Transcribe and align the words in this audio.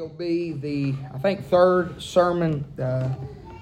will 0.00 0.08
be 0.08 0.52
the, 0.52 0.94
I 1.12 1.18
think, 1.18 1.44
third 1.48 2.00
sermon 2.00 2.64
uh, 2.80 3.10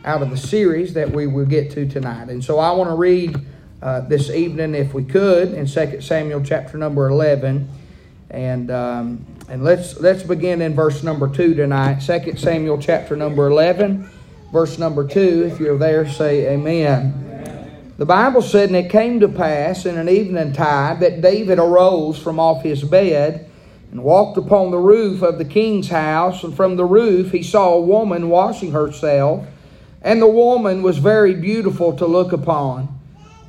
out 0.04 0.22
of 0.22 0.30
the 0.30 0.36
series 0.36 0.94
that 0.94 1.10
we 1.10 1.26
will 1.26 1.44
get 1.44 1.72
to 1.72 1.88
tonight. 1.88 2.28
And 2.28 2.44
so 2.44 2.60
I 2.60 2.70
want 2.70 2.90
to 2.90 2.94
read 2.94 3.40
uh, 3.82 4.02
this 4.02 4.30
evening, 4.30 4.76
if 4.76 4.94
we 4.94 5.02
could, 5.02 5.52
in 5.52 5.66
2 5.66 6.00
Samuel 6.00 6.44
chapter 6.44 6.78
number 6.78 7.08
11. 7.08 7.68
And, 8.30 8.70
um, 8.70 9.26
and 9.48 9.64
let's, 9.64 9.98
let's 9.98 10.22
begin 10.22 10.62
in 10.62 10.76
verse 10.76 11.02
number 11.02 11.28
2 11.28 11.54
tonight. 11.54 11.98
2 12.02 12.36
Samuel 12.36 12.78
chapter 12.78 13.16
number 13.16 13.48
11, 13.48 14.08
verse 14.52 14.78
number 14.78 15.08
2. 15.08 15.50
If 15.52 15.58
you're 15.58 15.76
there, 15.76 16.08
say 16.08 16.54
amen. 16.54 17.24
The 17.96 18.06
Bible 18.06 18.42
said, 18.42 18.68
And 18.68 18.76
it 18.76 18.92
came 18.92 19.18
to 19.18 19.28
pass 19.28 19.86
in 19.86 19.98
an 19.98 20.08
evening 20.08 20.52
tide 20.52 21.00
that 21.00 21.20
David 21.20 21.58
arose 21.58 22.16
from 22.16 22.38
off 22.38 22.62
his 22.62 22.84
bed 22.84 23.47
and 23.90 24.02
walked 24.02 24.36
upon 24.36 24.70
the 24.70 24.78
roof 24.78 25.22
of 25.22 25.38
the 25.38 25.44
king's 25.44 25.88
house, 25.88 26.44
and 26.44 26.54
from 26.54 26.76
the 26.76 26.84
roof 26.84 27.32
he 27.32 27.42
saw 27.42 27.74
a 27.74 27.80
woman 27.80 28.28
washing 28.28 28.72
herself, 28.72 29.46
and 30.02 30.20
the 30.20 30.26
woman 30.26 30.82
was 30.82 30.98
very 30.98 31.34
beautiful 31.34 31.96
to 31.96 32.06
look 32.06 32.32
upon. 32.32 32.88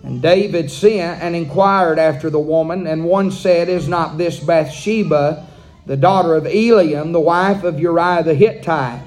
And 0.04 0.22
David 0.22 0.72
sent 0.72 1.22
and 1.22 1.36
inquired 1.36 2.00
after 2.00 2.30
the 2.30 2.40
woman, 2.40 2.88
and 2.88 3.04
one 3.04 3.32
said, 3.32 3.68
Is 3.68 3.88
not 3.88 4.18
this 4.18 4.40
Bathsheba, 4.40 5.46
the 5.86 5.98
daughter 5.98 6.36
of 6.36 6.46
Eliam, 6.46 7.12
the 7.12 7.20
wife 7.20 7.64
of 7.64 7.80
Uriah 7.80 8.24
the 8.24 8.34
Hittite? 8.34 9.02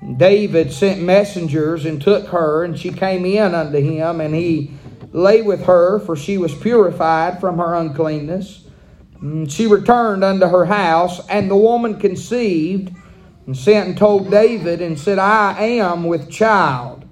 And 0.00 0.18
David 0.18 0.72
sent 0.72 1.00
messengers 1.00 1.84
and 1.84 2.02
took 2.02 2.26
her, 2.28 2.64
and 2.64 2.78
she 2.78 2.90
came 2.90 3.24
in 3.24 3.54
unto 3.54 3.78
him, 3.78 4.20
and 4.20 4.34
he 4.34 4.72
lay 5.12 5.40
with 5.40 5.64
her, 5.64 6.00
for 6.00 6.16
she 6.16 6.36
was 6.36 6.52
purified 6.52 7.40
from 7.40 7.58
her 7.58 7.74
uncleanness. 7.74 8.63
And 9.24 9.50
she 9.50 9.66
returned 9.66 10.22
unto 10.22 10.46
her 10.46 10.66
house, 10.66 11.26
and 11.28 11.50
the 11.50 11.56
woman 11.56 11.98
conceived, 11.98 12.94
and 13.46 13.56
sent 13.56 13.88
and 13.88 13.96
told 13.96 14.30
David, 14.30 14.82
and 14.82 15.00
said, 15.00 15.18
I 15.18 15.62
am 15.62 16.04
with 16.04 16.30
child. 16.30 17.06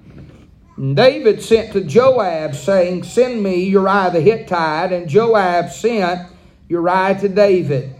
And 0.77 0.95
David 0.95 1.41
sent 1.41 1.73
to 1.73 1.83
Joab, 1.83 2.53
saying, 2.53 3.01
Send 3.01 3.41
me 3.41 3.63
Uriah 3.63 4.11
the 4.13 4.21
Hittite. 4.21 4.93
And 4.93 5.09
Joab 5.09 5.71
sent 5.71 6.29
Uriah 6.67 7.17
to 7.19 7.29
David. 7.29 7.95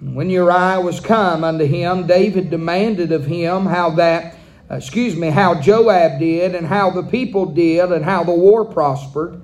And 0.00 0.14
when 0.14 0.30
Uriah 0.30 0.80
was 0.80 1.00
come 1.00 1.42
unto 1.42 1.64
him, 1.64 2.06
David 2.06 2.50
demanded 2.50 3.10
of 3.10 3.26
him 3.26 3.66
how 3.66 3.90
that, 3.96 4.36
excuse 4.70 5.16
me, 5.16 5.30
how 5.30 5.60
Joab 5.60 6.20
did, 6.20 6.54
and 6.54 6.68
how 6.68 6.90
the 6.90 7.02
people 7.02 7.46
did, 7.46 7.90
and 7.90 8.04
how 8.04 8.22
the 8.22 8.30
war 8.30 8.64
prospered. 8.64 9.40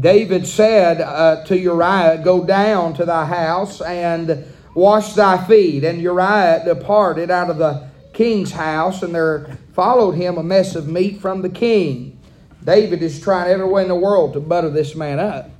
David 0.00 0.46
said 0.46 1.00
uh, 1.00 1.44
to 1.44 1.58
Uriah, 1.58 2.20
Go 2.24 2.44
down 2.44 2.94
to 2.94 3.04
thy 3.04 3.26
house 3.26 3.80
and 3.80 4.46
wash 4.74 5.12
thy 5.12 5.44
feet. 5.46 5.84
And 5.84 6.00
Uriah 6.00 6.62
departed 6.64 7.30
out 7.30 7.50
of 7.50 7.58
the 7.58 7.88
king's 8.12 8.52
house, 8.52 9.02
and 9.02 9.14
there 9.14 9.58
followed 9.74 10.12
him 10.12 10.38
a 10.38 10.42
mess 10.42 10.74
of 10.74 10.88
meat 10.88 11.20
from 11.20 11.42
the 11.42 11.50
king. 11.50 12.18
David 12.64 13.02
is 13.02 13.20
trying 13.20 13.50
every 13.50 13.68
way 13.68 13.82
in 13.82 13.88
the 13.88 13.94
world 13.94 14.32
to 14.32 14.40
butter 14.40 14.70
this 14.70 14.94
man 14.94 15.18
up. 15.18 15.50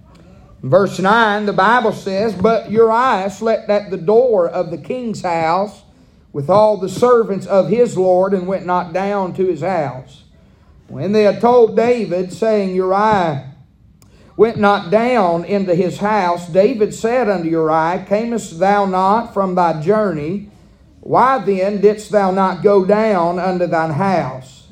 verse 0.63 0.99
9, 0.99 1.45
the 1.45 1.53
Bible 1.53 1.93
says, 1.93 2.35
But 2.35 2.71
Uriah 2.71 3.29
slept 3.29 3.69
at 3.69 3.91
the 3.91 3.99
door 3.99 4.49
of 4.49 4.71
the 4.71 4.79
king's 4.79 5.21
house 5.21 5.83
with 6.33 6.49
all 6.49 6.79
the 6.79 6.89
servants 6.89 7.47
of 7.47 7.69
his 7.69 7.97
Lord, 7.97 8.33
and 8.33 8.47
went 8.47 8.65
not 8.65 8.93
down 8.93 9.35
to 9.35 9.47
his 9.47 9.61
house. 9.61 10.25
When 10.89 11.13
they 11.13 11.23
had 11.25 11.41
told 11.41 11.77
David, 11.77 12.33
saying, 12.33 12.75
Uriah, 12.75 13.54
went 14.37 14.59
not 14.59 14.91
down 14.91 15.45
into 15.45 15.75
his 15.75 15.99
house, 15.99 16.49
David 16.49 16.95
said 16.95 17.29
unto 17.29 17.49
Uriah, 17.49 18.05
Camest 18.07 18.59
thou 18.59 18.85
not 18.85 19.33
from 19.33 19.55
thy 19.55 19.81
journey? 19.81 20.51
Why 21.01 21.39
then 21.39 21.81
didst 21.81 22.11
thou 22.11 22.31
not 22.31 22.63
go 22.63 22.85
down 22.85 23.39
unto 23.39 23.67
thine 23.67 23.93
house? 23.93 24.69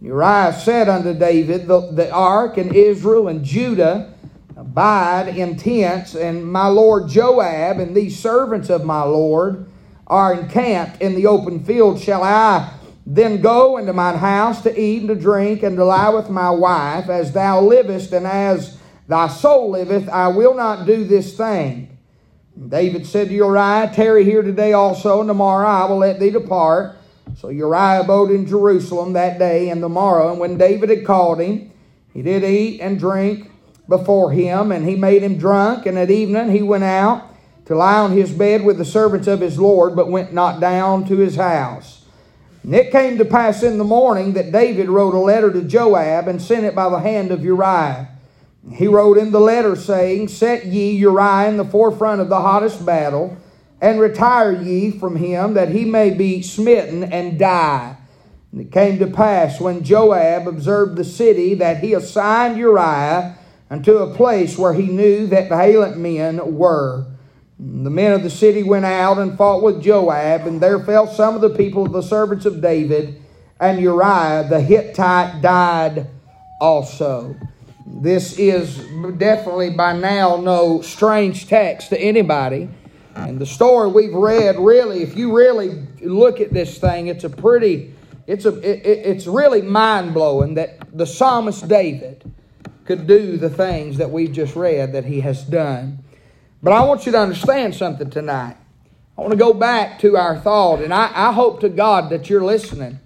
Uriah 0.00 0.52
said 0.52 0.88
unto 0.88 1.14
David, 1.14 1.66
The, 1.66 1.92
the 1.92 2.10
ark 2.10 2.56
and 2.58 2.74
Israel 2.74 3.28
and 3.28 3.44
Judah 3.44 4.12
abide 4.56 5.28
in 5.36 5.56
tents, 5.56 6.14
and 6.14 6.44
my 6.44 6.66
lord 6.66 7.08
Joab 7.08 7.78
and 7.78 7.96
these 7.96 8.18
servants 8.18 8.70
of 8.70 8.84
my 8.84 9.02
lord 9.02 9.70
are 10.06 10.34
encamped 10.34 11.00
in 11.00 11.14
the 11.14 11.26
open 11.26 11.62
field. 11.64 12.00
Shall 12.00 12.22
I 12.22 12.72
then 13.06 13.40
go 13.40 13.76
into 13.78 13.92
mine 13.92 14.16
house 14.16 14.62
to 14.62 14.80
eat 14.80 15.00
and 15.00 15.08
to 15.08 15.14
drink 15.14 15.62
and 15.62 15.76
to 15.76 15.84
lie 15.84 16.10
with 16.10 16.28
my 16.28 16.50
wife, 16.50 17.08
as 17.08 17.32
thou 17.32 17.60
livest 17.60 18.12
and 18.12 18.26
as 18.26 18.77
Thy 19.08 19.28
soul 19.28 19.70
liveth, 19.70 20.08
I 20.10 20.28
will 20.28 20.54
not 20.54 20.86
do 20.86 21.02
this 21.04 21.34
thing. 21.34 21.98
David 22.68 23.06
said 23.06 23.28
to 23.28 23.34
Uriah, 23.34 23.90
Tarry 23.94 24.24
here 24.24 24.42
today 24.42 24.74
also, 24.74 25.20
and 25.20 25.28
tomorrow 25.28 25.66
I 25.66 25.86
will 25.86 25.98
let 25.98 26.20
thee 26.20 26.30
depart. 26.30 26.98
So 27.36 27.48
Uriah 27.48 28.00
abode 28.00 28.30
in 28.30 28.46
Jerusalem 28.46 29.14
that 29.14 29.38
day 29.38 29.70
and 29.70 29.82
the 29.82 29.88
morrow. 29.88 30.30
And 30.30 30.38
when 30.38 30.58
David 30.58 30.90
had 30.90 31.06
called 31.06 31.40
him, 31.40 31.72
he 32.12 32.20
did 32.20 32.44
eat 32.44 32.80
and 32.80 32.98
drink 32.98 33.50
before 33.88 34.32
him, 34.32 34.72
and 34.72 34.86
he 34.86 34.96
made 34.96 35.22
him 35.22 35.38
drunk. 35.38 35.86
And 35.86 35.96
at 35.96 36.10
evening 36.10 36.50
he 36.50 36.62
went 36.62 36.84
out 36.84 37.34
to 37.66 37.74
lie 37.74 38.00
on 38.00 38.12
his 38.12 38.30
bed 38.30 38.64
with 38.64 38.76
the 38.76 38.84
servants 38.84 39.26
of 39.26 39.40
his 39.40 39.58
Lord, 39.58 39.96
but 39.96 40.10
went 40.10 40.34
not 40.34 40.60
down 40.60 41.06
to 41.06 41.16
his 41.16 41.36
house. 41.36 42.04
And 42.62 42.74
it 42.74 42.90
came 42.90 43.16
to 43.16 43.24
pass 43.24 43.62
in 43.62 43.78
the 43.78 43.84
morning 43.84 44.34
that 44.34 44.52
David 44.52 44.88
wrote 44.88 45.14
a 45.14 45.18
letter 45.18 45.50
to 45.52 45.62
Joab 45.62 46.28
and 46.28 46.42
sent 46.42 46.66
it 46.66 46.74
by 46.74 46.90
the 46.90 46.98
hand 46.98 47.30
of 47.30 47.44
Uriah. 47.44 48.08
He 48.72 48.86
wrote 48.86 49.18
in 49.18 49.32
the 49.32 49.40
letter 49.40 49.76
saying, 49.76 50.28
Set 50.28 50.66
ye 50.66 50.92
Uriah 50.92 51.48
in 51.48 51.56
the 51.56 51.64
forefront 51.64 52.20
of 52.20 52.28
the 52.28 52.40
hottest 52.40 52.84
battle, 52.84 53.36
and 53.80 54.00
retire 54.00 54.52
ye 54.52 54.90
from 54.90 55.16
him, 55.16 55.54
that 55.54 55.70
he 55.70 55.84
may 55.84 56.10
be 56.10 56.42
smitten 56.42 57.04
and 57.04 57.38
die. 57.38 57.96
And 58.52 58.60
it 58.60 58.72
came 58.72 58.98
to 58.98 59.06
pass 59.06 59.60
when 59.60 59.84
Joab 59.84 60.48
observed 60.48 60.96
the 60.96 61.04
city 61.04 61.54
that 61.54 61.78
he 61.78 61.94
assigned 61.94 62.58
Uriah 62.58 63.36
unto 63.70 63.98
a 63.98 64.14
place 64.14 64.56
where 64.56 64.72
he 64.72 64.86
knew 64.86 65.26
that 65.28 65.48
valiant 65.48 65.98
men 65.98 66.56
were. 66.56 67.06
The 67.58 67.90
men 67.90 68.12
of 68.12 68.22
the 68.22 68.30
city 68.30 68.62
went 68.62 68.84
out 68.84 69.18
and 69.18 69.36
fought 69.36 69.62
with 69.62 69.82
Joab, 69.82 70.46
and 70.46 70.60
there 70.60 70.78
fell 70.80 71.06
some 71.06 71.34
of 71.34 71.40
the 71.40 71.50
people 71.50 71.84
of 71.84 71.92
the 71.92 72.02
servants 72.02 72.46
of 72.46 72.62
David, 72.62 73.20
and 73.60 73.80
Uriah 73.80 74.46
the 74.48 74.60
Hittite 74.60 75.42
died 75.42 76.06
also. 76.60 77.36
This 77.90 78.38
is 78.38 78.76
definitely 79.16 79.70
by 79.70 79.94
now 79.94 80.36
no 80.36 80.82
strange 80.82 81.48
text 81.48 81.88
to 81.88 81.98
anybody. 81.98 82.68
And 83.14 83.40
the 83.40 83.46
story 83.46 83.90
we've 83.90 84.14
read, 84.14 84.58
really, 84.58 85.02
if 85.02 85.16
you 85.16 85.34
really 85.34 85.86
look 86.00 86.38
at 86.40 86.52
this 86.52 86.78
thing, 86.78 87.08
it's 87.08 87.24
a 87.24 87.30
pretty, 87.30 87.94
it's 88.26 88.44
a, 88.44 88.56
it, 88.58 88.86
it's 88.86 89.26
really 89.26 89.62
mind 89.62 90.14
blowing 90.14 90.54
that 90.54 90.96
the 90.96 91.06
psalmist 91.06 91.66
David 91.66 92.30
could 92.84 93.06
do 93.06 93.36
the 93.36 93.50
things 93.50 93.96
that 93.96 94.10
we've 94.10 94.32
just 94.32 94.54
read 94.54 94.92
that 94.92 95.06
he 95.06 95.20
has 95.20 95.42
done. 95.42 96.04
But 96.62 96.74
I 96.74 96.84
want 96.84 97.06
you 97.06 97.12
to 97.12 97.18
understand 97.18 97.74
something 97.74 98.10
tonight. 98.10 98.56
I 99.16 99.20
want 99.22 99.32
to 99.32 99.38
go 99.38 99.54
back 99.54 99.98
to 100.00 100.16
our 100.16 100.38
thought, 100.38 100.80
and 100.80 100.92
I, 100.92 101.10
I 101.12 101.32
hope 101.32 101.60
to 101.60 101.68
God 101.68 102.10
that 102.10 102.30
you're 102.30 102.44
listening. 102.44 103.00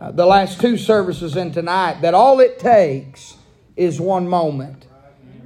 Uh, 0.00 0.10
the 0.10 0.26
last 0.26 0.60
two 0.60 0.76
services 0.76 1.36
in 1.36 1.52
tonight, 1.52 2.02
that 2.02 2.12
all 2.12 2.40
it 2.40 2.58
takes 2.58 3.36
is 3.76 4.00
one 4.00 4.28
moment. 4.28 4.86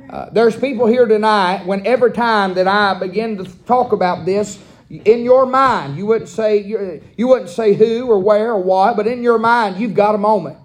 Uh, 0.09 0.29
there's 0.31 0.57
people 0.57 0.87
here 0.87 1.07
tonight 1.07 1.65
when 1.67 1.87
every 1.87 2.13
time 2.13 2.55
that 2.55 2.67
I 2.67 2.99
begin 2.99 3.37
to 3.37 3.45
talk 3.65 3.93
about 3.93 4.25
this, 4.25 4.59
in 4.89 5.23
your 5.23 5.47
mind, 5.47 5.97
you 5.97 6.07
wouldn't 6.07 6.29
say 6.29 6.59
you 7.17 7.29
wouldn't 7.29 7.51
say 7.51 7.75
who 7.75 8.09
or 8.09 8.19
where 8.19 8.53
or 8.53 8.61
what, 8.61 8.97
but 8.97 9.07
in 9.07 9.23
your 9.23 9.39
mind, 9.39 9.77
you've 9.77 9.95
got 9.95 10.17
a 10.17 10.19
moment, 10.19 10.59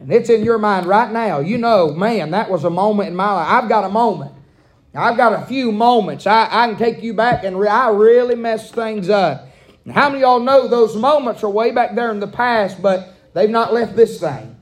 and 0.00 0.12
it's 0.12 0.30
in 0.30 0.42
your 0.42 0.58
mind 0.58 0.86
right 0.86 1.12
now. 1.12 1.38
You 1.38 1.58
know, 1.58 1.92
man, 1.92 2.32
that 2.32 2.50
was 2.50 2.64
a 2.64 2.70
moment 2.70 3.10
in 3.10 3.14
my 3.14 3.32
life. 3.32 3.48
I've 3.48 3.68
got 3.68 3.84
a 3.84 3.88
moment. 3.88 4.32
I've 4.94 5.16
got 5.16 5.32
a 5.32 5.46
few 5.46 5.70
moments. 5.70 6.26
I, 6.26 6.48
I 6.50 6.66
can 6.66 6.76
take 6.76 7.04
you 7.04 7.14
back 7.14 7.44
and 7.44 7.58
re- 7.58 7.68
I 7.68 7.90
really 7.90 8.34
messed 8.34 8.74
things 8.74 9.08
up. 9.08 9.46
And 9.84 9.94
how 9.94 10.08
many 10.08 10.22
of 10.24 10.28
y'all 10.28 10.40
know 10.40 10.66
those 10.66 10.96
moments 10.96 11.44
are 11.44 11.50
way 11.50 11.70
back 11.70 11.94
there 11.94 12.10
in 12.10 12.18
the 12.18 12.26
past, 12.26 12.82
but 12.82 13.14
they've 13.32 13.48
not 13.48 13.72
left 13.72 13.94
this 13.94 14.18
thing? 14.18 14.56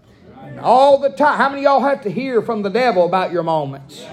All 0.59 0.99
the 0.99 1.11
time. 1.11 1.39
How 1.39 1.49
many 1.49 1.63
y'all 1.63 1.81
have 1.81 2.03
to 2.03 2.11
hear 2.11 2.43
from 2.43 2.63
the 2.63 2.71
devil 2.71 3.05
about 3.05 3.33
your 3.33 3.43
moments? 3.43 4.05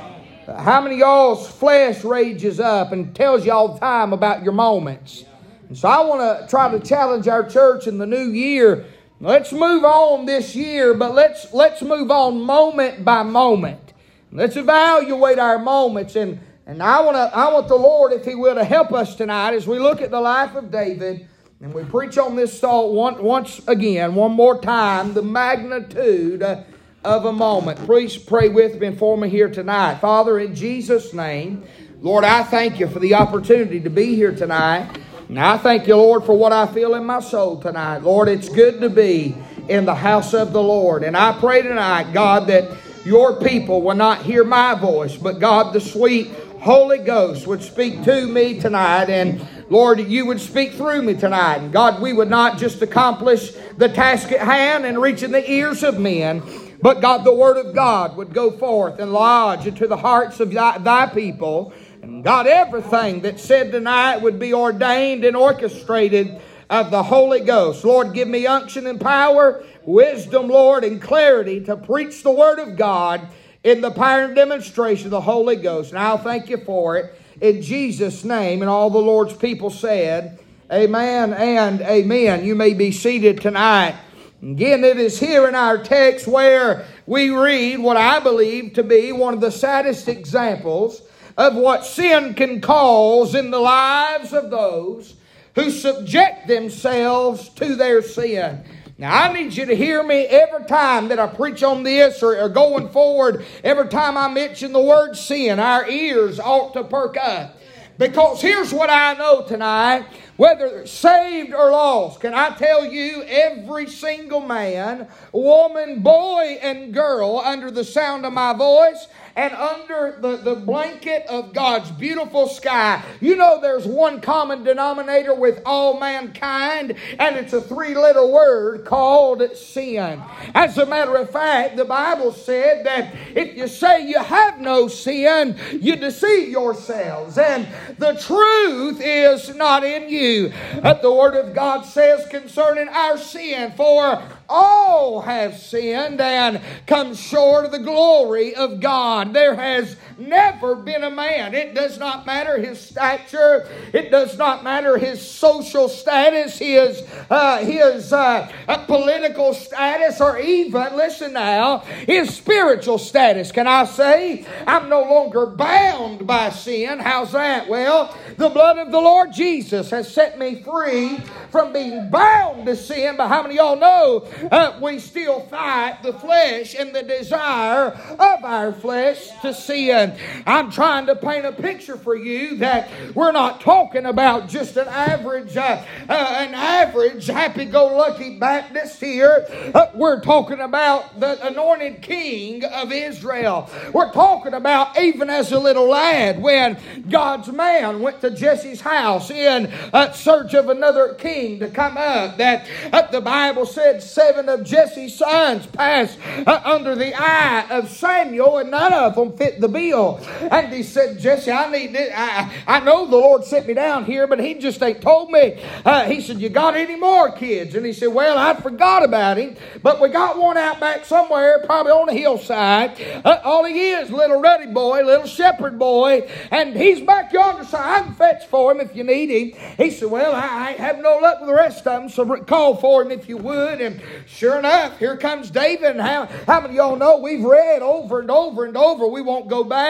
How 0.46 0.82
many 0.82 0.98
y'all's 0.98 1.48
flesh 1.48 2.04
rages 2.04 2.60
up 2.60 2.92
and 2.92 3.16
tells 3.16 3.46
you 3.46 3.52
all 3.52 3.74
the 3.74 3.80
time 3.80 4.12
about 4.12 4.44
your 4.44 4.54
moments? 4.54 5.24
And 5.70 5.78
so 5.78 5.88
I 5.88 6.02
want 6.02 6.22
to 6.22 6.48
try 6.50 6.70
to 6.70 6.80
challenge 6.80 7.28
our 7.28 7.48
church 7.48 7.88
in 7.88 7.98
the 7.98 8.06
new 8.06 8.30
year. 8.32 8.86
Let's 9.22 9.54
move 9.54 9.86
on 9.86 10.26
this 10.26 10.56
year, 10.56 10.94
but 10.94 11.14
let's 11.14 11.54
let's 11.54 11.82
move 11.82 12.12
on 12.12 12.42
moment 12.42 13.06
by 13.06 13.24
moment. 13.24 13.94
Let's 14.32 14.58
evaluate 14.58 15.40
our 15.40 15.60
moments 15.60 16.16
and 16.16 16.40
and 16.66 16.84
I 16.84 17.02
want 17.02 17.16
to 17.16 17.36
I 17.36 17.54
want 17.54 17.68
the 17.68 17.76
Lord, 17.76 18.12
if 18.12 18.26
He 18.26 18.36
will, 18.36 18.56
to 18.56 18.66
help 18.66 18.92
us 18.92 19.16
tonight 19.16 19.54
as 19.54 19.66
we 19.66 19.80
look 19.80 20.02
at 20.02 20.12
the 20.12 20.20
life 20.20 20.56
of 20.56 20.72
David 20.72 21.28
and 21.64 21.74
we 21.74 21.86
preach 21.86 22.18
on 22.18 22.36
this 22.36 22.60
thought 22.60 22.92
once 23.24 23.62
again, 23.70 24.16
one 24.16 24.34
more 24.34 24.60
time, 24.60 25.14
the 25.14 25.22
magnitude 25.22 26.44
of 26.44 27.24
a 27.24 27.32
moment. 27.32 27.80
Please 27.86 28.18
pray 28.18 28.50
with 28.50 28.82
me 28.82 28.88
and 28.88 29.00
for 29.00 29.18
me 29.18 29.30
here 29.30 29.50
tonight. 29.50 30.00
Father, 30.02 30.38
in 30.40 30.54
Jesus' 30.54 31.14
name, 31.14 31.64
Lord, 32.02 32.26
I 32.26 32.44
thank 32.44 32.82
you 32.82 32.90
for 32.90 33.00
the 33.00 33.14
opportunity 33.14 33.80
to 33.80 33.90
be 33.90 34.14
here 34.14 34.36
tonight. 34.36 35.00
Now 35.30 35.54
I 35.54 35.58
thank 35.58 35.88
you, 35.88 35.96
Lord, 35.96 36.26
for 36.26 36.38
what 36.38 36.52
I 36.52 36.68
feel 36.68 36.96
in 36.96 37.06
my 37.06 37.22
soul 37.22 37.62
tonight. 37.62 38.00
Lord, 38.00 38.28
it's 38.28 38.50
good 38.50 38.82
to 38.82 38.90
be 38.90 39.34
in 39.70 39.86
the 39.86 39.96
house 39.96 40.34
of 40.34 40.52
the 40.52 40.62
Lord. 40.62 41.02
And 41.02 41.16
I 41.16 41.32
pray 41.40 41.62
tonight, 41.62 42.12
God, 42.12 42.48
that 42.48 42.78
your 43.06 43.40
people 43.40 43.82
will 43.82 43.96
not 43.96 44.22
hear 44.22 44.44
my 44.44 44.76
voice, 44.76 45.16
but 45.16 45.40
God, 45.40 45.72
the 45.72 45.80
sweet 45.80 46.30
Holy 46.64 46.98
Ghost 46.98 47.46
would 47.46 47.62
speak 47.62 48.04
to 48.04 48.26
me 48.26 48.58
tonight. 48.58 49.10
And 49.10 49.46
Lord, 49.70 50.00
you 50.00 50.26
would 50.26 50.40
speak 50.40 50.72
through 50.72 51.02
me 51.02 51.14
tonight. 51.14 51.58
And 51.58 51.74
God, 51.74 52.02
we 52.02 52.14
would 52.14 52.30
not 52.30 52.58
just 52.58 52.82
accomplish 52.82 53.52
the 53.78 53.90
task 53.90 54.32
at 54.32 54.40
hand 54.40 54.86
and 54.86 55.02
reach 55.02 55.24
in 55.24 55.34
the 55.34 55.52
ears 55.52 55.84
of 55.84 56.00
men, 56.00 56.42
but 56.82 57.02
God, 57.02 57.26
the 57.26 57.34
Word 57.34 57.58
of 57.58 57.76
God 57.76 58.16
would 58.16 58.34
go 58.34 58.50
forth 58.50 59.00
and 59.00 59.12
lodge 59.12 59.68
into 59.68 59.88
the 59.88 59.98
hearts 59.98 60.40
of 60.40 60.54
thy, 60.54 60.78
thy 60.78 61.08
people. 61.08 61.74
And 62.02 62.24
God, 62.24 62.48
everything 62.48 63.20
that's 63.20 63.44
said 63.44 63.74
tonight 63.74 64.22
would 64.22 64.40
be 64.40 64.54
ordained 64.54 65.26
and 65.26 65.36
orchestrated 65.36 66.40
of 66.70 66.92
the 66.92 67.04
Holy 67.04 67.42
Ghost. 67.42 67.84
Lord, 67.84 68.14
give 68.14 68.30
me 68.30 68.48
unction 68.48 68.88
and 68.88 69.02
power, 69.02 69.66
wisdom, 69.84 70.48
Lord, 70.48 70.86
and 70.86 71.02
clarity 71.02 71.60
to 71.66 71.76
preach 71.76 72.24
the 72.24 72.32
Word 72.32 72.60
of 72.60 72.78
God 72.78 73.28
in 73.64 73.82
the 73.82 73.92
power 73.92 74.24
and 74.24 74.36
demonstration 74.36 75.08
of 75.08 75.12
the 75.12 75.22
Holy 75.22 75.56
Ghost. 75.56 75.92
And 75.92 76.00
I'll 76.00 76.18
thank 76.18 76.50
you 76.50 76.58
for 76.58 76.98
it 76.98 77.16
in 77.42 77.62
Jesus' 77.62 78.24
name. 78.24 78.62
And 78.62 78.70
all 78.70 78.90
the 78.90 79.00
Lord's 79.00 79.34
people 79.34 79.70
said, 79.70 80.40
Amen 80.72 81.34
and 81.34 81.82
amen. 81.82 82.44
You 82.44 82.56
may 82.56 82.74
be 82.74 82.92
seated 82.92 83.42
tonight. 83.42 83.96
Again, 84.42 84.84
it 84.84 84.98
is 84.98 85.20
here 85.20 85.48
in 85.48 85.56
our 85.56 85.82
text 85.82 86.28
where 86.28 86.86
we 87.06 87.30
read 87.30 87.80
what 87.80 87.96
I 87.96 88.20
believe 88.20 88.74
to 88.74 88.84
be 88.84 89.12
one 89.12 89.34
of 89.34 89.42
the 89.42 89.52
saddest 89.52 90.08
examples 90.08 91.02
of 91.38 91.56
what 91.56 91.86
sin 91.86 92.34
can 92.34 92.60
cause 92.60 93.36
in 93.36 93.52
the 93.52 93.60
lives 93.60 94.34
of 94.34 94.50
those 94.50 95.16
who 95.56 95.70
subject 95.70 96.48
themselves 96.48 97.50
to 97.50 97.76
their 97.76 98.02
sin. 98.02 98.64
Now, 98.98 99.24
I 99.24 99.34
need 99.34 99.54
you 99.54 99.66
to 99.66 99.76
hear 99.76 100.04
me 100.04 100.26
every 100.26 100.66
time 100.66 101.08
that 101.08 101.18
I 101.18 101.26
preach 101.26 101.64
on 101.64 101.82
this 101.82 102.22
or, 102.22 102.40
or, 102.40 102.50
going 102.50 102.90
forward, 102.90 103.44
every 103.64 103.88
time 103.88 104.18
I 104.18 104.28
mention 104.28 104.72
the 104.72 104.82
word 104.82 105.16
sin, 105.16 105.60
our 105.60 105.90
ears 105.90 106.40
ought 106.40 106.74
to 106.74 106.84
perk 106.84 107.18
up. 107.18 107.58
Because 107.98 108.42
here's 108.42 108.74
what 108.74 108.90
I 108.90 109.14
know 109.14 109.46
tonight 109.48 110.06
whether 110.36 110.86
saved 110.88 111.54
or 111.54 111.72
lost, 111.72 112.20
can 112.20 112.34
I 112.34 112.50
tell 112.56 112.86
you, 112.86 113.24
every 113.24 113.88
single 113.88 114.42
man, 114.42 115.08
woman, 115.32 116.02
boy, 116.02 116.58
and 116.62 116.92
girl 116.92 117.38
under 117.38 117.70
the 117.70 117.84
sound 117.84 118.26
of 118.26 118.34
my 118.34 118.54
voice 118.54 119.08
and 119.36 119.54
under 119.54 120.18
the, 120.20 120.38
the 120.38 120.56
blanket 120.56 121.26
of 121.28 121.54
God's 121.54 121.92
beautiful 121.92 122.48
sky. 122.48 123.04
You 123.20 123.36
know, 123.36 123.60
there's 123.62 123.86
one 123.86 124.22
common 124.22 124.64
denominator 124.64 125.34
with 125.34 125.62
all 125.66 126.00
mankind, 126.00 126.96
and 127.20 127.36
it's 127.36 127.54
a 127.54 127.62
three 127.62 127.96
letter 127.96 128.26
word 128.26 128.86
called 128.86 129.42
sin. 129.56 130.22
As 130.54 130.78
a 130.78 130.86
matter 130.86 131.16
of 131.16 131.30
fact, 131.30 131.78
the 131.78 131.86
Bible 131.86 132.32
said 132.32 132.86
that 132.86 133.14
if 133.36 133.58
you 133.58 133.68
say 133.68 134.08
you 134.08 134.20
have 134.20 134.60
no 134.60 134.88
sin, 134.88 135.58
you 135.72 135.96
deceive 135.96 136.50
yourselves, 136.50 137.38
and 137.38 137.68
the 137.98 138.14
truth 138.14 139.02
is 139.02 139.56
not 139.56 139.84
in 139.84 140.10
you. 140.10 140.54
But 140.82 141.02
the 141.02 141.14
Word 141.14 141.36
of 141.36 141.54
God 141.54 141.84
says 141.84 142.28
concerning 142.28 142.88
our 142.90 143.18
sin, 143.18 143.74
for 143.76 144.22
all 144.54 145.22
have 145.22 145.58
sinned 145.58 146.22
and 146.22 146.62
come 146.86 147.16
short 147.16 147.66
of 147.66 147.72
the 147.72 147.80
glory 147.80 148.54
of 148.54 148.80
God. 148.80 149.34
There 149.34 149.56
has 149.56 149.98
never 150.18 150.76
been 150.76 151.04
a 151.04 151.10
man. 151.10 151.54
It 151.54 151.74
does 151.74 151.98
not 151.98 152.26
matter 152.26 152.58
his 152.60 152.80
stature. 152.80 153.68
It 153.94 154.12
does 154.12 154.38
not 154.38 154.64
matter 154.64 154.98
his 154.98 155.22
social 155.22 155.88
status, 155.88 156.58
his 156.58 157.04
uh, 157.30 157.60
his 157.60 158.14
uh, 158.14 158.52
uh, 158.68 158.86
political 158.86 159.54
status, 159.54 160.20
or 160.22 160.40
even 160.40 160.96
listen 160.96 161.34
now, 161.34 161.80
his 161.80 162.36
spiritual 162.36 162.98
status. 162.98 163.52
Can 163.52 163.68
I 163.68 163.86
say 163.86 164.46
I'm 164.68 164.90
no 164.90 165.02
longer 165.02 165.46
bound 165.46 166.26
by 166.28 166.50
sin? 166.50 167.00
How's 167.00 167.32
that? 167.32 167.68
Well, 167.68 168.16
the 168.38 168.50
blood 168.50 168.78
of 168.78 168.92
the 168.92 169.00
Lord 169.00 169.34
Jesus 169.34 169.90
has 169.92 170.14
set 170.14 170.38
me 170.38 170.62
free 170.62 171.18
from 171.52 171.74
being 171.74 172.10
bound 172.10 172.66
to 172.66 172.76
sin. 172.76 173.16
But 173.18 173.28
how 173.28 173.44
many 173.44 173.58
of 173.60 173.66
y'all 173.66 173.80
know 173.80 174.28
uh, 174.52 174.80
we 174.82 175.00
still 175.00 175.42
fight 175.42 176.00
the 176.04 176.14
flesh 176.14 176.76
and 176.76 176.94
the 176.94 177.04
desire 177.04 177.92
of 178.20 178.44
our 178.44 178.74
flesh 178.74 179.30
to 179.42 179.54
sin. 179.54 180.03
I'm 180.46 180.72
trying 180.72 181.06
to 181.06 181.16
paint 181.16 181.46
a 181.46 181.52
picture 181.52 181.98
for 181.98 182.16
you 182.16 182.58
that 182.58 182.90
we're 183.14 183.32
not 183.32 183.62
talking 183.62 184.06
about 184.06 184.50
just 184.50 184.76
an 184.78 184.88
average, 184.88 185.56
uh, 185.56 185.84
uh, 186.10 186.36
an 186.40 186.54
average 186.54 187.28
happy-go-lucky 187.28 188.40
Baptist 188.40 189.00
here. 189.00 189.46
Uh, 189.74 189.88
we're 189.94 190.22
talking 190.22 190.60
about 190.60 191.20
the 191.20 191.46
anointed 191.46 192.02
King 192.02 192.64
of 192.66 192.92
Israel. 192.92 193.70
We're 193.94 194.12
talking 194.12 194.54
about 194.54 195.00
even 195.00 195.30
as 195.30 195.52
a 195.52 195.60
little 195.60 195.88
lad 195.88 196.42
when 196.42 196.78
God's 197.10 197.52
man 197.52 198.02
went 198.02 198.22
to 198.22 198.32
Jesse's 198.32 198.82
house 198.82 199.30
in 199.30 199.68
uh, 199.94 200.12
search 200.12 200.54
of 200.54 200.70
another 200.70 201.14
king 201.16 201.60
to 201.60 201.70
come 201.70 201.98
up. 201.98 202.38
That 202.38 202.68
uh, 202.92 203.04
the 203.12 203.22
Bible 203.22 203.66
said 203.66 204.02
seven 204.02 204.50
of 204.50 204.64
Jesse's 204.64 205.16
sons 205.16 205.66
passed 205.68 206.18
uh, 206.48 206.62
under 206.66 206.96
the 206.96 207.14
eye 207.16 207.68
of 207.70 207.90
Samuel, 207.90 208.58
and 208.58 208.72
none 208.72 208.94
of 208.94 209.16
them 209.16 209.38
fit 209.38 209.62
the 209.62 209.68
bill. 209.68 209.93
And 209.94 210.74
he 210.74 210.84
said, 210.84 211.20
Jesse, 211.20 211.52
I 211.52 211.70
need 211.70 211.94
this. 211.94 212.12
I, 212.16 212.52
I 212.68 212.80
know 212.80 213.06
the 213.06 213.18
Lord 213.18 213.44
sent 213.44 213.68
me 213.68 213.74
down 213.74 214.06
here, 214.06 214.28
but 214.28 214.40
he 214.40 214.56
just 214.56 214.82
ain't 214.82 215.02
told 215.02 215.32
me. 215.32 215.62
Uh, 215.86 216.06
he 216.06 216.22
said, 216.22 216.40
You 216.40 216.50
got 216.50 216.76
any 216.76 216.96
more 216.96 217.32
kids? 217.32 217.76
And 217.76 217.86
he 217.86 217.94
said, 217.94 218.08
Well, 218.08 218.38
I 218.38 218.60
forgot 218.60 219.04
about 219.04 219.38
him, 219.38 219.56
but 219.82 220.02
we 220.02 220.10
got 220.10 220.38
one 220.38 220.58
out 220.58 220.80
back 220.80 221.06
somewhere, 221.06 221.62
probably 221.66 221.92
on 221.92 222.08
the 222.08 222.14
hillside. 222.14 223.00
Uh, 223.24 223.40
all 223.44 223.66
he 223.66 223.92
is, 223.92 224.10
little 224.10 224.42
ruddy 224.42 224.72
boy, 224.72 225.04
little 225.04 225.28
shepherd 225.28 225.78
boy, 225.78 226.28
and 226.52 226.76
he's 226.76 227.02
back 227.02 227.32
yonder, 227.32 227.64
so 227.64 227.78
I 227.78 228.02
can 228.02 228.14
fetch 228.16 228.48
for 228.48 228.72
him 228.72 228.82
if 228.82 228.96
you 228.96 229.04
need 229.04 229.30
him. 229.30 229.60
He 229.78 229.92
said, 229.92 230.10
Well, 230.10 230.34
I, 230.34 230.70
I 230.70 230.72
have 230.74 231.00
no 231.00 231.18
luck 231.18 231.40
with 231.40 231.50
the 231.50 231.56
rest 231.56 231.86
of 231.86 232.02
them, 232.02 232.10
so 232.10 232.26
call 232.44 232.78
for 232.78 233.04
him 233.04 233.12
if 233.12 233.30
you 233.30 233.38
would. 233.38 233.80
And 233.80 234.02
sure 234.26 234.58
enough, 234.58 234.98
here 234.98 235.18
comes 235.18 235.52
David. 235.52 235.92
And 235.92 236.02
how, 236.02 236.26
how 236.48 236.62
many 236.62 236.74
of 236.74 236.76
y'all 236.76 236.96
know 236.96 237.18
we've 237.20 237.44
read 237.44 237.82
over 237.82 238.20
and 238.20 238.32
over 238.32 238.66
and 238.66 238.76
over? 238.76 239.08
We 239.08 239.22
won't 239.22 239.48
go 239.48 239.64
back 239.64 239.83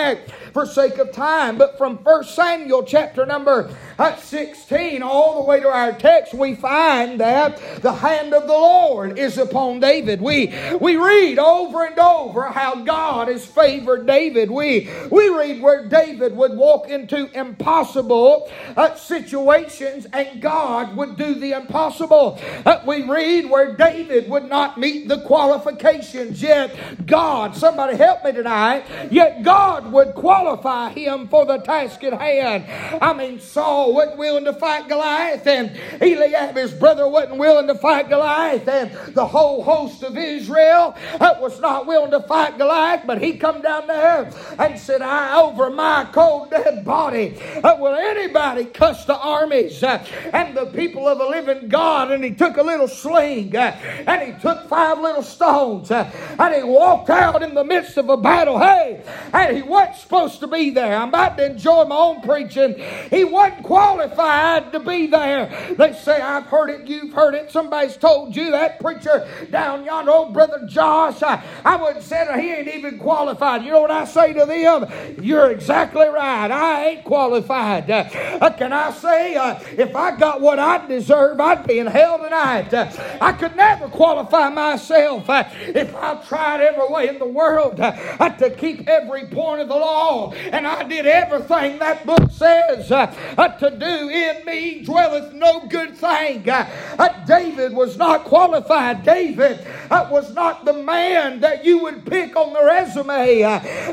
for 0.54 0.66
sake 0.66 0.98
of 1.00 1.12
time. 1.12 1.57
But 1.57 1.78
from 1.78 1.98
1 1.98 2.24
Samuel 2.25 2.84
chapter 2.84 3.25
number 3.25 3.75
uh, 3.98 4.16
16 4.16 5.01
all 5.04 5.42
the 5.42 5.50
way 5.50 5.60
to 5.60 5.68
our 5.68 5.92
text, 5.94 6.34
we 6.34 6.56
find 6.56 7.19
that 7.19 7.60
the 7.81 7.92
hand 7.94 8.34
of 8.34 8.44
the 8.44 8.54
Lord 8.54 9.18
is 9.19 9.38
upon 9.38 9.79
David. 9.79 10.22
We, 10.22 10.53
we 10.79 10.96
read 10.96 11.39
over 11.39 11.86
and 11.86 11.98
over 12.00 12.50
how 12.50 12.84
God 12.84 13.27
has 13.27 13.46
favored 13.46 14.06
David. 14.06 14.50
We, 14.50 14.89
we 15.12 15.29
read 15.29 15.62
where 15.62 15.88
David 15.88 16.36
would 16.36 16.56
walk 16.56 16.89
into 16.89 17.29
impossible 17.38 18.51
uh, 18.77 18.96
situations 18.96 20.08
and 20.13 20.41
God 20.41 20.96
would 20.96 21.18
do 21.18 21.36
the 21.36 21.53
impossible. 21.53 22.39
Uh, 22.65 22.82
we 22.86 23.03
read 23.03 23.50
where 23.50 23.75
David 23.75 24.29
would 24.29 24.50
not 24.50 24.77
meet 24.77 25.08
the 25.08 25.22
qualifications, 25.22 26.41
yet 26.41 27.06
God, 27.06 27.56
somebody 27.56 27.98
help 27.98 28.24
me 28.24 28.32
tonight, 28.32 28.86
yet 29.12 29.44
God 29.44 29.83
would 29.92 30.13
qualify 30.13 30.90
him 30.90 31.28
for 31.28 31.46
the 31.46 31.58
task 31.58 32.04
at 32.04 32.13
hand. 32.13 32.66
I 33.02 33.13
mean, 33.13 33.40
Saul 33.40 33.94
wasn't 33.94 34.18
willing 34.18 34.46
to 34.46 34.54
fight 34.54 34.88
Goliath, 34.88 35.46
and 35.48 35.78
Eliab, 36.02 36.56
his 36.56 36.74
brother, 36.74 37.08
wasn't 37.08 37.38
willing 37.38 37.68
to 37.68 37.75
fight 37.75 38.10
Goliath, 38.10 38.68
and 38.68 38.92
the 39.13 39.25
whole 39.25 39.63
host 39.63 40.04
of 40.04 40.18
Israel 40.18 40.96
uh, 41.20 41.36
was 41.40 41.60
not 41.60 41.86
willing 41.86 42.12
to 42.12 42.22
fight 42.22 42.58
Goliath, 42.58 43.04
but 43.06 43.22
he 43.22 43.38
come 43.38 43.62
down 43.62 43.88
there 43.88 44.32
and 44.60 44.80
said, 44.80 45.02
I 45.02 45.40
over 45.40 45.70
my 45.70 46.08
cold 46.12 46.52
dead 46.52 46.86
body. 46.86 47.38
Uh, 47.63 47.75
will 47.80 47.96
anybody 47.96 48.66
cuss 48.66 49.06
the 49.06 49.18
armies 49.18 49.84
uh, 49.84 50.04
and 50.34 50.56
the 50.56 50.66
people 50.68 51.08
of 51.08 51.18
the 51.18 51.25
living 51.25 51.68
God? 51.70 52.12
And 52.12 52.24
he 52.24 52.32
took 52.32 52.58
a 52.58 52.63
little 52.63 52.88
sling 52.88 53.56
and 53.56 54.34
he 54.34 54.40
took 54.42 54.68
five 54.68 55.00
little 55.00 55.24
stones 55.24 55.92
and 55.92 56.56
he 56.56 56.63
walked 56.63 57.10
out 57.10 57.44
in 57.44 57.54
the 57.54 57.63
midst 57.63 57.98
of 57.98 58.10
a 58.10 58.18
battle. 58.18 58.60
Hey, 58.60 59.02
and 59.34 59.56
he 59.56 59.63
wasn't 59.74 59.98
supposed 59.98 60.39
to 60.39 60.48
be 60.48 60.70
there. 60.70 60.96
I'm 60.96 61.10
about 61.10 61.38
to 61.38 61.46
enjoy 61.48 61.86
my 61.86 61.96
own 61.96 62.22
preaching. 62.22 62.75
He 63.10 63.24
wasn't 63.24 63.63
qualified 63.63 64.72
to 64.72 64.80
be 64.80 65.08
there. 65.08 65.74
They 65.77 65.94
say, 65.94 66.22
I've 66.22 66.46
heard 66.46 66.70
it, 66.70 66.88
you've 66.88 67.12
heard 67.12 67.34
it, 67.34 67.51
somebody's 67.51 67.98
told 67.98 68.36
you 68.36 68.51
that 68.51 68.80
preacher 68.80 69.27
down 69.50 69.84
yonder, 69.84 70.12
old 70.12 70.34
brother 70.34 70.65
Josh, 70.68 71.24
I, 71.24 71.44
I 71.65 71.75
wouldn't 71.75 72.03
say 72.03 72.24
he 72.39 72.51
ain't 72.51 72.68
even 72.68 73.00
qualified. 73.00 73.63
You 73.63 73.72
know 73.72 73.82
what 73.82 73.92
I 73.92 74.06
say 74.06 74.34
to 74.34 74.46
them? 74.46 74.86
You're 75.22 75.51
exactly 75.51 76.08
right. 76.08 76.51
I 76.51 76.86
ain't 76.89 77.03
qualified. 77.03 77.89
Uh, 77.89 78.50
can 78.51 78.72
I 78.72 78.92
say, 78.92 79.36
uh, 79.36 79.60
if 79.75 79.96
I 79.96 80.15
got 80.15 80.39
what 80.39 80.60
I 80.60 80.86
deserve, 80.86 81.39
I'd 81.39 81.65
be 81.65 81.80
in 81.80 81.88
hell 81.88 82.20
tonight. 82.20 82.72
Uh, 82.74 82.92
I 83.20 83.32
could 83.34 83.56
never 83.56 83.88
qualify 83.88 84.50
myself 84.50 85.27
uh, 85.30 85.50
if 85.51 85.96
I 85.96 86.15
tried 86.24 86.62
every 86.62 86.88
way 86.88 87.08
in 87.08 87.18
the 87.18 87.25
world 87.25 87.80
uh, 87.80 88.30
to 88.30 88.51
keep 88.51 88.88
every 88.88 89.25
point 89.25 89.62
the 89.63 89.75
law, 89.75 90.32
and 90.34 90.67
I 90.67 90.84
did 90.84 91.05
everything 91.05 91.79
that 91.79 92.05
book 92.05 92.32
says 92.32 92.91
uh, 92.91 93.13
uh, 93.38 93.48
to 93.60 93.72
do. 93.72 94.10
In 94.10 94.46
me 94.46 94.84
dwelleth 94.84 95.34
no 95.34 95.65
good 95.67 95.96
thing. 95.96 96.50
Uh, 96.50 96.70
uh 97.00 97.25
David 97.25 97.74
was 97.74 97.98
not 97.98 98.25
qualified. 98.25 99.03
David 99.03 99.65
was 99.89 100.34
not 100.34 100.65
the 100.65 100.74
man 100.74 101.39
that 101.41 101.63
you 101.63 101.79
would 101.84 102.05
pick 102.05 102.36
on 102.36 102.53
the 102.53 102.63
resume. 102.63 103.41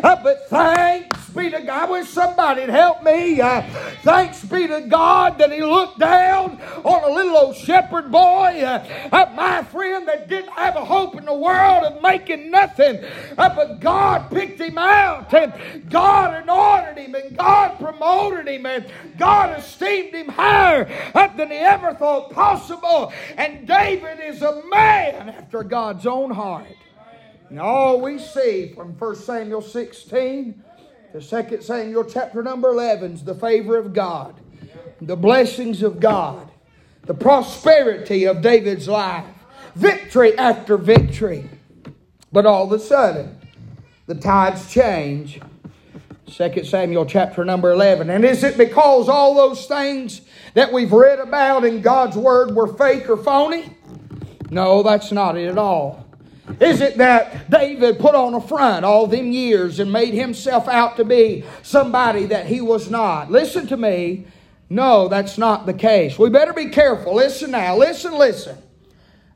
But 0.03 0.49
thanks 0.49 1.20
be 1.31 1.51
to 1.51 1.61
God. 1.63 1.91
Wish 1.91 2.09
somebody'd 2.09 2.69
help 2.69 3.03
me. 3.03 3.41
Uh, 3.41 3.63
thanks 4.03 4.45
be 4.45 4.67
to 4.67 4.83
God 4.83 5.39
that 5.39 5.53
He 5.53 5.63
looked 5.63 5.99
down 5.99 6.61
on 6.85 7.11
a 7.11 7.15
little 7.15 7.37
old 7.37 7.57
shepherd 7.57 8.11
boy, 8.11 8.63
uh, 8.63 9.33
my 9.35 9.63
friend 9.65 10.07
that 10.09 10.29
didn't 10.29 10.53
have 10.53 10.77
a 10.77 10.85
hope 10.85 11.17
in 11.17 11.25
the 11.25 11.35
world 11.35 11.85
of 11.85 12.03
making 12.03 12.51
nothing. 12.51 13.03
Uh, 13.39 13.55
but 13.55 13.81
God 13.81 14.31
picked 14.31 14.61
him 14.61 14.79
out, 14.79 15.33
and 15.33 15.91
God 15.91 16.43
anointed 16.43 16.99
him, 16.99 17.15
and 17.15 17.37
God 17.37 17.79
promoted 17.79 18.49
him, 18.49 18.67
and 18.67 18.87
God 19.19 19.59
esteemed 19.59 20.15
him 20.15 20.29
higher 20.29 20.85
than 21.37 21.51
he 21.51 21.57
ever 21.57 21.95
thought 21.95 22.31
possible. 22.31 23.13
And 23.37 23.67
David 23.67 24.21
is 24.21 24.43
a 24.43 24.63
man 24.69 25.31
after 25.31 25.63
God's 25.63 26.07
own 26.07 26.31
heart. 26.31 26.67
And 27.49 27.59
all 27.59 28.01
we 28.01 28.19
see 28.19 28.73
from 28.75 28.97
1 28.97 29.17
Samuel 29.17 29.61
16 29.61 30.63
to 31.13 31.21
2 31.21 31.61
Samuel 31.61 32.05
chapter 32.05 32.41
number 32.41 32.69
11 32.69 33.15
is 33.15 33.25
the 33.25 33.35
favor 33.35 33.77
of 33.77 33.93
God, 33.93 34.39
the 35.01 35.17
blessings 35.17 35.83
of 35.83 35.99
God, 35.99 36.49
the 37.05 37.15
prosperity 37.15 38.27
of 38.27 38.43
David's 38.43 38.87
life, 38.87 39.25
victory 39.75 40.39
after 40.39 40.77
victory. 40.77 41.51
But 42.31 42.47
all 42.47 42.65
of 42.65 42.73
a 42.73 42.79
sudden, 42.79 43.41
the 44.07 44.15
tides 44.15 44.71
change. 44.71 45.41
2 46.27 46.63
Samuel 46.63 47.07
chapter 47.07 47.45
number 47.45 47.73
11. 47.73 48.09
And 48.09 48.25
is 48.25 48.45
it 48.45 48.57
because 48.57 49.09
all 49.09 49.35
those 49.35 49.67
things 49.67 50.21
that 50.55 50.73
we've 50.73 50.93
read 50.93 51.19
about 51.19 51.65
in 51.65 51.83
God's 51.83 52.17
Word 52.17 52.55
were 52.55 52.69
fake 52.69 53.11
or 53.11 53.17
phony? 53.17 53.77
No, 54.49 54.85
that's 54.85 55.11
not 55.11 55.37
it 55.37 55.49
at 55.49 55.59
all. 55.59 56.00
Is 56.61 56.81
it 56.81 56.99
that 56.99 57.51
David 57.51 57.99
put 57.99 58.15
on 58.15 58.35
a 58.35 58.41
front 58.41 58.85
all 58.85 59.07
them 59.07 59.33
years 59.33 59.79
and 59.79 59.93
made 59.93 60.15
himself 60.15 60.69
out 60.69 60.97
to 60.97 61.05
be 61.05 61.45
somebody 61.63 62.27
that 62.27 62.47
he 62.47 62.61
was 62.61 62.91
not? 62.91 63.31
Listen 63.31 63.67
to 63.69 63.77
me. 63.77 64.27
No, 64.69 65.09
that's 65.09 65.37
not 65.37 65.67
the 65.67 65.75
case. 65.75 66.19
We 66.19 66.31
better 66.31 66.53
be 66.53 66.69
careful. 66.69 67.15
Listen 67.15 67.51
now. 67.51 67.77
Listen, 67.77 68.17
listen. 68.17 68.57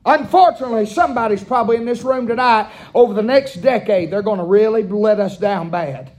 Unfortunately, 0.05 0.85
somebody's 0.85 1.43
probably 1.43 1.77
in 1.77 1.85
this 1.85 2.03
room 2.03 2.27
tonight, 2.27 2.71
over 2.93 3.13
the 3.13 3.23
next 3.23 3.55
decade, 3.55 4.11
they're 4.11 4.21
going 4.21 4.37
to 4.37 4.45
really 4.45 4.83
let 4.83 5.19
us 5.19 5.37
down 5.37 5.71
bad. 5.71 6.11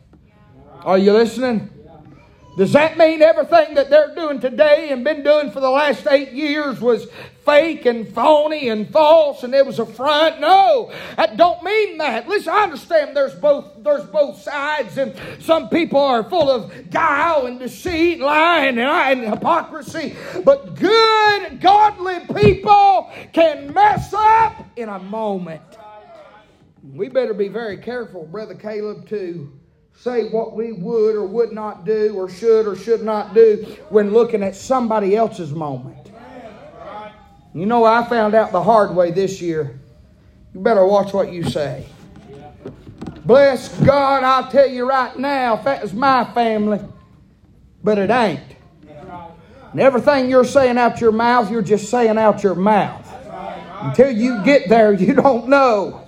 Are 0.83 0.99
you 0.99 1.13
listening? 1.13 1.71
Does 2.57 2.73
that 2.73 2.97
mean 2.97 3.21
everything 3.21 3.75
that 3.75 3.91
they're 3.91 4.15
doing 4.15 4.41
today 4.41 4.89
and 4.89 5.05
been 5.05 5.23
doing 5.23 5.51
for 5.51 5.61
the 5.61 5.69
last 5.69 6.07
eight 6.11 6.33
years 6.33 6.81
was 6.81 7.07
fake 7.45 7.85
and 7.85 8.09
phony 8.09 8.71
and 8.71 8.91
false 8.91 9.43
and 9.43 9.55
it 9.55 9.67
was 9.67 9.79
a 9.79 9.85
front? 9.85 10.41
No, 10.41 10.91
that 11.19 11.37
don't 11.37 11.63
mean 11.63 11.99
that. 11.99 12.27
Listen, 12.27 12.55
I 12.55 12.63
understand 12.63 13.15
there's 13.15 13.35
both 13.35 13.85
there's 13.85 14.07
both 14.07 14.41
sides, 14.41 14.97
and 14.97 15.15
some 15.39 15.69
people 15.69 16.01
are 16.01 16.25
full 16.25 16.51
of 16.51 16.91
guile 16.91 17.45
and 17.45 17.59
deceit, 17.59 18.21
lying 18.21 18.79
and, 18.79 18.81
and 18.81 19.35
hypocrisy. 19.35 20.17
But 20.43 20.77
good, 20.77 21.61
godly 21.61 22.21
people 22.41 23.13
can 23.35 23.71
mess 23.75 24.15
up 24.15 24.65
in 24.77 24.89
a 24.89 24.99
moment. 24.99 25.61
We 26.83 27.09
better 27.09 27.35
be 27.35 27.49
very 27.49 27.77
careful, 27.77 28.25
Brother 28.25 28.55
Caleb, 28.55 29.07
too 29.07 29.53
say 29.97 30.29
what 30.29 30.55
we 30.55 30.73
would 30.73 31.17
or 31.17 31.25
would 31.25 31.53
not 31.53 31.85
do 31.85 32.15
or 32.15 32.29
should 32.29 32.67
or 32.67 32.77
should 32.77 33.03
not 33.03 33.35
do 33.35 33.77
when 33.89 34.13
looking 34.13 34.43
at 34.43 34.55
somebody 34.55 35.17
else's 35.17 35.53
moment. 35.53 36.11
You 37.55 37.65
know, 37.65 37.85
I 37.85 38.07
found 38.07 38.35
out 38.35 38.53
the 38.53 38.63
hard 38.63 38.95
way 38.95 39.11
this 39.11 39.41
year. 39.41 39.81
You 40.53 40.61
better 40.61 40.87
watch 40.87 41.15
what 41.15 41.33
you 41.33 41.43
say. 41.43 41.87
Bless 43.25 43.69
God, 43.81 44.23
I'll 44.23 44.51
tell 44.51 44.69
you 44.69 44.89
right 44.89 45.19
now, 45.19 45.57
if 45.57 45.65
that 45.65 45.83
was 45.83 45.93
my 45.93 46.25
family, 46.33 46.81
but 47.83 47.99
it 47.99 48.11
ain't. 48.11 48.41
And 49.73 49.81
everything 49.81 50.31
you're 50.31 50.45
saying 50.45 50.79
out 50.79 51.01
your 51.01 51.13
mouth, 51.13 51.51
you're 51.51 51.63
just 51.63 51.91
saying 51.91 52.19
out 52.19 52.43
your 52.43 52.55
mouth. 52.55 53.03
Until 53.81 54.11
you 54.11 54.43
get 54.45 54.69
there, 54.69 54.93
you 54.93 55.15
don't 55.15 55.49
know. 55.49 56.03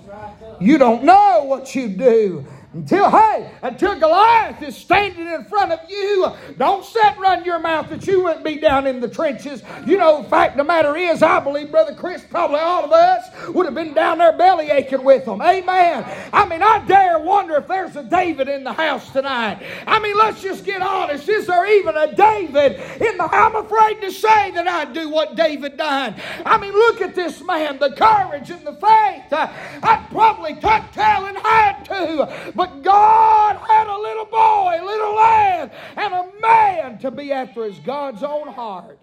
You 0.59 0.77
don't 0.77 1.03
know 1.03 1.43
what 1.45 1.75
you 1.75 1.89
do. 1.89 2.45
Until, 2.71 3.09
hey, 3.09 3.49
until 3.63 3.99
Goliath 3.99 4.61
is 4.61 4.77
standing 4.77 5.27
in 5.27 5.43
front 5.45 5.71
of 5.71 5.79
you, 5.89 6.27
don't 6.59 6.85
set 6.85 7.17
run 7.17 7.43
your 7.43 7.57
mouth 7.57 7.89
that 7.89 8.05
you 8.05 8.23
wouldn't 8.23 8.45
be 8.45 8.57
down 8.57 8.85
in 8.85 8.99
the 8.99 9.07
trenches. 9.07 9.63
You 9.87 9.97
know, 9.97 10.21
fact 10.23 10.55
the 10.55 10.63
matter 10.63 10.95
is, 10.95 11.23
I 11.23 11.39
believe 11.39 11.71
Brother 11.71 11.95
Chris, 11.95 12.23
probably 12.29 12.59
all 12.59 12.85
of 12.85 12.91
us, 12.91 13.25
would 13.47 13.65
have 13.65 13.73
been 13.73 13.95
down 13.95 14.19
there 14.19 14.37
belly 14.37 14.69
aching 14.69 15.03
with 15.03 15.25
them. 15.25 15.41
Amen. 15.41 16.05
I 16.31 16.47
mean, 16.47 16.61
I 16.61 16.85
dare 16.85 17.17
wonder 17.17 17.55
if 17.55 17.67
there's 17.67 17.95
a 17.95 18.03
David 18.03 18.47
in 18.47 18.63
the 18.63 18.73
house 18.73 19.11
tonight. 19.11 19.63
I 19.87 19.99
mean, 19.99 20.15
let's 20.15 20.39
just 20.39 20.63
get 20.63 20.83
honest. 20.83 21.27
Is 21.27 21.47
there 21.47 21.65
even 21.79 21.97
a 21.97 22.13
David 22.13 22.73
in 23.01 23.17
the 23.17 23.23
I'm 23.31 23.55
afraid 23.55 23.99
to 24.01 24.11
say 24.11 24.51
that 24.51 24.67
I'd 24.67 24.93
do 24.93 25.09
what 25.09 25.35
David 25.35 25.77
done. 25.77 26.13
I 26.45 26.57
mean, 26.59 26.73
look 26.73 27.01
at 27.01 27.15
this 27.15 27.41
man, 27.43 27.79
the 27.79 27.93
courage 27.93 28.51
and 28.51 28.65
the 28.65 28.73
faith. 28.73 29.23
I'd 29.31 30.05
probably 30.11 30.53
tuck 30.55 30.91
tail 30.91 31.25
and 31.25 31.37
had 31.37 31.83
to. 31.85 32.53
But 32.59 32.83
God 32.83 33.55
had 33.55 33.87
a 33.87 33.97
little 33.97 34.25
boy, 34.25 34.79
a 34.81 34.83
little 34.83 35.15
lad, 35.15 35.71
and 35.95 36.13
a 36.13 36.27
man 36.41 36.97
to 36.97 37.09
be 37.09 37.31
after 37.31 37.63
his 37.63 37.79
God's 37.79 38.21
own 38.21 38.49
heart. 38.49 38.99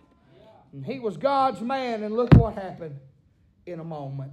And 0.75 0.84
he 0.84 0.98
was 0.98 1.16
God's 1.16 1.62
man, 1.62 2.02
and 2.02 2.14
look 2.14 2.34
what 2.34 2.54
happened 2.54 3.00
in 3.64 3.80
a 3.80 3.84
moment. 3.84 4.32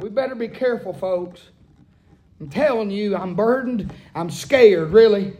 We 0.00 0.10
better 0.10 0.34
be 0.34 0.48
careful, 0.48 0.92
folks. 0.92 1.40
I'm 2.40 2.50
telling 2.50 2.90
you, 2.90 3.16
I'm 3.16 3.34
burdened. 3.34 3.90
I'm 4.14 4.28
scared, 4.28 4.90
really 4.90 5.38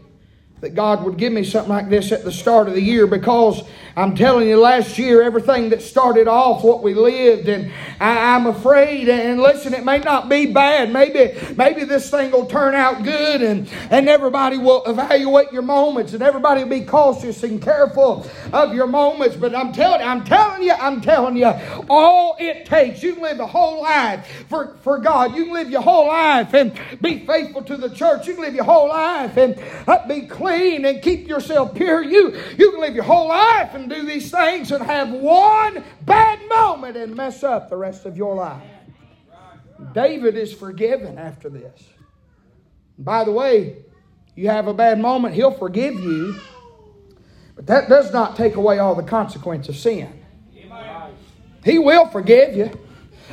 that 0.61 0.75
God 0.75 1.03
would 1.03 1.17
give 1.17 1.33
me 1.33 1.43
something 1.43 1.73
like 1.73 1.89
this 1.89 2.11
at 2.11 2.23
the 2.23 2.31
start 2.31 2.67
of 2.67 2.75
the 2.75 2.81
year 2.81 3.07
because 3.07 3.63
I'm 3.95 4.15
telling 4.15 4.47
you, 4.47 4.57
last 4.57 4.97
year, 4.97 5.21
everything 5.21 5.69
that 5.69 5.81
started 5.81 6.27
off 6.27 6.63
what 6.63 6.81
we 6.81 6.93
lived, 6.93 7.49
and 7.49 7.73
I, 7.99 8.35
am 8.35 8.45
afraid, 8.45 9.09
and 9.09 9.41
listen, 9.41 9.73
it 9.73 9.83
may 9.83 9.99
not 9.99 10.29
be 10.29 10.45
bad. 10.45 10.93
Maybe, 10.93 11.37
maybe 11.57 11.83
this 11.83 12.09
thing 12.09 12.31
will 12.31 12.45
turn 12.45 12.73
out 12.73 13.03
good, 13.03 13.41
and, 13.41 13.67
and 13.89 14.07
everybody 14.07 14.57
will 14.57 14.85
evaluate 14.85 15.51
your 15.51 15.63
moments, 15.63 16.13
and 16.13 16.21
everybody 16.23 16.63
will 16.63 16.69
be 16.69 16.85
cautious 16.85 17.43
and 17.43 17.61
careful 17.61 18.25
of 18.53 18.73
your 18.73 18.87
moments. 18.87 19.35
But 19.35 19.53
I'm 19.53 19.73
telling 19.73 20.01
you, 20.01 20.07
I'm 20.07 20.23
telling 20.23 20.63
you, 20.63 20.73
I'm 20.73 21.01
telling 21.01 21.35
you, 21.35 21.51
all 21.89 22.37
it 22.39 22.65
takes, 22.65 23.03
you 23.03 23.15
can 23.15 23.23
live 23.23 23.39
a 23.39 23.47
whole 23.47 23.81
life 23.81 24.45
for, 24.47 24.77
for 24.83 24.99
God. 24.99 25.35
You 25.35 25.45
can 25.45 25.53
live 25.53 25.69
your 25.69 25.81
whole 25.81 26.07
life 26.07 26.53
and 26.53 26.79
be 27.01 27.25
faithful 27.25 27.63
to 27.63 27.75
the 27.75 27.89
church. 27.89 28.27
You 28.27 28.35
can 28.35 28.43
live 28.43 28.55
your 28.55 28.63
whole 28.63 28.87
life 28.87 29.35
and 29.35 29.61
uh, 29.85 30.07
be 30.07 30.21
clean 30.21 30.50
clean 30.51 30.85
and 30.85 31.01
keep 31.01 31.27
yourself 31.27 31.73
pure. 31.75 32.03
You, 32.03 32.37
you 32.57 32.71
can 32.71 32.81
live 32.81 32.95
your 32.95 33.03
whole 33.03 33.27
life 33.27 33.73
and 33.73 33.89
do 33.89 34.05
these 34.05 34.31
things 34.31 34.71
and 34.71 34.83
have 34.83 35.09
one 35.11 35.83
bad 36.05 36.39
moment 36.49 36.97
and 36.97 37.15
mess 37.15 37.43
up 37.43 37.69
the 37.69 37.77
rest 37.77 38.05
of 38.05 38.17
your 38.17 38.35
life. 38.35 38.63
David 39.93 40.37
is 40.37 40.53
forgiven 40.53 41.17
after 41.17 41.49
this. 41.49 41.81
By 42.97 43.23
the 43.23 43.31
way, 43.31 43.77
you 44.35 44.49
have 44.49 44.67
a 44.67 44.73
bad 44.73 44.99
moment, 44.99 45.33
he'll 45.33 45.57
forgive 45.57 45.95
you. 45.95 46.35
But 47.55 47.67
that 47.67 47.89
does 47.89 48.13
not 48.13 48.35
take 48.35 48.55
away 48.55 48.79
all 48.79 48.95
the 48.95 49.03
consequence 49.03 49.69
of 49.69 49.75
sin. 49.75 50.21
He 51.63 51.79
will 51.79 52.07
forgive 52.07 52.55
you. 52.55 52.79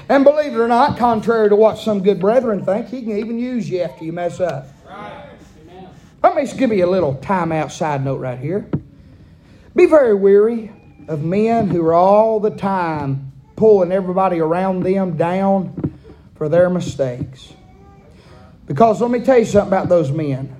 And 0.09 0.25
believe 0.25 0.55
it 0.55 0.59
or 0.59 0.69
not, 0.69 0.97
contrary 0.99 1.51
to 1.51 1.57
what 1.57 1.79
some 1.79 2.03
good 2.03 2.19
brethren 2.19 2.65
think, 2.65 2.89
he 2.89 3.03
can 3.03 3.19
even 3.19 3.39
use 3.39 3.69
you 3.69 3.83
after 3.83 4.05
you 4.05 4.13
mess 4.13 4.41
up. 4.41 4.67
Let 6.23 6.35
me 6.35 6.43
just 6.43 6.59
give 6.59 6.73
you 6.73 6.85
a 6.85 6.91
little 6.91 7.15
time 7.15 7.53
outside 7.53 8.05
note 8.05 8.21
right 8.21 8.39
here. 8.39 8.69
Be 9.77 9.87
very 9.87 10.15
weary 10.15 10.73
of 11.07 11.23
men 11.23 11.69
who 11.69 11.85
are 11.87 11.95
all 11.95 12.41
the 12.41 12.51
time 12.51 13.33
pulling 13.55 13.93
everybody 13.93 14.41
around 14.41 14.83
them 14.83 15.17
down 15.17 15.95
for 16.35 16.49
their 16.49 16.69
mistakes. 16.71 17.53
Because 18.67 19.01
let 19.01 19.11
me 19.11 19.21
tell 19.21 19.39
you 19.39 19.45
something 19.45 19.69
about 19.69 19.89
those 19.89 20.11
men. 20.11 20.55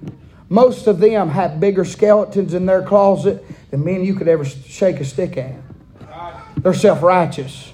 Most 0.49 0.87
of 0.87 0.99
them 0.99 1.29
have 1.29 1.61
bigger 1.61 1.85
skeletons 1.85 2.55
in 2.55 2.65
their 2.65 2.83
closet 2.83 3.45
than 3.71 3.85
men 3.85 4.05
you 4.05 4.15
could 4.15 4.29
ever 4.29 4.45
shake 4.45 5.01
a 5.01 5.05
stick 5.05 5.37
at. 5.37 5.55
They're 6.57 6.75
self 6.75 7.03
righteous. 7.03 7.73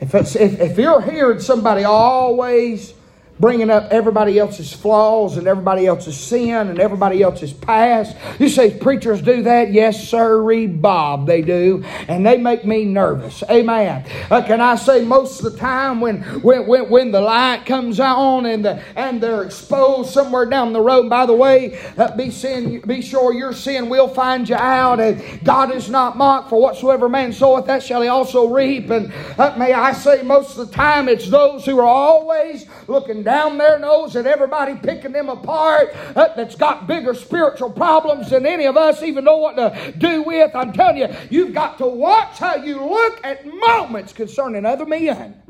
If, 0.00 0.14
if, 0.14 0.36
if 0.36 0.78
you're 0.78 1.00
hearing 1.00 1.40
somebody 1.40 1.84
always 1.84 2.94
bringing 3.40 3.70
up 3.70 3.90
everybody 3.90 4.38
else's 4.38 4.72
flaws 4.72 5.36
and 5.36 5.46
everybody 5.46 5.86
else's 5.86 6.16
sin 6.16 6.68
and 6.68 6.78
everybody 6.78 7.22
else's 7.22 7.52
past. 7.52 8.16
You 8.38 8.48
say 8.48 8.78
preachers 8.78 9.20
do 9.20 9.42
that? 9.42 9.72
Yes, 9.72 10.08
sir, 10.08 10.34
Bob, 10.66 11.26
they 11.26 11.42
do. 11.42 11.82
And 12.06 12.24
they 12.24 12.38
make 12.38 12.64
me 12.64 12.84
nervous. 12.84 13.42
Amen. 13.50 14.04
Uh, 14.30 14.42
can 14.42 14.60
I 14.60 14.76
say 14.76 15.04
most 15.04 15.42
of 15.42 15.52
the 15.52 15.58
time 15.58 16.00
when, 16.00 16.22
when, 16.42 16.66
when, 16.66 16.88
when 16.90 17.10
the 17.10 17.20
light 17.20 17.64
comes 17.66 17.98
on 17.98 18.46
and, 18.46 18.64
the, 18.64 18.82
and 18.94 19.20
they're 19.20 19.42
exposed 19.42 20.10
somewhere 20.10 20.46
down 20.46 20.72
the 20.72 20.80
road, 20.80 21.08
by 21.08 21.26
the 21.26 21.32
way, 21.32 21.78
uh, 21.96 22.14
be, 22.16 22.30
sin, 22.30 22.80
be 22.80 23.02
sure 23.02 23.32
your 23.32 23.52
sin 23.52 23.88
will 23.88 24.08
find 24.08 24.48
you 24.48 24.56
out. 24.56 25.00
And 25.00 25.42
God 25.44 25.74
is 25.74 25.88
not 25.90 26.16
mocked 26.16 26.50
for 26.50 26.60
whatsoever 26.60 27.08
man 27.08 27.32
soweth, 27.32 27.66
that 27.66 27.82
shall 27.82 28.02
he 28.02 28.08
also 28.08 28.48
reap. 28.48 28.90
And 28.90 29.12
uh, 29.38 29.56
may 29.58 29.72
I 29.72 29.92
say 29.92 30.22
most 30.22 30.56
of 30.56 30.68
the 30.68 30.74
time 30.74 31.08
it's 31.08 31.28
those 31.28 31.64
who 31.64 31.78
are 31.80 31.84
always 31.84 32.66
looking 32.86 33.23
down 33.24 33.58
their 33.58 33.78
nose 33.78 34.14
at 34.16 34.26
everybody, 34.26 34.74
picking 34.76 35.12
them 35.12 35.28
apart, 35.28 35.94
uh, 36.14 36.28
that's 36.36 36.54
got 36.54 36.86
bigger 36.86 37.14
spiritual 37.14 37.70
problems 37.70 38.30
than 38.30 38.46
any 38.46 38.66
of 38.66 38.76
us 38.76 39.02
even 39.02 39.24
know 39.24 39.38
what 39.38 39.56
to 39.56 39.92
do 39.98 40.22
with. 40.22 40.54
I'm 40.54 40.72
telling 40.72 40.98
you, 40.98 41.08
you've 41.30 41.54
got 41.54 41.78
to 41.78 41.86
watch 41.86 42.38
how 42.38 42.56
you 42.56 42.84
look 42.84 43.20
at 43.24 43.46
moments 43.46 44.12
concerning 44.12 44.64
other 44.64 44.86
men 44.86 45.42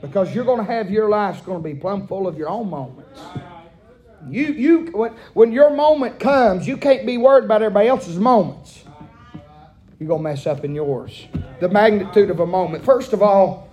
because 0.00 0.34
you're 0.34 0.44
going 0.44 0.64
to 0.64 0.72
have 0.72 0.90
your 0.90 1.08
life's 1.08 1.40
going 1.42 1.62
to 1.62 1.68
be 1.68 1.74
plumb 1.74 2.06
full 2.06 2.26
of 2.26 2.38
your 2.38 2.48
own 2.48 2.70
moments. 2.70 3.20
You, 4.28 4.46
you, 4.46 4.86
when, 4.92 5.14
when 5.32 5.52
your 5.52 5.70
moment 5.70 6.18
comes, 6.20 6.66
you 6.66 6.76
can't 6.76 7.06
be 7.06 7.16
worried 7.16 7.44
about 7.44 7.62
everybody 7.62 7.88
else's 7.88 8.18
moments. 8.18 8.84
You're 9.98 10.08
going 10.08 10.20
to 10.20 10.24
mess 10.24 10.46
up 10.46 10.64
in 10.64 10.74
yours. 10.74 11.26
The 11.60 11.68
magnitude 11.68 12.30
of 12.30 12.40
a 12.40 12.46
moment. 12.46 12.84
First 12.84 13.12
of 13.12 13.22
all, 13.22 13.68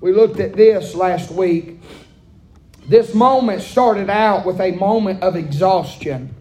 we 0.00 0.12
looked 0.12 0.40
at 0.40 0.54
this 0.54 0.94
last 0.94 1.30
week. 1.30 1.80
This 2.88 3.14
moment 3.14 3.60
started 3.60 4.08
out 4.08 4.46
with 4.46 4.58
a 4.60 4.70
moment 4.72 5.22
of 5.22 5.36
exhaustion. 5.36 6.34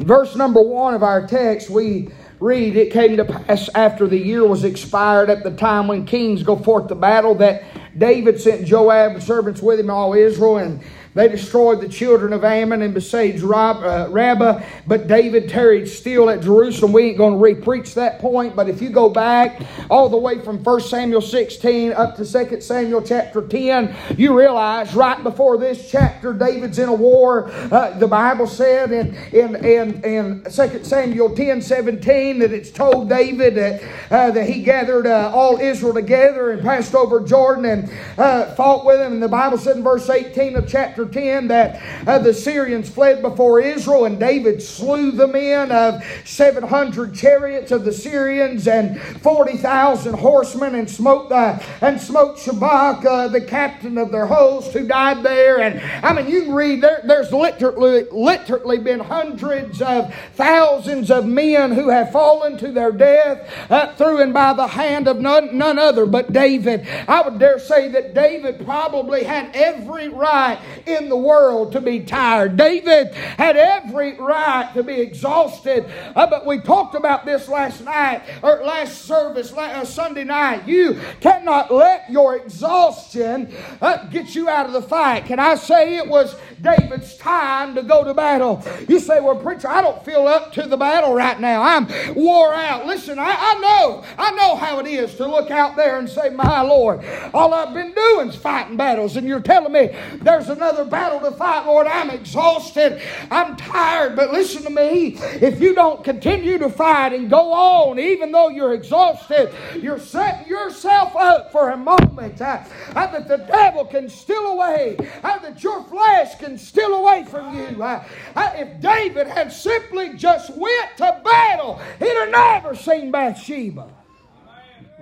Verse 0.00 0.34
number 0.34 0.60
one 0.60 0.94
of 0.94 1.04
our 1.04 1.24
text, 1.24 1.70
we 1.70 2.08
read, 2.40 2.74
It 2.74 2.92
came 2.92 3.16
to 3.16 3.24
pass 3.24 3.70
after 3.76 4.08
the 4.08 4.18
year 4.18 4.44
was 4.44 4.64
expired 4.64 5.30
at 5.30 5.44
the 5.44 5.52
time 5.52 5.86
when 5.86 6.04
kings 6.04 6.42
go 6.42 6.56
forth 6.56 6.88
to 6.88 6.96
battle 6.96 7.36
that 7.36 7.62
David 7.96 8.40
sent 8.40 8.66
Joab 8.66 9.12
and 9.12 9.22
servants 9.22 9.62
with 9.62 9.78
him, 9.78 9.88
all 9.88 10.14
Israel, 10.14 10.58
and 10.58 10.82
they 11.14 11.28
destroyed 11.28 11.80
the 11.80 11.88
children 11.88 12.32
of 12.32 12.44
Ammon 12.44 12.82
and 12.82 12.94
besieged 12.94 13.44
uh, 13.44 14.06
Rabbah, 14.10 14.62
but 14.86 15.06
David 15.06 15.48
tarried 15.48 15.88
still 15.88 16.30
at 16.30 16.40
Jerusalem. 16.40 16.92
We 16.92 17.08
ain't 17.08 17.18
going 17.18 17.34
to 17.34 17.38
re-preach 17.38 17.94
that 17.94 18.18
point, 18.18 18.56
but 18.56 18.68
if 18.68 18.80
you 18.80 18.88
go 18.88 19.10
back 19.10 19.60
all 19.90 20.08
the 20.08 20.16
way 20.16 20.38
from 20.38 20.62
1 20.62 20.80
Samuel 20.80 21.20
16 21.20 21.92
up 21.92 22.16
to 22.16 22.24
2 22.24 22.60
Samuel 22.60 23.02
chapter 23.02 23.46
10, 23.46 23.94
you 24.16 24.38
realize 24.38 24.94
right 24.94 25.22
before 25.22 25.58
this 25.58 25.90
chapter, 25.90 26.32
David's 26.32 26.78
in 26.78 26.88
a 26.88 26.94
war. 26.94 27.50
Uh, 27.50 27.98
the 27.98 28.08
Bible 28.08 28.46
said 28.46 28.92
in, 28.92 29.14
in, 29.32 29.56
in, 29.56 30.02
in 30.04 30.44
2 30.44 30.84
Samuel 30.84 31.34
10, 31.34 31.60
17 31.60 32.38
that 32.38 32.52
it's 32.52 32.70
told 32.70 33.08
David 33.08 33.54
that, 33.56 33.82
uh, 34.10 34.30
that 34.30 34.48
he 34.48 34.62
gathered 34.62 35.06
uh, 35.06 35.30
all 35.34 35.58
Israel 35.58 35.94
together 35.94 36.52
and 36.52 36.62
passed 36.62 36.94
over 36.94 37.20
Jordan 37.20 37.64
and 37.66 37.90
uh, 38.18 38.54
fought 38.54 38.86
with 38.86 38.98
them. 38.98 39.14
And 39.14 39.22
the 39.22 39.28
Bible 39.28 39.58
said 39.58 39.76
in 39.76 39.82
verse 39.82 40.08
18 40.08 40.56
of 40.56 40.68
chapter 40.68 41.01
chapter 41.02 41.20
10 41.20 41.48
that 41.48 41.82
uh, 42.06 42.18
the 42.18 42.34
Syrians 42.34 42.88
fled 42.88 43.22
before 43.22 43.60
Israel 43.60 44.04
and 44.04 44.18
David 44.18 44.62
slew 44.62 45.10
the 45.10 45.26
men 45.26 45.72
of 45.72 46.02
700 46.24 47.14
chariots 47.14 47.72
of 47.72 47.84
the 47.84 47.92
Syrians 47.92 48.68
and 48.68 49.00
40,000 49.00 50.14
horsemen 50.14 50.74
and 50.74 50.88
smote, 50.88 51.30
uh, 51.32 51.58
and 51.80 52.00
smote 52.00 52.36
Shobach, 52.36 53.04
uh, 53.04 53.28
the 53.28 53.40
captain 53.40 53.98
of 53.98 54.12
their 54.12 54.26
host, 54.26 54.72
who 54.72 54.86
died 54.86 55.22
there. 55.22 55.60
And 55.60 55.80
I 56.04 56.12
mean, 56.12 56.28
you 56.28 56.42
can 56.42 56.54
read, 56.54 56.82
there, 56.82 57.00
there's 57.04 57.32
literally, 57.32 58.06
literally 58.10 58.78
been 58.78 59.00
hundreds 59.00 59.82
of 59.82 60.14
thousands 60.34 61.10
of 61.10 61.26
men 61.26 61.72
who 61.72 61.88
have 61.88 62.12
fallen 62.12 62.56
to 62.58 62.72
their 62.72 62.92
death 62.92 63.50
uh, 63.70 63.94
through 63.94 64.22
and 64.22 64.32
by 64.32 64.52
the 64.52 64.66
hand 64.66 65.08
of 65.08 65.20
none, 65.20 65.56
none 65.56 65.78
other 65.78 66.06
but 66.06 66.32
David. 66.32 66.86
I 67.08 67.22
would 67.22 67.38
dare 67.38 67.58
say 67.58 67.88
that 67.88 68.14
David 68.14 68.64
probably 68.64 69.24
had 69.24 69.54
every 69.54 70.08
right 70.08 70.58
in 70.96 71.08
the 71.08 71.16
world 71.16 71.72
to 71.72 71.80
be 71.80 72.00
tired. 72.00 72.56
David 72.56 73.14
had 73.14 73.56
every 73.56 74.14
right 74.18 74.72
to 74.74 74.82
be 74.82 75.00
exhausted. 75.00 75.86
Uh, 76.14 76.26
but 76.26 76.46
we 76.46 76.60
talked 76.60 76.94
about 76.94 77.24
this 77.24 77.48
last 77.48 77.84
night, 77.84 78.22
or 78.42 78.62
last 78.64 79.02
service, 79.02 79.52
last, 79.52 79.76
uh, 79.76 79.84
Sunday 79.84 80.24
night. 80.24 80.66
You 80.66 81.00
cannot 81.20 81.72
let 81.72 82.10
your 82.10 82.36
exhaustion 82.36 83.54
uh, 83.80 84.06
get 84.08 84.34
you 84.34 84.48
out 84.48 84.66
of 84.66 84.72
the 84.72 84.82
fight. 84.82 85.26
Can 85.26 85.38
I 85.38 85.54
say 85.54 85.96
it 85.96 86.06
was 86.06 86.36
David's 86.60 87.16
time 87.16 87.74
to 87.74 87.82
go 87.82 88.04
to 88.04 88.14
battle? 88.14 88.64
You 88.88 89.00
say, 89.00 89.20
well, 89.20 89.36
preacher, 89.36 89.68
I 89.68 89.82
don't 89.82 90.04
feel 90.04 90.26
up 90.26 90.52
to 90.54 90.62
the 90.62 90.76
battle 90.76 91.14
right 91.14 91.40
now. 91.40 91.62
I'm 91.62 91.88
wore 92.14 92.54
out. 92.54 92.86
Listen, 92.86 93.18
I, 93.18 93.34
I 93.36 93.60
know, 93.60 94.04
I 94.18 94.30
know 94.32 94.56
how 94.56 94.78
it 94.78 94.86
is 94.86 95.14
to 95.16 95.26
look 95.26 95.50
out 95.50 95.76
there 95.76 95.98
and 95.98 96.08
say, 96.08 96.30
my 96.30 96.60
Lord, 96.60 97.04
all 97.34 97.54
I've 97.54 97.74
been 97.74 97.92
doing 97.92 98.28
is 98.28 98.36
fighting 98.36 98.76
battles, 98.76 99.16
and 99.16 99.26
you're 99.26 99.40
telling 99.40 99.72
me 99.72 99.96
there's 100.16 100.48
another 100.48 100.81
another 100.82 100.90
battle 100.90 101.30
to 101.30 101.36
fight, 101.36 101.66
Lord. 101.66 101.86
I'm 101.86 102.10
exhausted. 102.10 103.00
I'm 103.30 103.56
tired. 103.56 104.16
But 104.16 104.32
listen 104.32 104.62
to 104.64 104.70
me. 104.70 105.16
If 105.40 105.60
you 105.60 105.74
don't 105.74 106.02
continue 106.04 106.58
to 106.58 106.68
fight 106.68 107.12
and 107.12 107.30
go 107.30 107.52
on, 107.52 107.98
even 107.98 108.32
though 108.32 108.48
you're 108.48 108.74
exhausted, 108.74 109.52
you're 109.80 109.98
setting 109.98 110.48
yourself 110.48 111.14
up 111.16 111.52
for 111.52 111.70
a 111.70 111.76
moment 111.76 112.40
uh, 112.40 112.64
uh, 112.94 113.06
that 113.06 113.28
the 113.28 113.38
devil 113.38 113.84
can 113.84 114.08
steal 114.08 114.46
away, 114.52 114.96
uh, 115.22 115.38
that 115.38 115.62
your 115.62 115.82
flesh 115.84 116.36
can 116.36 116.58
steal 116.58 116.94
away 116.94 117.24
from 117.28 117.56
you. 117.56 117.82
Uh, 117.82 118.04
uh, 118.34 118.52
if 118.54 118.80
David 118.80 119.26
had 119.26 119.52
simply 119.52 120.14
just 120.14 120.50
went 120.56 120.96
to 120.96 121.20
battle, 121.24 121.80
he'd 121.98 122.08
have 122.08 122.30
never 122.30 122.74
seen 122.74 123.10
Bathsheba. 123.10 123.88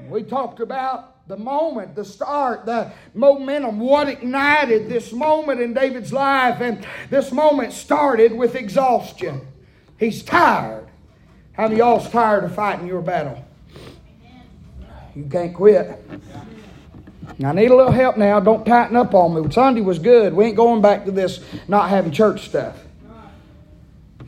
We 0.09 0.23
talked 0.23 0.61
about 0.61 1.10
the 1.31 1.37
moment, 1.37 1.95
the 1.95 2.05
start, 2.05 2.67
the 2.67 2.91
momentum, 3.15 3.79
what 3.79 4.09
ignited 4.09 4.89
this 4.89 5.13
moment 5.13 5.61
in 5.61 5.73
David's 5.73 6.13
life. 6.13 6.61
And 6.61 6.85
this 7.09 7.31
moment 7.31 7.73
started 7.73 8.33
with 8.33 8.57
exhaustion. 8.57 9.47
He's 9.97 10.25
tired. 10.25 10.89
How 11.53 11.69
many 11.69 11.77
y'all's 11.77 12.11
tired 12.11 12.43
of 12.43 12.53
fighting 12.53 12.89
your 12.89 13.01
battle? 13.01 13.45
You 15.15 15.29
can't 15.31 15.55
quit. 15.55 16.05
I 17.45 17.53
need 17.53 17.71
a 17.71 17.77
little 17.77 17.93
help 17.93 18.17
now. 18.17 18.41
Don't 18.41 18.67
tighten 18.67 18.97
up 18.97 19.15
on 19.15 19.41
me. 19.41 19.53
Sunday 19.53 19.83
was 19.83 20.01
good. 20.01 20.35
We 20.35 20.47
ain't 20.47 20.57
going 20.57 20.83
back 20.83 21.05
to 21.05 21.13
this 21.13 21.45
not 21.69 21.91
having 21.91 22.11
church 22.11 22.49
stuff. 22.49 22.77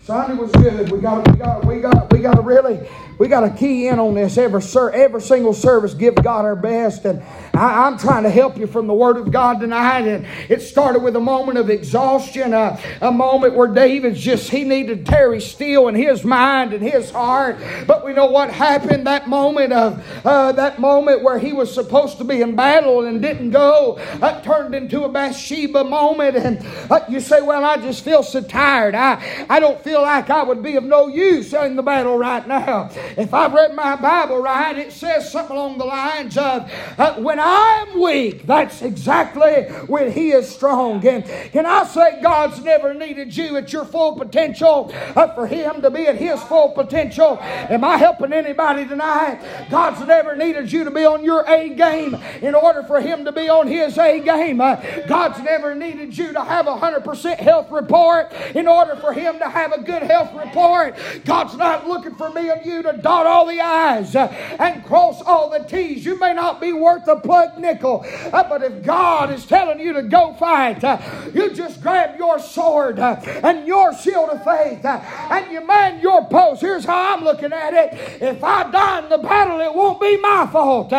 Sunday 0.04 0.34
was 0.34 0.52
good. 0.52 0.88
We 0.92 1.00
got, 1.00 1.28
we 1.28 1.36
got, 1.36 1.64
we 1.64 1.80
got, 1.80 2.12
we 2.12 2.20
got 2.20 2.34
to 2.34 2.42
really 2.42 2.88
we 3.18 3.28
got 3.28 3.40
to 3.40 3.50
key 3.50 3.88
in 3.88 3.98
on 3.98 4.14
this 4.14 4.38
every, 4.38 4.62
every 4.92 5.20
single 5.20 5.54
service. 5.54 5.94
Give 5.94 6.14
God 6.14 6.44
our 6.44 6.56
best. 6.56 7.04
And 7.04 7.22
I, 7.54 7.86
am 7.86 7.98
trying 7.98 8.22
to 8.24 8.30
help 8.30 8.56
you 8.56 8.66
from 8.66 8.86
the 8.86 8.94
Word 8.94 9.16
of 9.16 9.30
God 9.30 9.60
tonight. 9.60 10.06
And 10.06 10.26
it 10.48 10.60
started 10.62 11.02
with 11.02 11.16
a 11.16 11.20
moment 11.20 11.58
of 11.58 11.70
exhaustion, 11.70 12.54
uh, 12.54 12.80
a 13.00 13.12
moment 13.12 13.54
where 13.54 13.68
David's 13.68 14.20
just, 14.20 14.50
he 14.50 14.64
needed 14.64 15.06
tarry 15.06 15.40
still 15.40 15.88
in 15.88 15.94
his 15.94 16.24
mind 16.24 16.72
and 16.72 16.82
his 16.82 17.10
heart. 17.10 17.58
But 17.86 18.04
we 18.04 18.12
know 18.12 18.26
what 18.26 18.50
happened 18.50 19.06
that 19.06 19.28
moment 19.28 19.72
of, 19.72 20.04
uh, 20.24 20.52
that 20.52 20.78
moment 20.78 21.22
where 21.22 21.38
he 21.38 21.52
was 21.52 21.72
supposed 21.72 22.18
to 22.18 22.24
be 22.24 22.40
in 22.40 22.56
battle 22.56 23.04
and 23.04 23.20
didn't 23.20 23.50
go, 23.50 23.96
uh, 24.20 24.40
turned 24.42 24.74
into 24.74 25.04
a 25.04 25.08
Bathsheba 25.08 25.84
moment. 25.84 26.36
And 26.36 26.66
uh, 26.90 27.00
you 27.08 27.20
say, 27.20 27.42
well, 27.42 27.64
I 27.64 27.76
just 27.76 28.04
feel 28.04 28.22
so 28.22 28.40
tired. 28.42 28.94
I, 28.94 29.46
I 29.48 29.60
don't 29.60 29.80
feel 29.82 30.02
like 30.02 30.30
I 30.30 30.42
would 30.42 30.62
be 30.62 30.76
of 30.76 30.84
no 30.84 31.08
use 31.08 31.52
in 31.52 31.76
the 31.76 31.82
battle 31.82 32.16
right 32.16 32.46
now. 32.46 32.90
If 33.16 33.34
I've 33.34 33.52
read 33.52 33.74
my 33.74 33.96
Bible 33.96 34.38
right, 34.38 34.76
it 34.76 34.92
says 34.92 35.30
something 35.30 35.56
along 35.56 35.78
the 35.78 35.84
lines 35.84 36.36
of, 36.36 36.70
uh, 36.98 37.14
when 37.14 37.38
I'm 37.40 38.00
weak, 38.00 38.46
that's 38.46 38.82
exactly 38.82 39.64
when 39.86 40.12
He 40.12 40.30
is 40.30 40.48
strong. 40.48 41.06
And 41.06 41.24
can 41.52 41.66
I 41.66 41.84
say 41.84 42.20
God's 42.22 42.62
never 42.62 42.94
needed 42.94 43.36
you 43.36 43.56
at 43.56 43.72
your 43.72 43.84
full 43.84 44.16
potential 44.16 44.92
uh, 45.14 45.34
for 45.34 45.46
Him 45.46 45.82
to 45.82 45.90
be 45.90 46.06
at 46.06 46.16
His 46.16 46.42
full 46.44 46.70
potential? 46.70 47.38
Am 47.42 47.84
I 47.84 47.96
helping 47.96 48.32
anybody 48.32 48.86
tonight? 48.86 49.40
God's 49.70 50.06
never 50.06 50.36
needed 50.36 50.72
you 50.72 50.84
to 50.84 50.90
be 50.90 51.04
on 51.04 51.24
your 51.24 51.44
A 51.48 51.70
game 51.70 52.16
in 52.40 52.54
order 52.54 52.82
for 52.82 53.00
Him 53.00 53.24
to 53.24 53.32
be 53.32 53.48
on 53.48 53.66
His 53.66 53.98
A 53.98 54.20
game. 54.20 54.60
Uh, 54.60 54.76
God's 55.06 55.38
never 55.40 55.74
needed 55.74 56.16
you 56.16 56.32
to 56.32 56.42
have 56.42 56.66
a 56.66 56.74
100% 56.74 57.36
health 57.38 57.70
report 57.70 58.32
in 58.54 58.66
order 58.66 58.96
for 58.96 59.12
Him 59.12 59.38
to 59.38 59.48
have 59.48 59.72
a 59.72 59.82
good 59.82 60.02
health 60.02 60.32
report. 60.34 60.96
God's 61.24 61.56
not 61.56 61.86
looking 61.86 62.14
for 62.14 62.30
me 62.30 62.50
and 62.50 62.64
you 62.64 62.82
to 62.82 62.91
to 62.92 63.02
dot 63.02 63.26
all 63.26 63.46
the 63.46 63.60
I's 63.60 64.14
uh, 64.14 64.28
and 64.58 64.84
cross 64.84 65.22
all 65.22 65.50
the 65.50 65.64
T's. 65.64 66.04
You 66.04 66.18
may 66.18 66.34
not 66.34 66.60
be 66.60 66.72
worth 66.72 67.06
a 67.08 67.16
plug 67.16 67.58
nickel, 67.58 68.04
uh, 68.32 68.48
but 68.48 68.62
if 68.62 68.82
God 68.82 69.32
is 69.32 69.46
telling 69.46 69.80
you 69.80 69.92
to 69.94 70.02
go 70.02 70.34
fight, 70.34 70.82
uh, 70.84 70.98
you 71.34 71.52
just 71.52 71.82
grab 71.82 72.18
your 72.18 72.38
sword 72.38 72.98
and 72.98 73.66
your 73.66 73.94
shield 73.94 74.30
of 74.30 74.44
faith 74.44 74.84
and 74.84 75.52
you 75.52 75.66
man 75.66 76.00
your 76.00 76.24
post. 76.26 76.60
Here's 76.60 76.84
how 76.84 77.16
I'm 77.16 77.24
looking 77.24 77.52
at 77.52 77.74
it. 77.74 78.22
If 78.22 78.42
I 78.42 78.70
die 78.70 79.02
in 79.02 79.08
the 79.08 79.18
battle, 79.18 79.60
it 79.60 79.74
won't 79.74 80.00
be 80.00 80.16
my 80.18 80.48
fault 80.50 80.90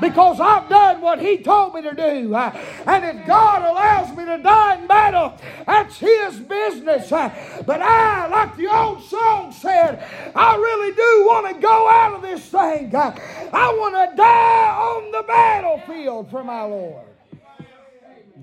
because 0.00 0.40
I've 0.40 0.68
done 0.68 1.00
what 1.00 1.20
He 1.20 1.38
told 1.38 1.74
me 1.74 1.82
to 1.82 1.94
do. 1.94 2.34
and 2.34 3.04
if 3.04 3.26
God 3.26 3.62
allows 3.62 4.16
me 4.16 4.24
to 4.24 4.38
die 4.38 4.76
in 4.76 4.86
battle, 4.86 5.34
that's 5.66 5.98
His 5.98 6.38
business. 6.40 7.10
but 7.10 7.82
I, 7.82 8.28
like 8.28 8.56
the 8.56 8.68
old 8.68 9.02
song 9.02 9.52
said, 9.52 10.02
I 10.34 10.56
really 10.56 10.94
do 10.94 11.26
want 11.26 11.41
to 11.46 11.60
go 11.60 11.88
out 11.88 12.14
of 12.14 12.22
this 12.22 12.44
thing. 12.46 12.94
I 12.94 13.74
want 13.78 14.10
to 14.10 14.16
die 14.16 14.70
on 14.70 15.12
the 15.12 15.22
battlefield 15.26 16.30
for 16.30 16.44
my 16.44 16.62
Lord. 16.62 17.04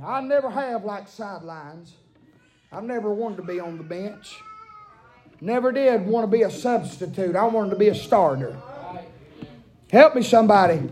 I 0.05 0.21
never 0.21 0.49
have 0.49 0.85
liked 0.85 1.09
sidelines. 1.09 1.93
I've 2.71 2.83
never 2.83 3.13
wanted 3.13 3.37
to 3.37 3.43
be 3.43 3.59
on 3.59 3.77
the 3.77 3.83
bench. 3.83 4.35
Never 5.41 5.71
did 5.71 6.05
want 6.05 6.23
to 6.23 6.31
be 6.31 6.43
a 6.43 6.51
substitute. 6.51 7.35
I 7.35 7.45
wanted 7.45 7.71
to 7.71 7.75
be 7.75 7.89
a 7.89 7.95
starter. 7.95 8.57
Help 9.91 10.15
me, 10.15 10.21
somebody. 10.21 10.89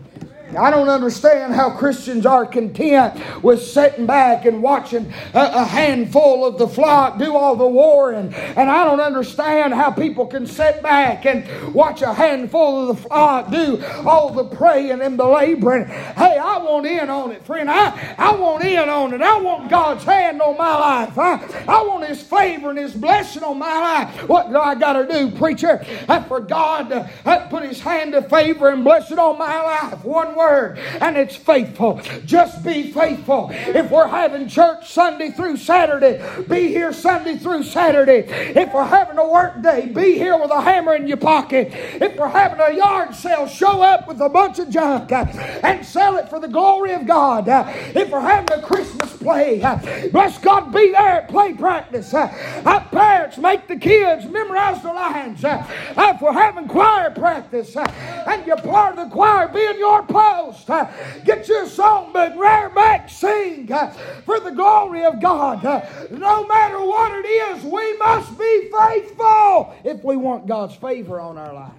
I 0.56 0.70
don't 0.70 0.88
understand 0.88 1.54
how 1.54 1.70
Christians 1.70 2.24
are 2.24 2.46
content 2.46 3.20
with 3.42 3.62
sitting 3.62 4.06
back 4.06 4.46
and 4.46 4.62
watching 4.62 5.12
a, 5.34 5.40
a, 5.54 5.64
handful 5.64 6.46
of 6.46 6.56
the 6.56 6.66
flock 6.66 7.18
do 7.18 7.36
all 7.36 7.54
the 7.54 7.66
warring. 7.66 8.32
And 8.32 8.70
I 8.70 8.84
don't 8.84 9.00
understand 9.00 9.74
how 9.74 9.90
people 9.90 10.26
can 10.26 10.46
sit 10.46 10.82
back 10.82 11.26
and 11.26 11.74
watch 11.74 12.00
a 12.00 12.14
handful 12.14 12.88
of 12.88 12.96
the 12.96 13.02
flock 13.02 13.50
do 13.50 13.84
all 14.06 14.30
the 14.30 14.44
praying 14.44 15.02
and 15.02 15.18
the 15.18 15.26
laboring. 15.26 15.86
Hey, 15.86 16.38
I 16.38 16.58
want 16.58 16.86
in 16.86 17.10
on 17.10 17.32
it, 17.32 17.44
friend. 17.44 17.70
I, 17.70 18.14
I 18.16 18.34
want 18.34 18.64
in 18.64 18.88
on 18.88 19.12
it. 19.12 19.20
I 19.20 19.38
want 19.40 19.68
God's 19.68 20.04
hand 20.04 20.40
on 20.40 20.56
my 20.56 20.78
life. 20.78 21.18
I, 21.18 21.64
I 21.68 21.82
want 21.82 22.06
His 22.06 22.22
favor 22.22 22.70
and 22.70 22.78
His 22.78 22.94
blessing 22.94 23.42
on 23.42 23.58
my 23.58 23.78
life. 23.78 24.28
What 24.28 24.48
do 24.48 24.58
I 24.58 24.74
got 24.74 24.94
to 24.94 25.06
do, 25.06 25.30
preacher? 25.30 25.84
For 26.28 26.40
God 26.40 26.88
to 26.88 27.10
uh, 27.24 27.48
put 27.48 27.64
His 27.64 27.80
hand 27.80 28.14
of 28.14 28.28
favor 28.30 28.68
and 28.68 28.82
blessing 28.82 29.18
on 29.18 29.38
my 29.38 29.60
life. 29.62 30.04
One 30.04 30.34
word, 30.38 30.78
and 30.78 31.16
it's 31.16 31.36
faithful. 31.36 32.00
Just 32.24 32.64
be 32.64 32.92
faithful. 32.92 33.50
If 33.52 33.90
we're 33.90 34.06
having 34.06 34.48
church 34.48 34.90
Sunday 34.90 35.32
through 35.32 35.56
Saturday, 35.58 36.24
be 36.48 36.68
here 36.68 36.92
Sunday 36.92 37.36
through 37.36 37.64
Saturday. 37.64 38.20
If 38.56 38.72
we're 38.72 38.84
having 38.84 39.18
a 39.18 39.28
work 39.28 39.60
day, 39.62 39.86
be 39.86 40.14
here 40.14 40.38
with 40.38 40.50
a 40.50 40.60
hammer 40.60 40.94
in 40.94 41.06
your 41.08 41.16
pocket. 41.16 41.68
If 41.72 42.16
we're 42.16 42.28
having 42.28 42.60
a 42.60 42.74
yard 42.74 43.14
sale, 43.14 43.46
show 43.46 43.82
up 43.82 44.06
with 44.08 44.20
a 44.20 44.28
bunch 44.28 44.58
of 44.58 44.70
junk 44.70 45.12
uh, 45.12 45.26
and 45.62 45.84
sell 45.84 46.16
it 46.16 46.28
for 46.30 46.40
the 46.40 46.48
glory 46.48 46.92
of 46.94 47.06
God. 47.06 47.48
Uh, 47.48 47.64
if 47.94 48.08
we're 48.10 48.20
having 48.20 48.58
a 48.58 48.62
Christmas 48.62 48.97
play, 49.18 49.62
uh, 49.62 49.78
bless 50.10 50.38
God, 50.38 50.72
be 50.72 50.92
there 50.92 51.22
at 51.22 51.28
play 51.28 51.54
practice. 51.54 52.12
Parents, 52.12 53.38
make 53.38 53.68
the 53.68 53.76
kids 53.76 54.24
memorize 54.26 54.82
the 54.82 54.92
lines. 54.92 55.40
If 55.44 56.20
we're 56.20 56.32
having 56.32 56.66
choir 56.66 57.10
practice 57.10 57.76
and 57.76 58.46
you're 58.46 58.56
part 58.56 58.98
of 58.98 59.08
the 59.08 59.14
choir, 59.14 59.48
be 59.48 59.64
in 59.64 59.78
your 59.78 60.02
post. 60.04 60.68
Uh, 60.68 60.90
get 61.24 61.46
your 61.48 61.66
songbook, 61.66 62.36
rear 62.36 62.70
back, 62.70 63.08
sing 63.08 63.70
uh, 63.70 63.90
for 64.24 64.40
the 64.40 64.50
glory 64.50 65.04
of 65.04 65.20
God. 65.20 65.64
Uh, 65.64 65.86
no 66.10 66.46
matter 66.46 66.78
what 66.80 67.12
it 67.12 67.28
is, 67.28 67.64
we 67.64 67.96
must 67.98 68.38
be 68.38 68.70
faithful 68.70 69.74
if 69.84 70.02
we 70.02 70.16
want 70.16 70.46
God's 70.46 70.74
favor 70.74 71.20
on 71.20 71.38
our 71.38 71.52
life. 71.52 71.72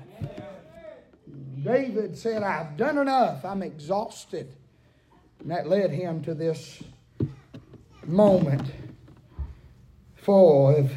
David 1.64 2.18
said, 2.18 2.44
I've 2.44 2.78
done 2.78 2.98
enough. 2.98 3.44
I'm 3.44 3.62
exhausted. 3.64 4.56
And 5.40 5.52
that 5.52 5.68
led 5.68 5.92
him 5.92 6.22
to 6.24 6.34
this 6.34 6.82
moment 8.10 8.72
full 10.16 10.76
of 10.76 10.92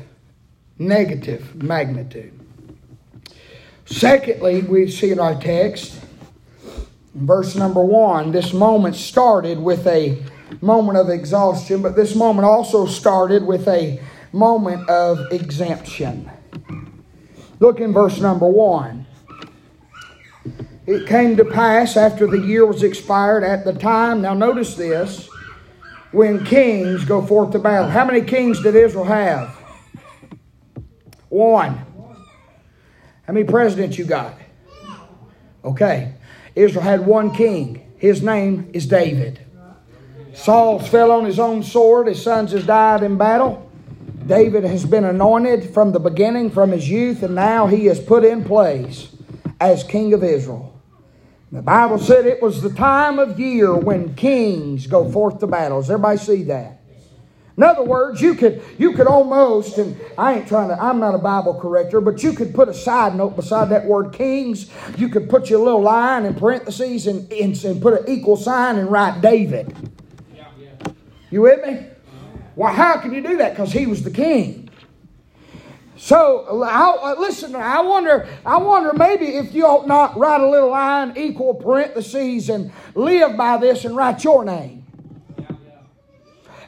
negative 0.78 1.54
magnitude. 1.62 2.38
Secondly, 3.84 4.62
we 4.62 4.90
see 4.90 5.10
in 5.10 5.20
our 5.20 5.40
text 5.40 6.00
verse 7.14 7.54
number 7.54 7.82
one, 7.82 8.32
this 8.32 8.52
moment 8.52 8.96
started 8.96 9.58
with 9.58 9.86
a 9.86 10.18
moment 10.60 10.98
of 10.98 11.10
exhaustion, 11.10 11.82
but 11.82 11.96
this 11.96 12.14
moment 12.14 12.46
also 12.46 12.86
started 12.86 13.44
with 13.46 13.68
a 13.68 14.00
moment 14.32 14.88
of 14.88 15.20
exemption. 15.30 16.30
Look 17.60 17.80
in 17.80 17.92
verse 17.92 18.18
number 18.18 18.46
one. 18.46 19.06
It 20.86 21.06
came 21.06 21.36
to 21.36 21.44
pass 21.44 21.96
after 21.96 22.26
the 22.26 22.38
year 22.38 22.66
was 22.66 22.82
expired 22.82 23.44
at 23.44 23.64
the 23.64 23.72
time, 23.72 24.22
now 24.22 24.34
notice 24.34 24.74
this, 24.74 25.28
when 26.12 26.44
kings 26.44 27.04
go 27.04 27.26
forth 27.26 27.50
to 27.52 27.58
battle. 27.58 27.90
How 27.90 28.04
many 28.04 28.20
kings 28.20 28.62
did 28.62 28.76
Israel 28.76 29.04
have? 29.04 29.48
One. 31.28 31.78
How 33.26 33.32
many 33.32 33.46
presidents 33.46 33.98
you 33.98 34.04
got? 34.04 34.34
Okay. 35.64 36.14
Israel 36.54 36.84
had 36.84 37.06
one 37.06 37.34
king. 37.34 37.92
His 37.96 38.22
name 38.22 38.70
is 38.72 38.86
David. 38.86 39.40
Saul 40.34 40.78
fell 40.78 41.10
on 41.10 41.24
his 41.24 41.38
own 41.38 41.62
sword. 41.62 42.06
His 42.06 42.22
sons 42.22 42.52
has 42.52 42.66
died 42.66 43.02
in 43.02 43.16
battle. 43.16 43.70
David 44.26 44.64
has 44.64 44.84
been 44.84 45.04
anointed 45.04 45.72
from 45.74 45.92
the 45.92 45.98
beginning, 45.98 46.50
from 46.50 46.70
his 46.70 46.88
youth, 46.88 47.22
and 47.22 47.34
now 47.34 47.66
he 47.66 47.88
is 47.88 47.98
put 47.98 48.24
in 48.24 48.44
place 48.44 49.08
as 49.60 49.82
king 49.84 50.12
of 50.12 50.22
Israel. 50.22 50.71
The 51.52 51.60
Bible 51.60 51.98
said 51.98 52.24
it 52.24 52.40
was 52.40 52.62
the 52.62 52.72
time 52.72 53.18
of 53.18 53.38
year 53.38 53.74
when 53.74 54.14
kings 54.14 54.86
go 54.86 55.12
forth 55.12 55.38
to 55.40 55.46
battle. 55.46 55.82
Does 55.82 55.90
everybody 55.90 56.16
see 56.16 56.42
that? 56.44 56.80
In 57.58 57.62
other 57.62 57.82
words, 57.82 58.22
you 58.22 58.34
could 58.34 58.62
you 58.78 58.94
could 58.94 59.06
almost, 59.06 59.76
and 59.76 60.00
I 60.16 60.38
ain't 60.38 60.48
trying 60.48 60.68
to, 60.68 60.82
I'm 60.82 60.98
not 60.98 61.14
a 61.14 61.18
Bible 61.18 61.60
corrector, 61.60 62.00
but 62.00 62.22
you 62.22 62.32
could 62.32 62.54
put 62.54 62.70
a 62.70 62.74
side 62.74 63.14
note 63.14 63.36
beside 63.36 63.68
that 63.68 63.84
word 63.84 64.14
kings. 64.14 64.70
You 64.96 65.10
could 65.10 65.28
put 65.28 65.50
your 65.50 65.58
little 65.58 65.82
line 65.82 66.24
in 66.24 66.34
parentheses 66.34 67.06
and, 67.06 67.30
and, 67.30 67.62
and 67.62 67.82
put 67.82 68.00
an 68.00 68.08
equal 68.08 68.38
sign 68.38 68.78
and 68.78 68.90
write 68.90 69.20
David. 69.20 69.76
You 71.30 71.42
with 71.42 71.66
me? 71.66 71.86
Well, 72.56 72.72
how 72.72 72.98
can 72.98 73.12
you 73.12 73.20
do 73.20 73.36
that? 73.36 73.50
Because 73.50 73.72
he 73.72 73.86
was 73.86 74.02
the 74.02 74.10
king. 74.10 74.61
So 76.02 76.64
I, 76.64 77.12
uh, 77.12 77.20
listen, 77.20 77.54
I 77.54 77.80
wonder, 77.80 78.26
I 78.44 78.56
wonder 78.56 78.92
maybe 78.92 79.36
if 79.36 79.54
you 79.54 79.64
ought 79.64 79.86
not 79.86 80.18
write 80.18 80.40
a 80.40 80.50
little 80.50 80.70
line, 80.70 81.12
equal 81.16 81.54
parentheses, 81.54 82.48
and 82.48 82.72
live 82.96 83.36
by 83.36 83.56
this 83.58 83.84
and 83.84 83.94
write 83.94 84.24
your 84.24 84.44
name. 84.44 84.84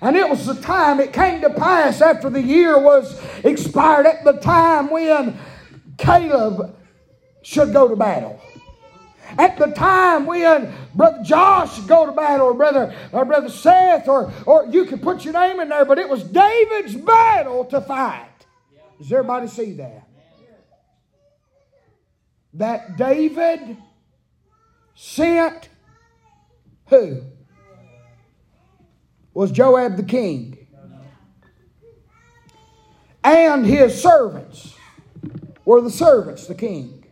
And 0.00 0.14
it 0.14 0.30
was 0.30 0.46
the 0.46 0.54
time, 0.54 1.00
it 1.00 1.12
came 1.12 1.40
to 1.40 1.50
pass 1.50 2.00
after 2.00 2.30
the 2.30 2.40
year 2.40 2.78
was 2.78 3.20
expired, 3.42 4.06
at 4.06 4.22
the 4.22 4.34
time 4.34 4.88
when 4.88 5.36
Caleb 5.98 6.76
should 7.42 7.72
go 7.72 7.88
to 7.88 7.96
battle. 7.96 8.40
At 9.36 9.58
the 9.58 9.66
time 9.72 10.26
when 10.26 10.72
Brother 10.94 11.24
Josh 11.24 11.74
should 11.74 11.88
go 11.88 12.06
to 12.06 12.12
battle, 12.12 12.46
or 12.46 12.54
Brother, 12.54 12.94
or 13.10 13.24
Brother 13.24 13.48
Seth, 13.48 14.06
or, 14.06 14.32
or 14.46 14.66
you 14.66 14.84
could 14.84 15.02
put 15.02 15.24
your 15.24 15.34
name 15.34 15.58
in 15.58 15.70
there, 15.70 15.84
but 15.84 15.98
it 15.98 16.08
was 16.08 16.22
David's 16.22 16.94
battle 16.94 17.64
to 17.64 17.80
fight. 17.80 18.28
Does 18.98 19.12
everybody 19.12 19.48
see 19.48 19.72
that? 19.74 20.08
That 22.54 22.96
David 22.96 23.76
sent 24.94 25.68
who? 26.86 27.22
was 29.34 29.50
Joab 29.50 29.96
the 29.96 30.04
king. 30.04 30.56
And 33.22 33.66
his 33.66 34.00
servants 34.00 34.74
were 35.64 35.80
the 35.80 35.90
servants, 35.90 36.46
the 36.46 36.54
king. 36.54 37.04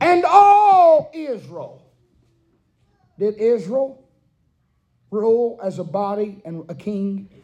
And 0.00 0.24
all 0.24 1.10
Israel. 1.12 1.82
Did 3.18 3.36
Israel 3.38 4.04
rule 5.10 5.58
as 5.62 5.78
a 5.78 5.84
body 5.84 6.42
and 6.44 6.64
a 6.68 6.74
king? 6.74 7.35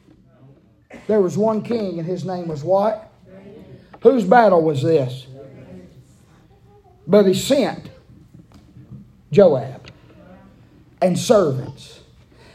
There 1.06 1.20
was 1.20 1.36
one 1.36 1.62
king, 1.62 1.98
and 1.98 2.06
his 2.06 2.24
name 2.24 2.48
was 2.48 2.62
what? 2.64 3.10
Whose 4.02 4.24
battle 4.24 4.62
was 4.62 4.82
this? 4.82 5.26
But 7.06 7.26
he 7.26 7.34
sent 7.34 7.90
Joab 9.30 9.90
and 11.00 11.18
servants 11.18 12.00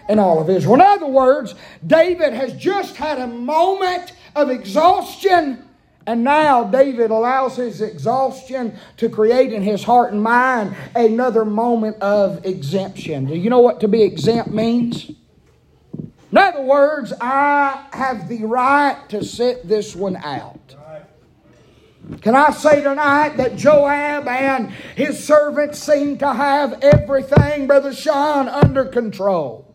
and 0.10 0.20
all 0.20 0.42
of 0.42 0.50
Israel. 0.50 0.76
In 0.76 0.82
other 0.82 1.08
words, 1.08 1.56
David 1.86 2.34
has 2.34 2.54
just 2.54 2.96
had 2.96 3.20
a 3.20 3.28
moment 3.28 4.14
of 4.36 4.50
exhaustion. 4.50 5.64
And 6.06 6.24
now 6.24 6.64
David 6.64 7.12
allows 7.12 7.58
his 7.58 7.82
exhaustion 7.82 8.78
to 8.96 9.10
create 9.10 9.52
in 9.52 9.62
his 9.62 9.84
heart 9.84 10.14
and 10.14 10.24
mind 10.24 10.76
another 10.96 11.44
moment 11.44 12.02
of 12.02 12.46
exemption. 12.46 13.26
Do 13.26 13.36
you 13.36 13.50
know 13.50 13.60
what 13.60 13.82
to 13.82 13.90
be 13.90 14.04
exempt 14.04 14.52
means? 14.52 15.12
In 16.32 16.38
other 16.38 16.62
words, 16.62 17.14
I 17.22 17.86
have 17.94 18.28
the 18.28 18.44
right 18.44 18.98
to 19.10 19.24
sit 19.24 19.68
this 19.68 19.96
one 19.96 20.18
out. 20.18 20.76
Can 22.22 22.36
I 22.36 22.52
say 22.52 22.82
tonight 22.82 23.36
that 23.38 23.56
Joab 23.56 24.28
and 24.28 24.72
his 24.96 25.24
servants 25.24 25.80
seem 25.80 26.18
to 26.20 26.34
have 26.34 26.82
everything, 26.82 27.68
Brother 27.68 27.94
Sean, 27.94 28.48
under 28.48 28.86
control? 28.86 29.67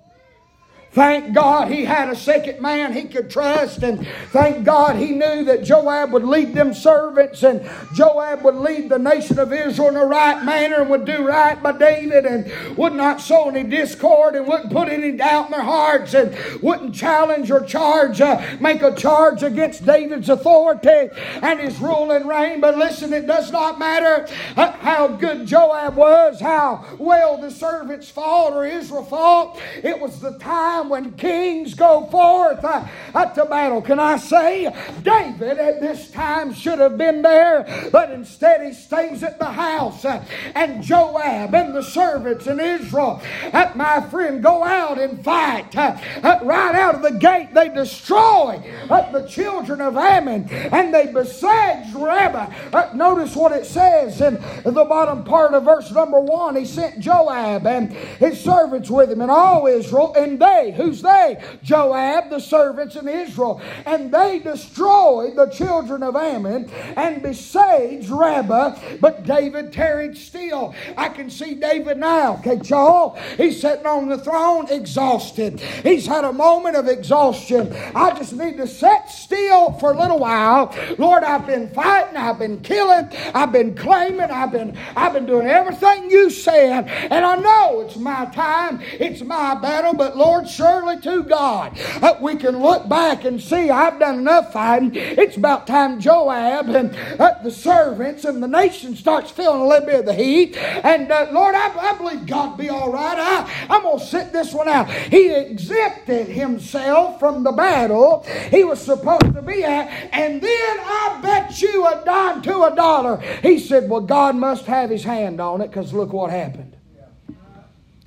Thank 0.92 1.34
God 1.34 1.68
he 1.68 1.86
had 1.86 2.10
a 2.10 2.16
second 2.16 2.60
man 2.60 2.92
he 2.92 3.04
could 3.04 3.30
trust, 3.30 3.82
and 3.82 4.06
thank 4.30 4.62
God 4.62 4.96
he 4.96 5.12
knew 5.12 5.42
that 5.44 5.64
Joab 5.64 6.12
would 6.12 6.24
lead 6.24 6.52
them 6.52 6.74
servants, 6.74 7.42
and 7.42 7.66
Joab 7.94 8.42
would 8.42 8.56
lead 8.56 8.90
the 8.90 8.98
nation 8.98 9.38
of 9.38 9.54
Israel 9.54 9.88
in 9.88 9.94
the 9.94 10.04
right 10.04 10.44
manner 10.44 10.82
and 10.82 10.90
would 10.90 11.06
do 11.06 11.26
right 11.26 11.60
by 11.62 11.72
David, 11.72 12.26
and 12.26 12.76
would 12.76 12.92
not 12.92 13.22
sow 13.22 13.48
any 13.48 13.62
discord, 13.62 14.34
and 14.34 14.46
wouldn't 14.46 14.70
put 14.70 14.90
any 14.90 15.12
doubt 15.12 15.46
in 15.46 15.52
their 15.52 15.62
hearts, 15.62 16.12
and 16.12 16.36
wouldn't 16.62 16.94
challenge 16.94 17.50
or 17.50 17.64
charge, 17.64 18.20
uh, 18.20 18.42
make 18.60 18.82
a 18.82 18.94
charge 18.94 19.42
against 19.42 19.86
David's 19.86 20.28
authority 20.28 21.08
and 21.40 21.58
his 21.58 21.78
rule 21.80 22.10
and 22.10 22.28
reign. 22.28 22.60
But 22.60 22.76
listen, 22.76 23.14
it 23.14 23.26
does 23.26 23.50
not 23.50 23.78
matter 23.78 24.26
how 24.56 25.08
good 25.08 25.46
Joab 25.46 25.96
was, 25.96 26.38
how 26.38 26.84
well 26.98 27.38
the 27.38 27.50
servants 27.50 28.10
fought 28.10 28.52
or 28.52 28.66
Israel 28.66 29.04
fought. 29.04 29.58
It 29.82 29.98
was 29.98 30.20
the 30.20 30.38
time 30.38 30.81
time 30.82 30.88
when 30.90 31.12
kings 31.12 31.74
go 31.74 32.06
forth 32.06 32.64
uh, 32.64 33.24
to 33.34 33.44
battle. 33.44 33.82
Can 33.82 33.98
I 33.98 34.16
say, 34.16 34.72
David 35.02 35.58
at 35.58 35.80
this 35.80 36.10
time 36.10 36.52
should 36.52 36.78
have 36.78 36.98
been 36.98 37.22
there, 37.22 37.88
but 37.92 38.10
instead 38.10 38.66
he 38.66 38.72
stays 38.72 39.22
at 39.22 39.38
the 39.38 39.46
house. 39.46 40.04
Uh, 40.04 40.24
and 40.54 40.82
Joab 40.82 41.54
and 41.54 41.74
the 41.74 41.82
servants 41.82 42.46
in 42.46 42.60
Israel, 42.60 43.22
uh, 43.52 43.72
my 43.74 44.00
friend, 44.00 44.42
go 44.42 44.64
out 44.64 45.00
and 45.00 45.22
fight. 45.24 45.76
Uh, 45.76 45.96
uh, 46.22 46.40
right 46.42 46.74
out 46.74 46.96
of 46.96 47.02
the 47.02 47.18
gate, 47.18 47.54
they 47.54 47.68
destroy 47.68 48.60
uh, 48.90 49.10
the 49.12 49.26
children 49.28 49.80
of 49.80 49.96
Ammon 49.96 50.48
and 50.50 50.92
they 50.92 51.06
besiege 51.06 51.94
Rabbah. 51.94 52.94
notice 52.94 53.36
what 53.36 53.52
it 53.52 53.66
says 53.66 54.20
in 54.20 54.34
the 54.64 54.84
bottom 54.84 55.24
part 55.24 55.54
of 55.54 55.64
verse 55.64 55.90
number 55.92 56.20
one. 56.20 56.56
He 56.56 56.64
sent 56.64 57.00
Joab 57.00 57.66
and 57.66 57.92
his 57.92 58.40
servants 58.40 58.90
with 58.90 59.10
him 59.10 59.20
and 59.20 59.30
all 59.30 59.66
Israel, 59.66 60.14
and 60.16 60.40
they 60.40 60.71
Who's 60.72 61.02
they? 61.02 61.42
Joab, 61.62 62.30
the 62.30 62.40
servants 62.40 62.96
in 62.96 63.08
Israel. 63.08 63.60
And 63.86 64.12
they 64.12 64.38
destroyed 64.38 65.36
the 65.36 65.46
children 65.46 66.02
of 66.02 66.16
Ammon 66.16 66.70
and 66.96 67.22
besieged 67.22 68.08
Rabbah, 68.10 68.78
but 69.00 69.24
David 69.24 69.72
tarried 69.72 70.16
still. 70.16 70.74
I 70.96 71.08
can 71.08 71.30
see 71.30 71.54
David 71.54 71.98
now. 71.98 72.38
Okay, 72.38 72.60
y'all? 72.64 73.16
He's 73.36 73.60
sitting 73.60 73.86
on 73.86 74.08
the 74.08 74.18
throne 74.18 74.68
exhausted. 74.70 75.60
He's 75.60 76.06
had 76.06 76.24
a 76.24 76.32
moment 76.32 76.76
of 76.76 76.88
exhaustion. 76.88 77.72
I 77.94 78.16
just 78.16 78.32
need 78.32 78.56
to 78.56 78.66
sit 78.66 79.08
still 79.08 79.72
for 79.74 79.92
a 79.92 79.98
little 79.98 80.18
while. 80.18 80.74
Lord, 80.98 81.24
I've 81.24 81.46
been 81.46 81.68
fighting, 81.70 82.16
I've 82.16 82.38
been 82.38 82.60
killing, 82.60 83.08
I've 83.34 83.52
been 83.52 83.74
claiming, 83.74 84.30
I've 84.30 84.52
been 84.52 84.76
I've 84.96 85.12
been 85.12 85.26
doing 85.26 85.46
everything 85.46 86.10
you 86.10 86.30
said, 86.30 86.88
and 86.88 87.24
I 87.24 87.36
know 87.36 87.80
it's 87.80 87.96
my 87.96 88.26
time, 88.26 88.80
it's 88.82 89.22
my 89.22 89.54
battle, 89.54 89.94
but 89.94 90.16
Lord, 90.16 90.48
surely 90.62 91.00
to 91.00 91.22
God. 91.24 91.78
Uh, 92.00 92.14
we 92.20 92.36
can 92.36 92.58
look 92.58 92.88
back 92.88 93.24
and 93.24 93.42
see 93.42 93.70
I've 93.70 93.98
done 93.98 94.20
enough 94.20 94.52
fighting. 94.52 94.92
It's 94.94 95.36
about 95.36 95.66
time 95.66 96.00
Joab 96.00 96.68
and 96.68 96.94
uh, 97.20 97.34
the 97.42 97.50
servants 97.50 98.24
and 98.24 98.42
the 98.42 98.48
nation 98.48 98.94
starts 98.94 99.30
feeling 99.30 99.60
a 99.60 99.66
little 99.66 99.86
bit 99.86 100.00
of 100.00 100.06
the 100.06 100.14
heat. 100.14 100.56
And 100.56 101.10
uh, 101.10 101.28
Lord, 101.32 101.54
I, 101.54 101.68
I, 101.76 101.98
believe 101.98 102.26
God 102.26 102.56
be 102.56 102.68
all 102.68 102.92
right. 102.92 103.18
I, 103.18 103.66
I'm 103.68 103.82
going 103.82 103.98
to 103.98 104.04
sit 104.04 104.32
this 104.32 104.52
one 104.52 104.68
out. 104.68 104.90
He 104.90 105.30
exempted 105.30 106.28
himself 106.28 107.18
from 107.18 107.42
the 107.42 107.52
battle 107.52 108.24
he 108.50 108.64
was 108.64 108.80
supposed 108.80 109.34
to 109.34 109.42
be 109.42 109.64
at. 109.64 109.88
And 110.12 110.40
then 110.40 110.78
I 110.80 111.18
bet 111.22 111.60
you 111.60 111.86
a 111.86 112.02
dime 112.04 112.42
to 112.42 112.64
a 112.64 112.74
dollar. 112.74 113.16
He 113.42 113.58
said, 113.58 113.88
Well, 113.88 114.00
God 114.00 114.36
must 114.36 114.66
have 114.66 114.90
his 114.90 115.04
hand 115.04 115.40
on 115.40 115.60
it 115.60 115.68
because 115.68 115.92
look 115.92 116.12
what 116.12 116.30
happened. 116.30 116.76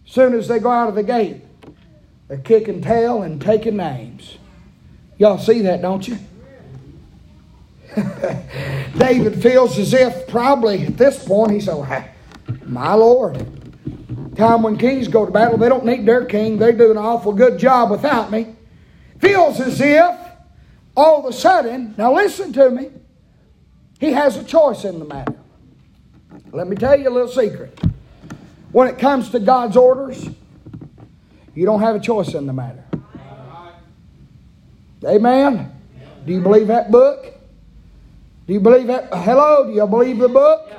As 0.06 0.12
soon 0.12 0.34
as 0.34 0.48
they 0.48 0.60
go 0.60 0.70
out 0.70 0.88
of 0.88 0.96
the 0.96 1.04
gate, 1.04 1.45
they're 2.28 2.38
kicking 2.38 2.82
tail 2.82 3.22
and 3.22 3.42
taking 3.42 3.78
names. 3.78 4.38
Y'all 5.18 5.38
see 5.38 5.62
that, 5.62 5.82
don't 5.82 6.08
you? 6.08 6.18
David 8.98 9.42
feels 9.42 9.78
as 9.78 9.94
if 9.94 10.28
probably 10.28 10.86
at 10.86 10.98
this 10.98 11.24
point 11.24 11.52
he 11.52 11.62
said, 11.62 12.10
My 12.66 12.94
Lord, 12.94 13.38
time 14.36 14.64
when 14.64 14.78
kings 14.78 15.08
go 15.08 15.26
to 15.26 15.32
battle, 15.32 15.58
they 15.58 15.70
don't 15.70 15.86
need 15.86 16.06
their 16.06 16.26
king. 16.26 16.58
They 16.58 16.72
do 16.74 16.92
an 16.92 16.98
awful 16.98 17.32
good 17.32 17.58
job 17.58 17.92
without 17.92 18.32
me. 18.32 18.56
Feels 19.20 19.60
as 19.62 19.80
if 19.80 20.16
all 20.96 21.20
of 21.20 21.26
a 21.26 21.34
sudden, 21.34 21.94
now 21.98 22.14
listen 22.14 22.52
to 22.54 22.70
me, 22.70 22.90
he 24.00 24.12
has 24.12 24.36
a 24.36 24.44
choice 24.44 24.84
in 24.84 25.00
the 25.00 25.06
matter. 25.06 25.36
Let 26.52 26.68
me 26.68 26.76
tell 26.76 27.00
you 27.00 27.10
a 27.10 27.12
little 27.12 27.28
secret. 27.28 27.80
When 28.72 28.88
it 28.88 28.98
comes 28.98 29.30
to 29.30 29.40
God's 29.40 29.78
orders, 29.78 30.30
you 31.56 31.66
don't 31.66 31.80
have 31.80 31.96
a 31.96 32.00
choice 32.00 32.34
in 32.34 32.46
the 32.46 32.54
matter. 32.54 32.84
Amen. 35.04 35.72
Do 36.26 36.34
you 36.34 36.42
believe 36.42 36.68
that 36.68 36.92
book? 36.92 37.34
Do 38.48 38.54
you 38.54 38.60
believe 38.60 38.88
that? 38.88 39.10
Hello, 39.14 39.66
do 39.66 39.74
you 39.74 39.86
believe 39.88 40.18
the 40.18 40.30
book? 40.30 40.72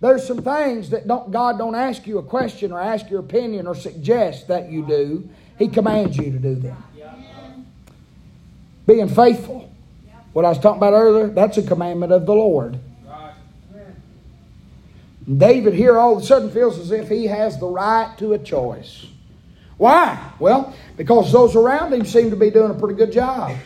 There's 0.00 0.24
some 0.24 0.42
things 0.42 0.90
that 0.90 1.08
don't, 1.08 1.30
God 1.30 1.58
don't 1.58 1.74
ask 1.74 2.06
you 2.06 2.18
a 2.18 2.22
question 2.22 2.70
or 2.70 2.80
ask 2.80 3.10
your 3.10 3.20
opinion 3.20 3.66
or 3.66 3.74
suggest 3.74 4.46
that 4.48 4.70
you 4.70 4.86
do. 4.86 5.28
He 5.58 5.66
commands 5.66 6.16
you 6.16 6.30
to 6.30 6.38
do 6.38 6.54
them. 6.54 6.76
Being 8.86 9.08
faithful. 9.08 9.70
What 10.32 10.44
I 10.44 10.50
was 10.50 10.58
talking 10.58 10.78
about 10.78 10.92
earlier, 10.92 11.28
that's 11.28 11.58
a 11.58 11.62
commandment 11.62 12.12
of 12.12 12.26
the 12.26 12.34
Lord. 12.34 12.78
David 15.36 15.74
here 15.74 15.98
all 15.98 16.16
of 16.16 16.22
a 16.22 16.26
sudden 16.26 16.50
feels 16.50 16.78
as 16.78 16.90
if 16.90 17.08
he 17.08 17.26
has 17.26 17.58
the 17.58 17.66
right 17.66 18.16
to 18.18 18.32
a 18.32 18.38
choice. 18.38 19.06
Why? 19.78 20.32
Well, 20.38 20.74
because 20.96 21.32
those 21.32 21.56
around 21.56 21.94
him 21.94 22.04
seem 22.04 22.30
to 22.30 22.36
be 22.36 22.50
doing 22.50 22.70
a 22.70 22.74
pretty 22.74 22.96
good 22.96 23.12
job. 23.12 23.56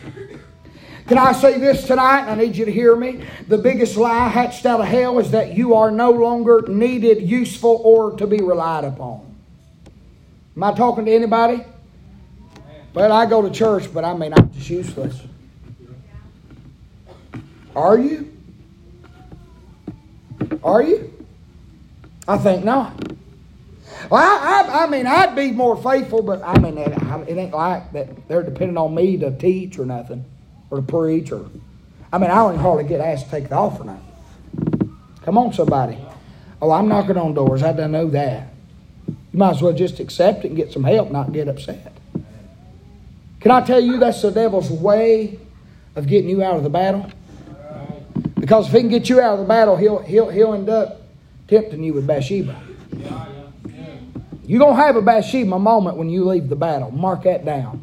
Can 1.07 1.17
I 1.17 1.33
say 1.33 1.59
this 1.59 1.85
tonight? 1.85 2.31
I 2.31 2.35
need 2.35 2.55
you 2.55 2.63
to 2.65 2.71
hear 2.71 2.95
me. 2.95 3.25
The 3.49 3.57
biggest 3.57 3.97
lie 3.97 4.29
hatched 4.29 4.65
out 4.65 4.79
of 4.79 4.87
hell 4.87 5.19
is 5.19 5.31
that 5.31 5.53
you 5.53 5.73
are 5.73 5.91
no 5.91 6.11
longer 6.11 6.63
needed, 6.67 7.21
useful, 7.21 7.81
or 7.83 8.15
to 8.17 8.25
be 8.25 8.37
relied 8.37 8.85
upon. 8.85 9.35
Am 10.55 10.63
I 10.63 10.73
talking 10.73 11.05
to 11.05 11.11
anybody? 11.11 11.65
Well, 12.93 13.11
I 13.11 13.25
go 13.25 13.41
to 13.41 13.49
church, 13.49 13.91
but 13.93 14.05
I 14.05 14.15
mean, 14.15 14.33
I'm 14.33 14.53
just 14.53 14.69
useless. 14.69 15.19
Are 17.75 17.97
you? 17.97 18.31
Are 20.63 20.83
you? 20.83 21.11
I 22.27 22.37
think 22.37 22.63
not. 22.63 22.93
Well, 24.09 24.21
I, 24.21 24.61
I, 24.61 24.83
I, 24.83 24.87
mean, 24.87 25.07
I'd 25.07 25.35
be 25.35 25.51
more 25.51 25.81
faithful, 25.81 26.21
but 26.21 26.41
I 26.43 26.57
mean, 26.59 26.77
it, 26.77 26.91
it 27.27 27.37
ain't 27.37 27.53
like 27.53 27.91
that 27.93 28.27
they're 28.27 28.43
depending 28.43 28.77
on 28.77 28.93
me 28.93 29.17
to 29.17 29.31
teach 29.37 29.79
or 29.79 29.85
nothing, 29.85 30.25
or 30.69 30.77
to 30.77 30.83
preach, 30.83 31.31
or 31.31 31.49
I 32.11 32.17
mean, 32.17 32.29
I 32.29 32.35
don't 32.35 32.57
hardly 32.57 32.83
get 32.83 32.99
asked 32.99 33.25
to 33.25 33.31
take 33.31 33.49
the 33.49 33.55
offering. 33.55 33.99
Come 35.23 35.37
on, 35.37 35.53
somebody. 35.53 35.97
Oh, 36.61 36.71
I'm 36.71 36.87
knocking 36.87 37.17
on 37.17 37.33
doors. 37.33 37.63
I 37.63 37.73
don't 37.73 37.91
know 37.91 38.09
that. 38.09 38.53
You 39.07 39.39
might 39.39 39.51
as 39.51 39.61
well 39.61 39.73
just 39.73 39.99
accept 39.99 40.45
it 40.45 40.49
and 40.49 40.57
get 40.57 40.71
some 40.71 40.83
help, 40.83 41.11
not 41.11 41.31
get 41.31 41.47
upset. 41.47 41.93
Can 43.39 43.51
I 43.51 43.61
tell 43.61 43.79
you 43.79 43.97
that's 43.97 44.21
the 44.21 44.31
devil's 44.31 44.69
way 44.69 45.39
of 45.95 46.07
getting 46.07 46.29
you 46.29 46.43
out 46.43 46.55
of 46.55 46.63
the 46.63 46.69
battle? 46.69 47.09
Because 48.39 48.67
if 48.67 48.73
he 48.73 48.79
can 48.79 48.89
get 48.89 49.09
you 49.09 49.19
out 49.21 49.33
of 49.33 49.39
the 49.39 49.45
battle, 49.45 49.75
he'll 49.75 49.99
he'll 49.99 50.29
he'll 50.29 50.53
end 50.53 50.69
up 50.69 51.01
tempting 51.47 51.83
you 51.83 51.93
with 51.93 52.05
Bathsheba. 52.05 52.61
You're 54.53 54.59
going 54.59 54.75
to 54.75 54.83
have 54.83 54.95
a 54.97 55.01
Bathsheba 55.01 55.57
moment 55.57 55.97
when 55.97 56.11
you 56.11 56.25
leave 56.25 56.47
the 56.47 56.55
battle. 56.55 56.91
Mark 56.91 57.23
that 57.23 57.43
down. 57.43 57.82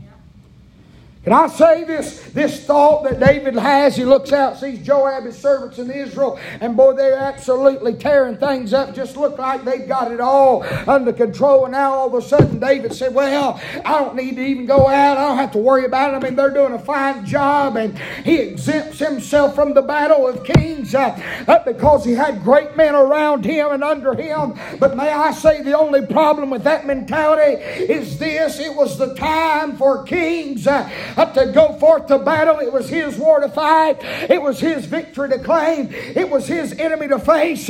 Can 1.23 1.35
I 1.35 1.49
say 1.49 1.85
this, 1.85 2.21
this 2.33 2.65
thought 2.65 3.03
that 3.03 3.21
David 3.21 3.55
has? 3.55 3.95
He 3.95 4.07
looks 4.07 4.33
out, 4.33 4.59
sees 4.59 4.79
Joab, 4.79 5.25
his 5.25 5.37
servants 5.37 5.79
in 5.79 5.91
Israel, 5.91 6.41
and 6.63 6.75
boy, 6.75 6.95
they're 6.95 7.19
absolutely 7.19 7.93
tearing 7.93 8.39
things 8.39 8.73
up. 8.73 8.95
Just 8.95 9.19
look 9.19 9.37
like 9.37 9.63
they've 9.63 9.87
got 9.87 10.13
it 10.13 10.21
all 10.21 10.65
under 10.89 11.13
control. 11.13 11.67
And 11.67 11.73
now 11.73 11.93
all 11.93 12.07
of 12.07 12.15
a 12.15 12.27
sudden, 12.27 12.59
David 12.59 12.95
said, 12.95 13.15
Well, 13.15 13.61
I 13.85 13.99
don't 13.99 14.17
need 14.17 14.37
to 14.37 14.43
even 14.43 14.65
go 14.65 14.89
out. 14.89 15.19
I 15.19 15.29
don't 15.29 15.37
have 15.37 15.53
to 15.53 15.59
worry 15.59 15.85
about 15.85 16.15
it. 16.15 16.17
I 16.17 16.21
mean, 16.21 16.37
they're 16.37 16.55
doing 16.55 16.73
a 16.73 16.79
fine 16.79 17.27
job. 17.27 17.77
And 17.77 17.99
he 18.25 18.37
exempts 18.37 18.99
himself 18.99 19.55
from 19.55 19.75
the 19.75 19.83
battle 19.83 20.27
of 20.27 20.43
kings 20.43 20.95
uh, 20.95 21.45
uh 21.47 21.63
because 21.65 22.03
he 22.03 22.13
had 22.13 22.43
great 22.43 22.77
men 22.79 22.95
around 22.95 23.45
him 23.45 23.73
and 23.73 23.85
under 23.85 24.15
him. 24.15 24.55
But 24.79 24.97
may 24.97 25.11
I 25.11 25.33
say, 25.33 25.61
the 25.61 25.77
only 25.77 26.07
problem 26.07 26.49
with 26.49 26.65
that 26.65 26.87
mentality 26.87 27.63
is 27.63 28.19
this 28.19 28.59
it 28.59 28.75
was 28.75 28.97
the 28.97 29.15
time 29.17 29.77
for 29.77 30.03
kings. 30.05 30.67
Uh, 30.67 30.89
to 31.17 31.53
go 31.53 31.75
forth 31.75 32.07
to 32.07 32.19
battle. 32.19 32.59
It 32.59 32.73
was 32.73 32.89
his 32.89 33.17
war 33.17 33.41
to 33.41 33.49
fight. 33.49 33.99
It 34.31 34.41
was 34.41 34.61
his 34.61 34.85
victory 34.87 35.29
to 35.31 35.39
claim. 35.39 35.89
It 35.93 36.29
was 36.29 36.47
his 36.47 36.73
enemy 36.75 37.09
to 37.09 37.19
face. 37.19 37.69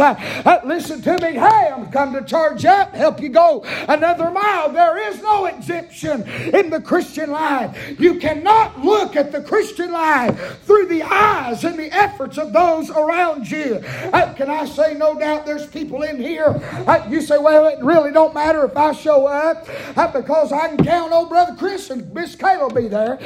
listen 0.64 1.02
to 1.02 1.18
me. 1.18 1.32
Hey, 1.32 1.70
I'm 1.72 1.90
come 1.90 2.12
to 2.14 2.22
charge 2.22 2.64
up, 2.64 2.94
help 2.94 3.20
you 3.20 3.28
go 3.28 3.62
another 3.88 4.30
mile. 4.30 4.70
There 4.72 5.10
is 5.10 5.20
no 5.22 5.46
exemption 5.46 6.22
in 6.54 6.70
the 6.70 6.80
Christian 6.80 7.30
life. 7.30 7.98
You 8.00 8.18
cannot 8.18 8.80
look 8.80 9.16
at 9.16 9.32
the 9.32 9.42
Christian 9.42 9.92
life 9.92 10.62
through 10.62 10.86
the 10.86 11.02
eyes 11.02 11.64
and 11.64 11.78
the 11.78 11.92
efforts 11.92 12.38
of 12.38 12.52
those 12.52 12.90
around 12.90 13.50
you. 13.50 13.80
Uh, 14.12 14.32
can 14.34 14.48
I 14.48 14.64
say, 14.64 14.94
no 14.94 15.18
doubt 15.18 15.46
there's 15.46 15.66
people 15.66 16.02
in 16.02 16.16
here. 16.16 16.60
Uh, 16.86 17.06
you 17.08 17.20
say, 17.20 17.38
well, 17.38 17.66
it 17.66 17.82
really 17.82 18.12
don't 18.12 18.34
matter 18.34 18.64
if 18.64 18.76
I 18.76 18.92
show 18.92 19.26
up 19.26 19.68
uh, 19.96 20.08
because 20.12 20.52
I 20.52 20.68
can 20.68 20.84
count 20.84 21.12
on 21.12 21.28
Brother 21.28 21.54
Chris 21.58 21.90
and 21.90 22.12
Miss 22.14 22.36
Kayla 22.36 22.60
will 22.60 22.82
be 22.82 22.88
there. 22.88 23.18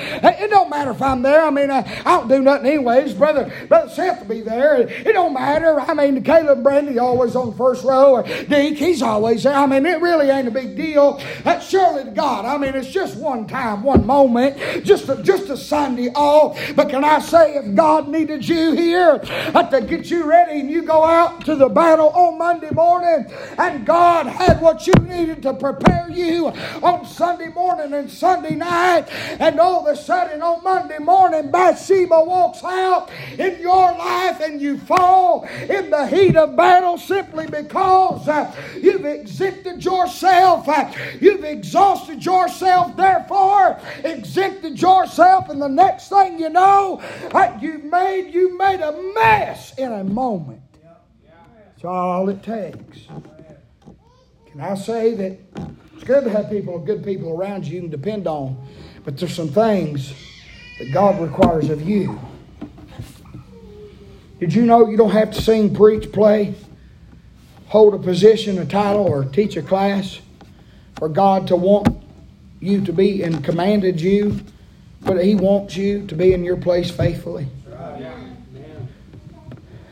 It 0.44 0.50
don't 0.50 0.70
matter 0.70 0.90
if 0.90 1.02
I'm 1.02 1.22
there. 1.22 1.44
I 1.44 1.50
mean, 1.50 1.70
uh, 1.70 1.82
I 2.04 2.18
don't 2.18 2.28
do 2.28 2.40
nothing 2.40 2.66
anyways. 2.66 3.14
Brother, 3.14 3.52
Brother 3.68 3.90
Seth 3.90 4.20
will 4.20 4.34
be 4.34 4.40
there. 4.42 4.80
It 4.80 5.12
don't 5.12 5.32
matter. 5.32 5.80
I 5.80 5.94
mean, 5.94 6.22
Caleb 6.22 6.48
and 6.58 6.64
Brandy 6.64 6.98
always 6.98 7.36
on 7.36 7.50
the 7.50 7.56
first 7.56 7.84
row. 7.84 8.12
Or 8.14 8.22
Deke, 8.22 8.76
he's 8.76 9.02
always 9.02 9.42
there. 9.42 9.54
I 9.54 9.66
mean, 9.66 9.86
it 9.86 10.00
really 10.00 10.30
ain't 10.30 10.48
a 10.48 10.50
big 10.50 10.76
deal. 10.76 11.20
That's 11.42 11.68
surely 11.68 12.04
to 12.04 12.10
God. 12.10 12.44
I 12.44 12.58
mean, 12.58 12.74
it's 12.74 12.90
just 12.90 13.16
one 13.16 13.46
time, 13.46 13.82
one 13.82 14.06
moment, 14.06 14.84
just 14.84 15.08
a, 15.08 15.22
just 15.22 15.50
a 15.50 15.56
Sunday 15.56 16.08
off. 16.14 16.58
But 16.74 16.90
can 16.90 17.04
I 17.04 17.18
say, 17.20 17.56
if 17.56 17.74
God 17.74 18.08
needed 18.08 18.46
you 18.46 18.72
here 18.72 19.18
to 19.18 19.84
get 19.86 20.10
you 20.10 20.24
ready 20.24 20.60
and 20.60 20.70
you 20.70 20.82
go 20.82 21.04
out 21.04 21.44
to 21.46 21.54
the 21.54 21.68
battle 21.68 22.10
on 22.10 22.38
Monday 22.38 22.70
morning 22.70 23.26
and 23.58 23.86
God 23.86 24.26
had 24.26 24.60
what 24.60 24.86
you 24.86 24.94
needed 24.94 25.42
to 25.42 25.54
prepare 25.54 26.08
you 26.10 26.48
on 26.48 27.04
Sunday 27.06 27.48
morning 27.48 27.92
and 27.92 28.10
Sunday 28.10 28.54
night, 28.54 29.06
and 29.40 29.58
all 29.60 29.86
of 29.86 29.93
sudden 29.96 30.42
on 30.42 30.62
Monday 30.62 30.98
morning, 30.98 31.50
Bathsheba 31.50 32.22
walks 32.24 32.62
out 32.64 33.10
in 33.38 33.60
your 33.60 33.92
life 33.92 34.40
and 34.40 34.60
you 34.60 34.78
fall 34.78 35.44
in 35.68 35.90
the 35.90 36.06
heat 36.06 36.36
of 36.36 36.56
battle 36.56 36.98
simply 36.98 37.46
because 37.46 38.28
uh, 38.28 38.54
you've 38.80 39.04
exempted 39.04 39.84
yourself, 39.84 40.68
uh, 40.68 40.90
you've 41.20 41.44
exhausted 41.44 42.24
yourself, 42.24 42.96
therefore 42.96 43.80
exempted 44.04 44.80
yourself, 44.80 45.48
and 45.48 45.60
the 45.60 45.68
next 45.68 46.08
thing 46.08 46.38
you 46.38 46.50
know, 46.50 47.00
uh, 47.32 47.58
you've 47.60 47.84
made 47.84 48.32
you 48.32 48.56
made 48.56 48.80
a 48.80 48.92
mess 49.14 49.74
in 49.78 49.92
a 49.92 50.04
moment. 50.04 50.60
That's 51.84 51.84
all 51.84 52.28
it 52.28 52.42
takes. 52.42 53.06
Can 54.50 54.60
I 54.60 54.74
say 54.74 55.14
that 55.14 55.38
it's 55.94 56.04
good 56.04 56.24
to 56.24 56.30
have 56.30 56.48
people, 56.48 56.78
good 56.78 57.04
people 57.04 57.30
around 57.30 57.66
you 57.66 57.74
you 57.74 57.80
can 57.80 57.90
depend 57.90 58.26
on, 58.26 58.56
but 59.04 59.18
there's 59.18 59.34
some 59.34 59.48
things 59.48 60.14
that 60.78 60.92
God 60.92 61.20
requires 61.20 61.68
of 61.68 61.82
you. 61.82 62.18
Did 64.40 64.52
you 64.52 64.66
know 64.66 64.88
you 64.88 64.96
don't 64.96 65.10
have 65.10 65.30
to 65.32 65.40
sing, 65.40 65.74
preach, 65.74 66.10
play, 66.10 66.54
hold 67.66 67.94
a 67.94 67.98
position, 67.98 68.58
a 68.58 68.64
title, 68.64 69.02
or 69.06 69.24
teach 69.24 69.56
a 69.56 69.62
class 69.62 70.20
for 70.96 71.08
God 71.08 71.46
to 71.48 71.56
want 71.56 71.88
you 72.60 72.84
to 72.84 72.92
be 72.92 73.22
and 73.22 73.44
commanded 73.44 74.00
you, 74.00 74.40
but 75.02 75.22
He 75.22 75.34
wants 75.34 75.76
you 75.76 76.06
to 76.06 76.14
be 76.14 76.32
in 76.32 76.44
your 76.44 76.56
place 76.56 76.90
faithfully? 76.90 77.46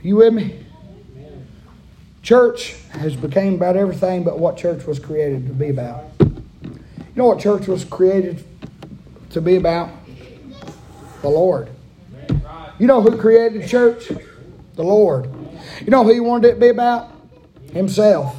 You 0.03 0.16
with 0.16 0.35
me? 0.35 0.59
Church 2.22 2.75
has 2.90 3.14
become 3.14 3.55
about 3.55 3.77
everything 3.77 4.25
but 4.25 4.38
what 4.38 4.57
church 4.57 4.87
was 4.87 4.98
created 4.98 5.46
to 5.46 5.53
be 5.53 5.68
about. 5.68 6.05
You 6.20 7.16
know 7.16 7.27
what 7.27 7.40
church 7.40 7.68
was 7.68 7.85
created 7.85 8.44
to 9.33 9.40
be 9.40 9.57
about? 9.57 9.90
The 11.23 11.29
Lord. 11.29 11.71
You 12.79 12.87
know 12.87 13.01
who 13.01 13.16
created 13.16 13.62
the 13.62 13.68
church? 13.68 14.09
The 14.75 14.83
Lord. 14.83 15.31
You 15.81 15.90
know 15.90 16.05
who 16.05 16.12
he 16.12 16.21
wanted 16.21 16.49
it 16.49 16.55
to 16.55 16.61
be 16.61 16.68
about? 16.68 17.11
Himself. 17.73 18.37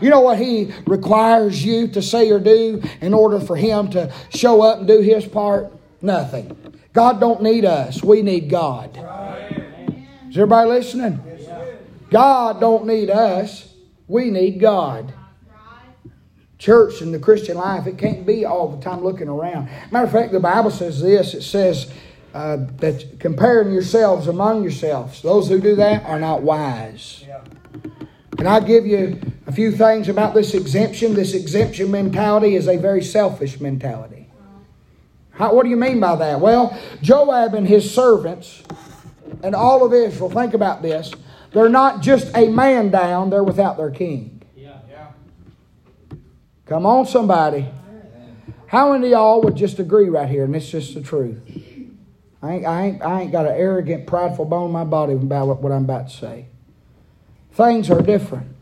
You 0.00 0.10
know 0.10 0.20
what 0.20 0.38
he 0.38 0.72
requires 0.86 1.64
you 1.64 1.88
to 1.88 2.02
say 2.02 2.30
or 2.30 2.38
do 2.38 2.82
in 3.00 3.14
order 3.14 3.40
for 3.40 3.56
him 3.56 3.90
to 3.90 4.12
show 4.30 4.62
up 4.62 4.78
and 4.78 4.88
do 4.88 5.00
his 5.00 5.26
part? 5.26 5.72
Nothing. 6.00 6.56
God 6.92 7.20
don't 7.20 7.42
need 7.42 7.64
us. 7.64 8.02
We 8.02 8.22
need 8.22 8.48
God. 8.48 8.96
Is 10.28 10.36
everybody 10.36 10.68
listening? 10.68 11.22
God 12.10 12.60
don't 12.60 12.86
need 12.86 13.10
us. 13.10 13.72
We 14.06 14.30
need 14.30 14.60
God. 14.60 15.12
Church 16.58 17.00
and 17.00 17.14
the 17.14 17.18
Christian 17.18 17.56
life, 17.56 17.86
it 17.86 17.98
can't 17.98 18.26
be 18.26 18.44
all 18.44 18.68
the 18.68 18.82
time 18.82 19.04
looking 19.04 19.28
around. 19.28 19.68
Matter 19.90 20.06
of 20.06 20.12
fact, 20.12 20.32
the 20.32 20.40
Bible 20.40 20.70
says 20.70 21.00
this. 21.00 21.34
It 21.34 21.42
says 21.42 21.92
uh, 22.34 22.58
that 22.78 23.20
comparing 23.20 23.72
yourselves 23.72 24.26
among 24.26 24.62
yourselves, 24.62 25.22
those 25.22 25.48
who 25.48 25.60
do 25.60 25.76
that 25.76 26.04
are 26.04 26.18
not 26.18 26.42
wise. 26.42 27.24
Can 28.36 28.46
I 28.46 28.60
give 28.60 28.86
you 28.86 29.20
a 29.46 29.52
few 29.52 29.72
things 29.72 30.08
about 30.08 30.34
this 30.34 30.54
exemption? 30.54 31.14
This 31.14 31.34
exemption 31.34 31.90
mentality 31.90 32.54
is 32.54 32.68
a 32.68 32.76
very 32.76 33.02
selfish 33.02 33.60
mentality. 33.60 34.28
How, 35.30 35.54
what 35.54 35.62
do 35.62 35.70
you 35.70 35.76
mean 35.76 36.00
by 36.00 36.16
that? 36.16 36.40
Well, 36.40 36.76
Joab 37.02 37.54
and 37.54 37.66
his 37.66 37.92
servants 37.92 38.62
and 39.42 39.54
all 39.54 39.84
of 39.84 39.92
Israel, 39.92 40.30
think 40.30 40.54
about 40.54 40.82
this. 40.82 41.12
They're 41.52 41.68
not 41.68 42.02
just 42.02 42.36
a 42.36 42.48
man 42.48 42.90
down, 42.90 43.30
they're 43.30 43.44
without 43.44 43.76
their 43.76 43.90
king. 43.90 44.37
Come 46.68 46.84
on, 46.84 47.06
somebody. 47.06 47.66
How 48.66 48.92
many 48.92 49.06
of 49.06 49.12
y'all 49.12 49.40
would 49.42 49.56
just 49.56 49.78
agree 49.78 50.10
right 50.10 50.28
here, 50.28 50.44
and 50.44 50.54
it's 50.54 50.68
just 50.68 50.92
the 50.92 51.00
truth? 51.00 51.40
I 52.42 52.52
ain't, 52.52 52.66
I 52.66 52.82
ain't, 52.82 53.02
I 53.02 53.22
ain't 53.22 53.32
got 53.32 53.46
an 53.46 53.52
arrogant, 53.52 54.06
prideful 54.06 54.44
bone 54.44 54.66
in 54.66 54.72
my 54.72 54.84
body 54.84 55.14
about 55.14 55.62
what 55.62 55.72
I'm 55.72 55.84
about 55.84 56.10
to 56.10 56.16
say. 56.16 56.46
Things 57.52 57.90
are 57.90 58.02
different 58.02 58.54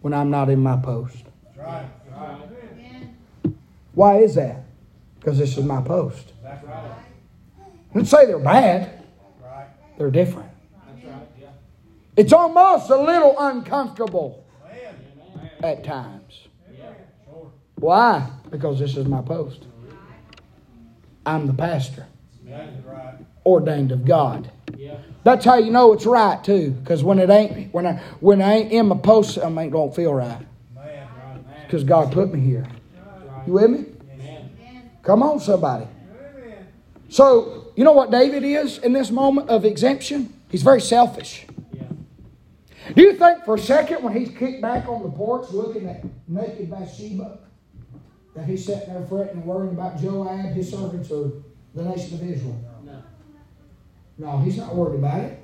when 0.00 0.14
I'm 0.14 0.30
not 0.30 0.48
in 0.48 0.60
my 0.60 0.76
post. 0.76 1.22
Why 3.92 4.18
is 4.18 4.34
that? 4.36 4.64
Because 5.20 5.38
this 5.38 5.58
is 5.58 5.64
my 5.64 5.82
post. 5.82 6.32
Let's 7.94 8.10
say 8.10 8.26
they're 8.26 8.38
bad. 8.38 9.04
They're 9.98 10.10
different. 10.10 10.50
It's 12.16 12.32
almost 12.32 12.90
a 12.90 12.96
little 12.96 13.36
uncomfortable 13.38 14.44
at 15.62 15.84
times. 15.84 16.23
Why? 17.84 18.30
Because 18.48 18.78
this 18.78 18.96
is 18.96 19.06
my 19.06 19.20
post. 19.20 19.66
I'm 21.26 21.46
the 21.46 21.52
pastor, 21.52 22.06
ordained 23.44 23.92
of 23.92 24.06
God. 24.06 24.50
That's 25.22 25.44
how 25.44 25.56
you 25.56 25.70
know 25.70 25.92
it's 25.92 26.06
right 26.06 26.42
too. 26.42 26.70
Because 26.70 27.04
when 27.04 27.18
it 27.18 27.28
ain't, 27.28 27.74
when 27.74 27.86
I 27.86 28.00
when 28.20 28.40
I 28.40 28.54
ain't 28.54 28.72
in 28.72 28.86
my 28.86 28.96
post, 28.96 29.36
I 29.36 29.50
ain't 29.50 29.70
don't 29.70 29.94
feel 29.94 30.14
right. 30.14 30.46
Because 31.66 31.84
God 31.84 32.10
put 32.10 32.32
me 32.32 32.40
here. 32.40 32.66
You 33.46 33.52
with 33.52 33.70
me? 33.70 33.84
Come 35.02 35.22
on, 35.22 35.38
somebody. 35.38 35.86
So 37.10 37.70
you 37.76 37.84
know 37.84 37.92
what 37.92 38.10
David 38.10 38.44
is 38.44 38.78
in 38.78 38.94
this 38.94 39.10
moment 39.10 39.50
of 39.50 39.66
exemption? 39.66 40.32
He's 40.48 40.62
very 40.62 40.80
selfish. 40.80 41.44
Do 42.94 43.02
you 43.02 43.12
think 43.12 43.44
for 43.44 43.56
a 43.56 43.58
second 43.58 44.02
when 44.02 44.16
he's 44.16 44.30
kicked 44.30 44.62
back 44.62 44.88
on 44.88 45.02
the 45.02 45.10
porch 45.10 45.50
looking 45.50 45.86
at 45.86 46.02
naked 46.26 46.70
Bathsheba 46.70 47.40
that 48.34 48.46
he's 48.46 48.64
sitting 48.64 48.92
there 48.92 49.06
fretting 49.06 49.36
and 49.36 49.44
worrying 49.44 49.74
about 49.74 50.00
Joab, 50.00 50.54
his 50.54 50.70
servants, 50.70 51.10
or 51.10 51.32
the 51.74 51.84
nation 51.84 52.14
of 52.14 52.22
Israel? 52.22 52.60
No. 52.84 53.02
No, 54.18 54.38
he's 54.38 54.56
not 54.56 54.74
worried 54.74 54.98
about 54.98 55.20
it. 55.20 55.40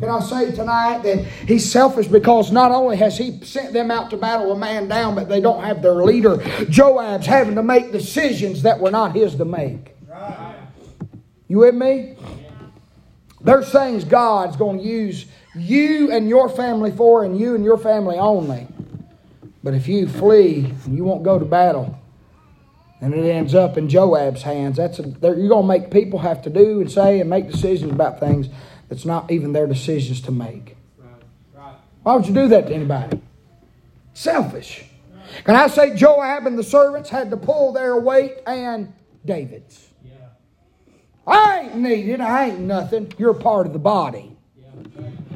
Can 0.00 0.08
I 0.08 0.20
say 0.20 0.52
tonight 0.52 1.02
that 1.02 1.24
he's 1.46 1.70
selfish 1.70 2.06
because 2.06 2.50
not 2.50 2.70
only 2.70 2.96
has 2.96 3.18
he 3.18 3.40
sent 3.44 3.74
them 3.74 3.90
out 3.90 4.08
to 4.10 4.16
battle 4.16 4.50
a 4.52 4.58
man 4.58 4.88
down, 4.88 5.14
but 5.14 5.28
they 5.28 5.40
don't 5.40 5.62
have 5.62 5.82
their 5.82 6.02
leader. 6.02 6.38
Joab's 6.70 7.26
having 7.26 7.56
to 7.56 7.62
make 7.62 7.92
decisions 7.92 8.62
that 8.62 8.80
were 8.80 8.90
not 8.90 9.14
his 9.14 9.34
to 9.36 9.44
make. 9.44 9.94
Right. 10.08 10.56
You 11.48 11.58
with 11.58 11.74
me? 11.74 12.16
There's 13.42 13.70
things 13.70 14.04
God's 14.04 14.56
going 14.56 14.78
to 14.78 14.84
use 14.84 15.26
you 15.54 16.10
and 16.10 16.28
your 16.28 16.48
family 16.48 16.90
for, 16.90 17.24
and 17.24 17.38
you 17.38 17.54
and 17.54 17.64
your 17.64 17.78
family 17.78 18.16
only. 18.16 18.66
But 19.62 19.74
if 19.74 19.88
you 19.88 20.08
flee 20.08 20.72
and 20.84 20.96
you 20.96 21.04
won't 21.04 21.22
go 21.22 21.38
to 21.38 21.44
battle, 21.44 21.98
and 23.00 23.14
it 23.14 23.28
ends 23.28 23.54
up 23.54 23.76
in 23.76 23.88
Joab's 23.88 24.42
hands, 24.42 24.76
that's 24.76 24.98
a, 24.98 25.02
you're 25.02 25.48
going 25.48 25.62
to 25.62 25.68
make 25.68 25.90
people 25.90 26.20
have 26.20 26.42
to 26.42 26.50
do 26.50 26.80
and 26.80 26.90
say 26.90 27.20
and 27.20 27.28
make 27.28 27.50
decisions 27.50 27.92
about 27.92 28.20
things 28.20 28.48
that's 28.88 29.04
not 29.04 29.30
even 29.30 29.52
their 29.52 29.66
decisions 29.66 30.20
to 30.22 30.32
make. 30.32 30.76
Why 32.02 32.14
would 32.14 32.26
you 32.26 32.34
do 32.34 32.48
that 32.48 32.68
to 32.68 32.74
anybody? 32.74 33.20
Selfish. 34.14 34.84
Can 35.44 35.56
I 35.56 35.66
say 35.66 35.94
Joab 35.94 36.46
and 36.46 36.56
the 36.56 36.62
servants 36.62 37.10
had 37.10 37.30
to 37.30 37.36
pull 37.36 37.72
their 37.72 37.98
weight 37.98 38.38
and 38.46 38.92
David's? 39.24 39.88
I 41.26 41.60
ain't 41.62 41.76
needed. 41.76 42.20
I 42.20 42.50
ain't 42.50 42.60
nothing. 42.60 43.12
You're 43.18 43.34
part 43.34 43.66
of 43.66 43.72
the 43.72 43.80
body. 43.80 44.36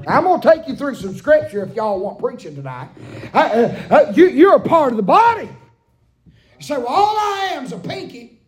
I'm 0.06 0.24
going 0.24 0.40
to 0.40 0.48
take 0.48 0.68
you 0.68 0.76
through 0.76 0.94
some 0.94 1.14
scripture 1.16 1.64
if 1.64 1.74
y'all 1.74 1.98
want 1.98 2.18
preaching 2.18 2.54
tonight. 2.54 2.88
Uh, 3.34 3.38
uh, 3.38 3.94
uh, 3.94 4.12
you, 4.14 4.28
you're 4.28 4.54
a 4.54 4.60
part 4.60 4.92
of 4.92 4.96
the 4.96 5.02
body. 5.02 5.48
You 6.60 6.66
say, 6.66 6.76
well, 6.76 6.88
all 6.88 7.16
I 7.16 7.52
am 7.54 7.64
is 7.64 7.72
a 7.72 7.78
pinky. 7.78 8.38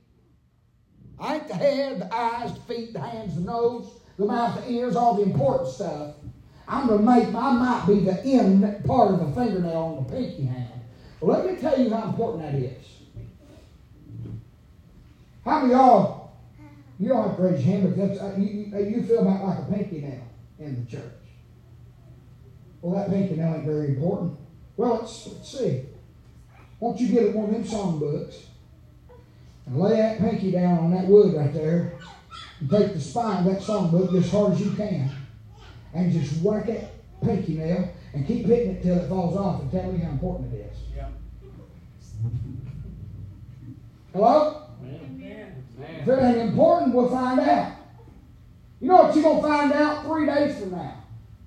I 1.19 1.37
ain't 1.37 1.49
the 1.49 1.55
head, 1.55 1.99
the 1.99 2.15
eyes, 2.15 2.53
the 2.53 2.61
feet, 2.61 2.93
the 2.93 3.01
hands, 3.01 3.37
the 3.37 3.41
nose, 3.41 3.91
the 4.19 4.27
mouth, 4.27 4.63
the 4.63 4.71
ears, 4.71 4.97
all 4.97 5.15
the 5.15 5.23
important 5.23 5.71
stuff. 5.71 6.17
I'm 6.69 6.89
to 6.89 6.99
make, 6.99 7.29
I 7.29 7.53
might 7.53 7.85
be 7.87 8.01
the 8.01 8.23
end 8.23 8.85
part 8.85 9.15
of 9.15 9.21
the 9.21 9.35
fingernail 9.35 9.77
on 9.77 10.05
the 10.05 10.11
pinky 10.13 10.45
hand. 10.45 10.69
Let 11.23 11.47
me 11.47 11.57
tell 11.57 11.81
you 11.81 11.89
how 11.89 12.11
important 12.11 12.43
that 12.43 12.55
is. 12.55 12.87
How 15.47 15.61
many 15.61 15.73
y'all, 15.73 16.33
you 17.01 17.09
don't 17.09 17.29
have 17.29 17.37
to 17.39 17.43
raise 17.43 17.65
your 17.65 17.81
hand, 17.81 17.97
but 17.97 18.19
uh, 18.23 18.37
you, 18.37 18.91
you 18.91 19.03
feel 19.05 19.21
about 19.21 19.43
like 19.43 19.59
a 19.59 19.73
pinky 19.73 20.03
nail 20.03 20.29
in 20.59 20.85
the 20.85 20.91
church. 20.91 21.03
Well, 22.83 22.95
that 22.95 23.09
pinky 23.09 23.37
nail 23.37 23.55
ain't 23.55 23.65
very 23.65 23.89
important. 23.89 24.37
Well, 24.77 24.97
let's, 24.97 25.29
let's 25.29 25.59
see. 25.59 25.87
Won't 26.83 26.99
you 26.99 27.11
get 27.11 27.33
one 27.33 27.45
of 27.45 27.53
them 27.53 27.65
song 27.65 28.01
books 28.01 28.47
and 29.67 29.79
lay 29.79 29.99
that 29.99 30.19
pinky 30.19 30.51
down 30.51 30.81
on 30.81 30.91
that 30.91 31.07
wood 31.07 31.33
right 31.33 31.55
there 31.55 31.93
and 32.59 32.69
take 32.69 32.93
the 32.95 33.01
spine 33.01 33.47
of 33.47 33.55
that 33.55 33.63
songbook 33.63 34.13
as 34.19 34.29
hard 34.29 34.55
as 34.55 34.61
you 34.63 34.73
can 34.73 35.09
and 35.95 36.13
just 36.13 36.43
whack 36.43 36.67
that 36.67 36.91
pinky 37.23 37.55
nail 37.55 37.89
and 38.15 38.27
keep 38.27 38.47
hitting 38.47 38.73
it 38.73 38.83
till 38.83 38.99
it 38.99 39.09
falls 39.09 39.37
off 39.37 39.63
and 39.63 39.71
tell 39.71 39.93
me 39.93 40.01
how 40.01 40.11
important 40.11 40.53
it 40.53 40.73
is. 40.73 40.79
Yeah. 40.97 41.07
Hello? 44.13 44.63
Amen. 44.83 45.65
If 45.79 46.09
it 46.09 46.21
ain't 46.21 46.51
important, 46.51 46.97
we'll 46.97 47.09
find 47.09 47.39
out. 47.39 47.75
You 48.81 48.89
know 48.89 49.05
what 49.05 49.15
you're 49.15 49.23
going 49.23 49.41
to 49.41 49.49
find 49.49 49.73
out 49.73 50.05
three 50.05 50.27
days 50.27 50.59
from 50.59 50.73
now? 50.73 51.05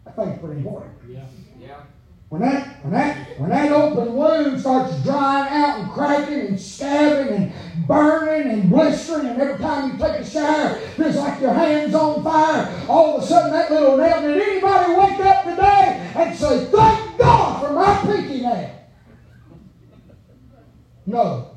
I 0.07 0.11
think 0.11 0.29
it's 0.29 0.39
pretty 0.41 0.59
important. 0.59 0.93
Yeah. 1.09 1.25
Yeah. 1.59 1.81
When 2.29 2.41
that, 2.41 2.83
when 2.83 2.93
that, 2.93 3.39
when 3.39 3.49
that 3.51 3.71
open 3.71 4.13
wound 4.15 4.59
starts 4.59 5.03
drying 5.03 5.53
out 5.53 5.79
and 5.79 5.91
cracking 5.91 6.47
and 6.47 6.59
stabbing 6.59 7.33
and 7.33 7.87
burning 7.87 8.51
and 8.51 8.69
blistering, 8.69 9.27
and 9.27 9.39
every 9.39 9.59
time 9.59 9.91
you 9.91 9.97
take 9.97 10.21
a 10.21 10.25
shower, 10.25 10.79
it's 10.97 11.17
like 11.17 11.39
your 11.39 11.53
hand's 11.53 11.93
on 11.93 12.23
fire. 12.23 12.85
All 12.89 13.17
of 13.17 13.23
a 13.23 13.25
sudden, 13.25 13.51
that 13.51 13.69
little 13.69 13.95
nail. 13.97 14.21
Did 14.21 14.41
anybody 14.41 14.93
wake 14.93 15.19
up 15.19 15.43
today 15.43 16.11
and 16.15 16.35
say, 16.35 16.65
"Thank 16.65 17.17
God 17.19 17.63
for 17.63 17.73
my 17.73 17.99
pinky 18.01 18.41
nail"? 18.41 18.71
No. 21.05 21.51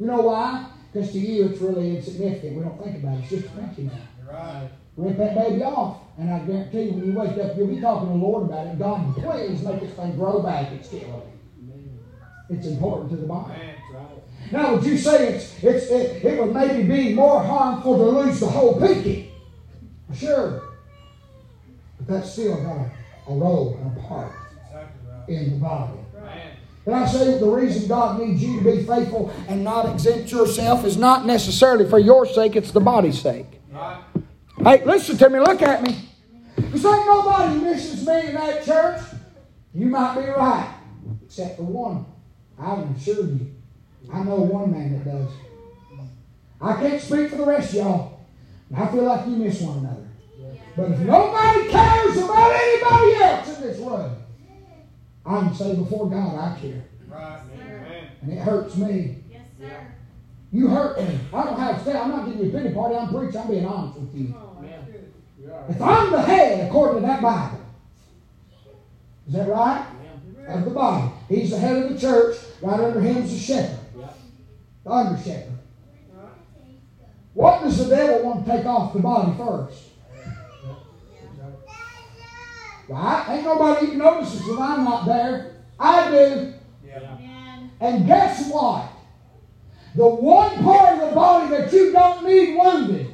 You 0.00 0.06
know 0.06 0.22
why? 0.22 0.70
Because 0.92 1.12
to 1.12 1.18
you, 1.18 1.46
it's 1.46 1.60
really 1.60 1.96
insignificant. 1.96 2.56
We 2.56 2.62
don't 2.62 2.82
think 2.82 3.02
about 3.02 3.18
it. 3.18 3.20
It's 3.20 3.30
just 3.30 3.46
a 3.46 3.48
pinky 3.50 3.82
nail. 3.82 3.92
Right. 4.26 4.70
Rip 4.96 5.16
that 5.18 5.34
baby 5.34 5.62
off. 5.62 5.98
And 6.18 6.30
I 6.32 6.38
guarantee 6.40 6.84
you, 6.84 6.92
when 6.92 7.06
you 7.06 7.12
wake 7.12 7.38
up, 7.38 7.56
you'll 7.56 7.66
be 7.66 7.80
talking 7.80 8.08
to 8.08 8.12
the 8.12 8.18
Lord 8.18 8.44
about 8.44 8.66
it. 8.66 8.78
God, 8.78 9.14
please 9.16 9.62
make 9.62 9.80
this 9.80 9.92
thing 9.92 10.16
grow 10.16 10.42
back. 10.42 10.72
It's 10.72 10.88
still 10.88 11.26
It's 12.48 12.66
important 12.66 13.10
to 13.10 13.16
the 13.16 13.26
body. 13.26 13.52
Now, 14.50 14.74
would 14.74 14.84
you 14.84 14.96
say 14.96 15.34
it's, 15.34 15.62
it's, 15.62 15.86
it, 15.86 16.24
it 16.24 16.40
would 16.40 16.54
maybe 16.54 16.82
be 16.84 17.14
more 17.14 17.42
harmful 17.42 17.98
to 17.98 18.04
lose 18.04 18.40
the 18.40 18.46
whole 18.46 18.78
pinky? 18.80 19.32
Sure. 20.14 20.62
But 21.98 22.06
that's 22.06 22.32
still 22.32 22.56
got 22.62 22.76
a, 22.76 23.32
a 23.32 23.34
role 23.34 23.76
and 23.80 23.98
a 23.98 24.00
part 24.08 24.32
in 25.28 25.50
the 25.50 25.56
body. 25.56 25.98
And 26.86 26.94
I 26.94 27.06
say 27.06 27.38
the 27.38 27.48
reason 27.48 27.88
God 27.88 28.20
needs 28.20 28.40
you 28.40 28.60
to 28.60 28.64
be 28.64 28.84
faithful 28.84 29.34
and 29.48 29.64
not 29.64 29.92
exempt 29.92 30.30
yourself 30.30 30.84
is 30.84 30.96
not 30.96 31.26
necessarily 31.26 31.88
for 31.88 31.98
your 31.98 32.24
sake, 32.26 32.54
it's 32.54 32.70
the 32.70 32.80
body's 32.80 33.20
sake. 33.20 33.55
Hey, 34.66 34.84
listen 34.84 35.16
to 35.18 35.30
me, 35.30 35.38
look 35.38 35.62
at 35.62 35.80
me. 35.80 35.96
This 36.56 36.84
ain't 36.84 37.06
nobody 37.06 37.60
misses 37.60 38.04
me 38.04 38.26
in 38.26 38.34
that 38.34 38.64
church. 38.64 39.00
You 39.72 39.86
might 39.86 40.16
be 40.16 40.26
right, 40.26 40.74
except 41.24 41.58
for 41.58 41.62
one. 41.62 42.04
I 42.58 42.74
can 42.74 42.96
assure 42.98 43.26
you. 43.26 43.54
I 44.12 44.24
know 44.24 44.34
one 44.34 44.72
man 44.72 44.92
that 44.94 45.04
does. 45.04 45.30
I 46.60 46.72
can't 46.80 47.00
speak 47.00 47.30
for 47.30 47.36
the 47.36 47.46
rest 47.46 47.74
of 47.74 47.76
y'all. 47.76 48.20
I 48.76 48.88
feel 48.88 49.04
like 49.04 49.26
you 49.26 49.36
miss 49.36 49.60
one 49.60 49.78
another. 49.78 50.08
But 50.76 50.90
if 50.90 50.98
nobody 50.98 51.68
cares 51.68 52.16
about 52.16 52.52
anybody 52.52 53.14
else 53.22 53.56
in 53.56 53.62
this 53.62 53.78
room, 53.78 54.16
I 55.24 55.40
can 55.42 55.54
say 55.54 55.76
before 55.76 56.10
God, 56.10 56.34
I 56.40 56.58
care. 56.60 56.82
Right. 57.08 57.40
And 58.20 58.32
it 58.32 58.40
hurts 58.40 58.74
me. 58.74 59.18
Yes, 59.30 59.46
sir. 59.60 59.86
You 60.50 60.66
hurt 60.68 60.98
me. 60.98 61.20
I 61.32 61.44
don't 61.44 61.58
have 61.60 61.78
to 61.78 61.84
say, 61.84 61.96
I'm 61.96 62.10
not 62.10 62.24
giving 62.24 62.40
you 62.40 62.48
a 62.48 62.62
pity 62.62 62.74
party. 62.74 62.96
I'm 62.96 63.08
preaching. 63.14 63.40
I'm 63.40 63.48
being 63.48 63.66
honest 63.66 64.00
with 64.00 64.14
you. 64.14 64.34
If 65.68 65.82
I'm 65.82 66.12
the 66.12 66.22
head, 66.22 66.68
according 66.68 67.02
to 67.02 67.06
that 67.06 67.22
Bible, 67.22 67.60
is 69.26 69.34
that 69.34 69.48
right? 69.48 69.86
Of 70.48 70.64
the 70.64 70.70
body. 70.70 71.12
He's 71.28 71.50
the 71.50 71.58
head 71.58 71.82
of 71.82 71.92
the 71.92 71.98
church. 71.98 72.36
Right 72.62 72.78
under 72.78 73.00
him 73.00 73.16
is 73.16 73.32
the 73.32 73.38
shepherd. 73.38 73.80
The 74.84 74.90
under 74.90 75.20
shepherd. 75.20 75.58
What 77.34 77.62
does 77.62 77.78
the 77.78 77.94
devil 77.94 78.24
want 78.24 78.46
to 78.46 78.52
take 78.52 78.64
off 78.64 78.92
the 78.92 79.00
body 79.00 79.36
first? 79.36 79.82
Right? 82.88 83.26
Ain't 83.30 83.44
nobody 83.44 83.86
even 83.86 83.98
notices 83.98 84.46
that 84.46 84.58
I'm 84.60 84.84
not 84.84 85.06
there. 85.06 85.56
I 85.78 86.10
do. 86.10 86.54
And 87.80 88.06
guess 88.06 88.48
what? 88.50 88.88
The 89.96 90.06
one 90.06 90.62
part 90.62 90.98
of 90.98 91.08
the 91.08 91.14
body 91.14 91.50
that 91.56 91.72
you 91.72 91.92
don't 91.92 92.24
need 92.24 92.56
wounded 92.56 93.12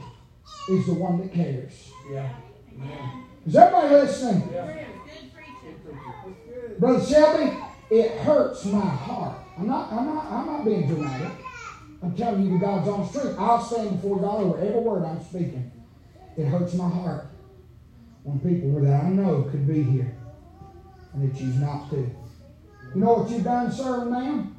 is 0.68 0.86
the 0.86 0.94
one 0.94 1.18
that 1.20 1.32
cares. 1.32 1.81
Yeah. 2.10 2.28
Is 3.46 3.56
everybody 3.56 3.94
listening? 3.94 4.48
Yeah. 4.52 4.84
Brother 6.78 7.04
Shelby, 7.04 7.56
it 7.90 8.18
hurts 8.18 8.64
my 8.66 8.80
heart. 8.80 9.38
I'm 9.58 9.66
not, 9.66 9.92
I'm 9.92 10.06
not, 10.06 10.24
I'm 10.24 10.46
not 10.46 10.64
being 10.64 10.86
dramatic. 10.88 11.32
I'm 12.02 12.16
telling 12.16 12.44
you 12.44 12.58
the 12.58 12.64
God's 12.64 12.88
honest 12.88 13.12
truth. 13.12 13.36
I'll 13.38 13.62
stand 13.62 14.00
before 14.00 14.18
God 14.18 14.40
over 14.42 14.58
every 14.58 14.80
word 14.80 15.04
I'm 15.04 15.22
speaking. 15.22 15.70
It 16.36 16.46
hurts 16.46 16.74
my 16.74 16.88
heart 16.88 17.26
when 18.24 18.40
people 18.40 18.80
that 18.82 19.04
I 19.04 19.08
know 19.10 19.42
could 19.50 19.66
be 19.66 19.82
here 19.82 20.16
and 21.12 21.22
they 21.22 21.38
choose 21.38 21.56
not 21.56 21.90
to. 21.90 21.96
You 21.96 23.00
know 23.00 23.14
what 23.14 23.30
you've 23.30 23.44
done, 23.44 23.70
sir 23.70 24.02
and 24.02 24.10
ma'am? 24.10 24.56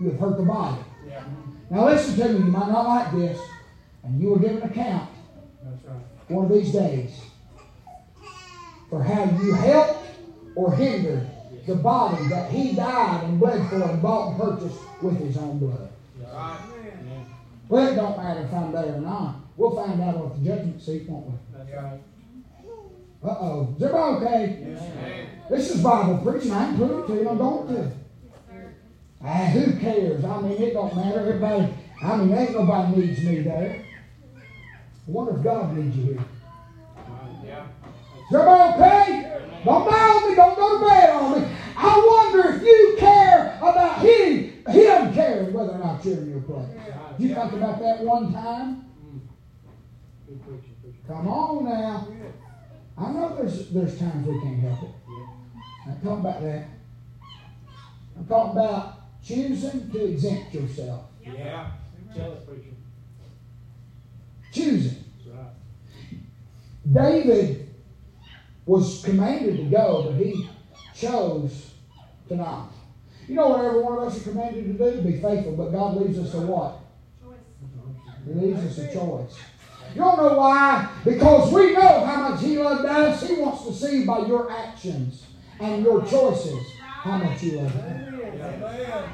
You 0.00 0.10
have 0.10 0.20
hurt 0.20 0.36
the 0.38 0.44
body. 0.44 0.82
Yeah. 1.06 1.24
Now 1.70 1.86
listen 1.86 2.16
to 2.16 2.28
me. 2.28 2.46
You 2.46 2.52
might 2.52 2.68
not 2.68 2.86
like 2.86 3.12
this, 3.12 3.40
and 4.02 4.20
you 4.20 4.28
will 4.28 4.38
give 4.38 4.56
an 4.56 4.62
account 4.62 5.10
one 6.28 6.44
of 6.44 6.52
these 6.52 6.72
days 6.72 7.20
for 8.90 9.02
how 9.02 9.24
you 9.24 9.52
helped 9.52 10.04
or 10.54 10.74
hindered 10.74 11.28
the 11.66 11.74
body 11.74 12.26
that 12.28 12.50
he 12.50 12.72
died 12.72 13.24
and 13.24 13.38
bled 13.38 13.68
for 13.68 13.82
and 13.82 14.02
bought 14.02 14.30
and 14.30 14.40
purchased 14.40 14.80
with 15.02 15.18
his 15.18 15.36
own 15.36 15.58
blood. 15.58 15.90
Well, 17.68 17.86
it 17.86 17.96
don't 17.96 18.16
matter 18.16 18.40
if 18.40 18.52
I'm 18.54 18.72
there 18.72 18.94
or 18.94 19.00
not. 19.00 19.36
We'll 19.56 19.74
find 19.74 20.00
out 20.00 20.16
at 20.16 20.38
the 20.38 20.48
judgment 20.48 20.80
seat, 20.80 21.08
won't 21.08 21.26
we? 21.26 21.32
That's 21.52 21.70
right. 21.72 22.00
Uh 23.22 23.36
oh. 23.40 23.74
Is 23.76 23.82
everybody 23.82 24.26
okay? 24.26 24.64
Yes. 24.66 25.28
This 25.50 25.74
is 25.74 25.82
Bible 25.82 26.18
preaching. 26.18 26.52
I 26.52 26.66
can 26.66 26.76
prove 26.76 27.04
it 27.04 27.12
to 27.12 27.20
you. 27.20 27.28
I 27.28 27.34
don't 27.34 27.68
to. 27.68 27.92
Ah, 29.22 29.46
who 29.52 29.76
cares? 29.78 30.24
I 30.24 30.40
mean, 30.40 30.62
it 30.62 30.72
don't 30.72 30.94
matter. 30.94 31.20
Everybody, 31.20 31.74
I 32.02 32.16
mean, 32.16 32.32
ain't 32.32 32.52
nobody 32.52 33.00
needs 33.00 33.24
me 33.24 33.40
there. 33.40 33.84
I 35.08 35.10
wonder 35.10 35.38
if 35.38 35.42
God 35.42 35.74
needs 35.74 35.96
you 35.96 36.04
here. 36.04 36.24
Yeah. 37.42 37.66
Is 38.28 38.34
everybody 38.34 38.82
okay? 38.82 39.40
Don't 39.64 39.88
on 39.88 40.28
me. 40.28 40.36
Don't 40.36 40.56
go 40.56 40.78
to 40.78 40.84
bed 40.84 41.10
on 41.10 41.40
me. 41.40 41.48
I 41.76 42.32
wonder 42.32 42.54
if 42.54 42.62
you 42.62 42.96
care 42.98 43.56
about 43.56 44.00
him, 44.00 44.64
him 44.66 45.14
caring 45.14 45.54
whether 45.54 45.72
or 45.72 45.78
not 45.78 46.04
you're 46.04 46.18
in 46.18 46.30
your 46.30 46.40
place. 46.40 46.68
You 47.18 47.34
think 47.34 47.52
about 47.54 47.80
that 47.80 48.00
one 48.00 48.34
time? 48.34 48.84
Mm. 50.30 50.60
Come 51.06 51.26
on 51.26 51.64
now. 51.64 52.08
I 52.98 53.10
know 53.10 53.34
there's 53.34 53.70
there's 53.70 53.98
times 53.98 54.26
we 54.26 54.38
can't 54.42 54.60
help 54.60 54.82
it. 54.82 54.90
I'm 55.86 56.00
talking 56.02 56.20
about 56.20 56.42
that. 56.42 56.64
I'm 58.18 58.26
talking 58.26 58.52
about 58.52 59.24
choosing 59.24 59.90
to 59.90 60.04
exempt 60.04 60.52
yourself. 60.52 61.04
Yeah. 61.24 61.70
Tell 62.14 62.32
us, 62.32 62.44
preacher 62.44 62.77
choosing. 64.52 65.04
David 66.90 67.68
was 68.66 69.02
commanded 69.04 69.56
to 69.56 69.64
go, 69.64 70.10
but 70.10 70.24
he 70.24 70.48
chose 70.94 71.72
to 72.28 72.36
not. 72.36 72.72
You 73.26 73.34
know 73.34 73.48
what 73.48 73.64
every 73.64 73.82
one 73.82 73.98
of 73.98 74.04
us 74.04 74.20
are 74.20 74.30
commanded 74.30 74.78
to 74.78 74.92
do? 74.92 75.02
Be 75.02 75.20
faithful, 75.20 75.52
but 75.52 75.70
God 75.70 75.96
leaves 75.96 76.18
us 76.18 76.34
a 76.34 76.40
what? 76.40 76.78
He 78.26 78.34
leaves 78.34 78.64
us 78.64 78.78
a 78.78 78.92
choice. 78.92 79.38
You 79.94 80.00
don't 80.00 80.16
know 80.18 80.34
why? 80.38 80.90
Because 81.04 81.52
we 81.52 81.72
know 81.72 82.04
how 82.04 82.30
much 82.30 82.42
He 82.42 82.58
loved 82.58 82.84
us. 82.84 83.26
He 83.26 83.34
wants 83.36 83.64
to 83.66 83.72
see 83.72 84.04
by 84.04 84.26
your 84.26 84.50
actions 84.50 85.26
and 85.60 85.82
your 85.82 86.04
choices 86.04 86.62
how 86.78 87.18
much 87.18 87.42
you 87.42 87.60
love 87.60 87.72
Him. 87.72 89.08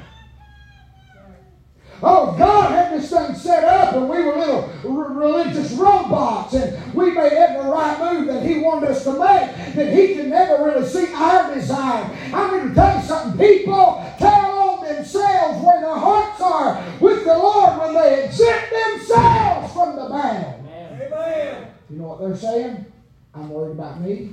Oh, 2.03 2.35
God 2.37 2.71
had 2.71 2.99
this 2.99 3.09
thing 3.09 3.35
set 3.35 3.63
up 3.63 3.95
and 3.95 4.09
we 4.09 4.21
were 4.21 4.35
little 4.35 4.69
religious 4.83 5.71
robots 5.73 6.53
and 6.53 6.93
we 6.93 7.11
made 7.11 7.31
every 7.31 7.69
right 7.69 7.99
move 7.99 8.27
that 8.27 8.45
He 8.45 8.59
wanted 8.59 8.89
us 8.89 9.03
to 9.05 9.11
make, 9.11 9.75
that 9.75 9.93
He 9.93 10.15
could 10.15 10.27
never 10.27 10.63
really 10.63 10.87
see 10.87 11.13
our 11.13 11.53
desire. 11.53 12.03
I'm 12.33 12.49
going 12.49 12.69
to 12.69 12.75
tell 12.75 12.97
you 12.97 13.03
something. 13.03 13.39
People 13.39 14.05
tell 14.19 14.59
on 14.59 14.85
themselves 14.85 15.63
where 15.63 15.79
their 15.79 15.95
hearts 15.95 16.41
are 16.41 16.83
with 16.99 17.23
the 17.23 17.37
Lord 17.37 17.79
when 17.79 17.93
they 17.93 18.25
exempt 18.25 18.71
themselves 18.71 19.73
from 19.73 19.95
the 19.95 20.09
battle. 20.09 20.69
Amen. 21.01 21.67
You 21.89 21.97
know 21.97 22.07
what 22.09 22.19
they're 22.19 22.37
saying? 22.37 22.85
I'm 23.33 23.49
worried 23.49 23.71
about 23.71 24.01
me 24.01 24.31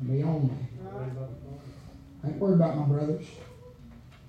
and 0.00 0.08
me 0.08 0.22
only. 0.24 0.54
I 2.24 2.28
ain't 2.28 2.36
worried 2.38 2.54
about 2.54 2.76
my 2.76 2.84
brothers, 2.84 3.26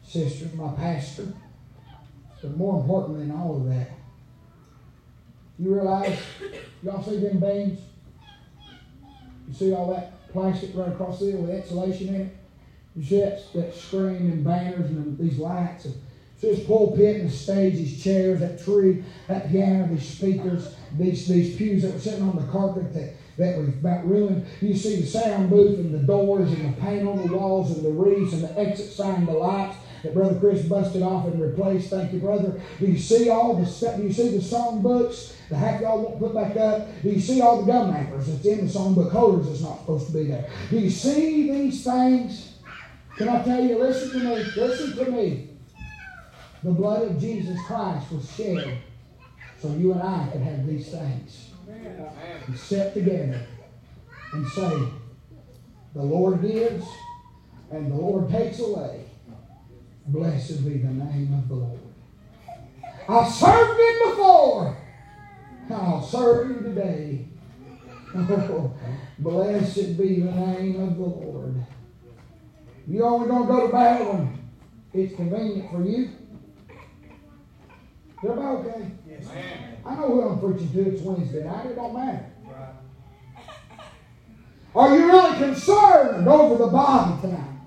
sisters, 0.03 0.53
my 0.53 0.73
pastor. 0.73 1.33
But 2.41 2.55
more 2.55 2.79
important 2.79 3.19
than 3.19 3.31
all 3.31 3.57
of 3.57 3.69
that, 3.69 3.89
you 5.57 5.73
realize, 5.73 6.17
y'all 6.83 7.03
see 7.03 7.19
them 7.19 7.39
beams? 7.39 7.79
You 9.47 9.53
see 9.53 9.73
all 9.73 9.91
that 9.93 10.29
plastic 10.29 10.71
right 10.73 10.87
across 10.87 11.19
there 11.19 11.35
with 11.35 11.49
insulation 11.49 12.09
in 12.09 12.21
it? 12.21 12.37
You 12.95 13.03
see 13.03 13.19
that, 13.19 13.53
that 13.53 13.75
screen 13.75 14.31
and 14.31 14.43
banners 14.43 14.89
and 14.89 15.17
these 15.17 15.37
lights? 15.37 15.85
And 15.85 15.95
see 16.37 16.51
this 16.51 16.65
pulpit 16.65 17.17
and 17.17 17.29
the 17.29 17.33
stage, 17.33 17.73
these 17.73 18.01
chairs, 18.01 18.39
that 18.39 18.63
tree, 18.63 19.03
that 19.27 19.49
piano, 19.49 19.87
these 19.87 20.07
speakers, 20.07 20.73
these, 20.97 21.27
these 21.27 21.57
pews 21.57 21.83
that 21.83 21.93
were 21.93 21.99
sitting 21.99 22.23
on 22.23 22.37
the 22.37 22.49
carpet 22.49 22.93
that, 22.93 23.15
that 23.37 23.57
was 23.57 23.67
about 23.67 24.07
ruined. 24.07 24.45
You 24.61 24.75
see 24.75 25.01
the 25.01 25.07
sound 25.07 25.49
booth 25.49 25.77
and 25.77 25.93
the 25.93 25.99
doors 25.99 26.51
and 26.53 26.73
the 26.73 26.81
paint 26.81 27.05
on 27.05 27.27
the 27.27 27.35
walls 27.35 27.75
and 27.75 27.85
the 27.85 27.91
wreaths 27.91 28.31
and 28.31 28.43
the 28.43 28.57
exit 28.57 28.91
sign, 28.91 29.25
the 29.25 29.33
lights 29.33 29.75
that 30.03 30.13
Brother 30.13 30.39
Chris 30.39 30.63
busted 30.63 31.01
off 31.01 31.27
and 31.27 31.41
replaced. 31.41 31.89
Thank 31.89 32.13
you, 32.13 32.19
brother. 32.19 32.59
Do 32.79 32.85
you 32.85 32.97
see 32.97 33.29
all 33.29 33.55
the 33.55 33.65
stuff? 33.65 33.97
Do 33.97 34.03
you 34.03 34.13
see 34.13 34.29
the 34.35 34.41
song 34.41 34.81
books? 34.81 35.35
The 35.49 35.55
half 35.55 35.81
y'all 35.81 36.01
won't 36.01 36.19
put 36.19 36.33
back 36.33 36.55
up. 36.57 36.87
Do 37.01 37.09
you 37.09 37.19
see 37.19 37.41
all 37.41 37.61
the 37.63 37.71
gum 37.71 37.91
wrappers 37.91 38.27
that's 38.27 38.45
in 38.45 38.67
the 38.67 38.71
songbook 38.71 39.11
holders 39.11 39.47
that's 39.47 39.61
not 39.61 39.79
supposed 39.79 40.07
to 40.07 40.13
be 40.13 40.25
there? 40.25 40.49
Do 40.69 40.79
you 40.79 40.89
see 40.89 41.51
these 41.51 41.83
things? 41.83 42.53
Can 43.17 43.29
I 43.29 43.43
tell 43.43 43.63
you, 43.63 43.77
listen 43.79 44.11
to 44.11 44.25
me, 44.25 44.35
listen 44.55 44.95
to 44.95 45.11
me. 45.11 45.49
The 46.63 46.71
blood 46.71 47.03
of 47.03 47.19
Jesus 47.19 47.59
Christ 47.65 48.11
was 48.11 48.31
shed 48.35 48.79
so 49.59 49.73
you 49.73 49.93
and 49.93 50.01
I 50.01 50.29
could 50.31 50.41
have 50.41 50.67
these 50.67 50.89
things. 50.89 51.49
And 52.47 52.57
sit 52.57 52.93
together 52.93 53.45
and 54.33 54.47
say, 54.47 54.83
the 55.93 56.01
Lord 56.01 56.41
gives 56.41 56.85
and 57.71 57.91
the 57.91 57.95
Lord 57.95 58.29
takes 58.29 58.59
away. 58.59 59.08
Blessed 60.11 60.65
be 60.65 60.79
the 60.79 60.87
name 60.87 61.35
of 61.37 61.47
the 61.47 61.53
Lord. 61.53 61.79
I've 63.07 63.31
served 63.31 63.79
him 63.79 64.09
before. 64.09 64.77
I'll 65.69 66.01
serve 66.01 66.49
you 66.49 66.61
today. 66.63 67.27
Oh, 68.15 68.73
blessed 69.19 69.99
be 69.99 70.21
the 70.21 70.31
name 70.31 70.81
of 70.81 70.97
the 70.97 71.03
Lord. 71.03 71.63
You 72.87 73.03
only 73.03 73.27
going 73.27 73.47
to 73.47 73.53
go 73.53 73.67
to 73.67 73.71
battle 73.71 74.13
when 74.13 74.49
it's 74.93 75.15
convenient 75.15 75.69
for 75.69 75.83
you. 75.83 76.05
Is 78.23 78.29
everybody 78.29 78.67
okay? 78.67 78.91
Yes. 79.07 79.27
I 79.85 79.95
know 79.95 80.07
who 80.07 80.21
I'm 80.27 80.39
preaching 80.39 80.71
to. 80.73 80.89
It's 80.89 81.03
Wednesday 81.03 81.43
night. 81.43 81.67
It 81.67 81.75
don't 81.75 81.93
matter. 81.93 82.25
Are 84.73 84.97
you 84.97 85.05
really 85.05 85.37
concerned 85.37 86.27
over 86.27 86.63
the 86.63 86.71
body 86.71 87.21
tonight? 87.21 87.58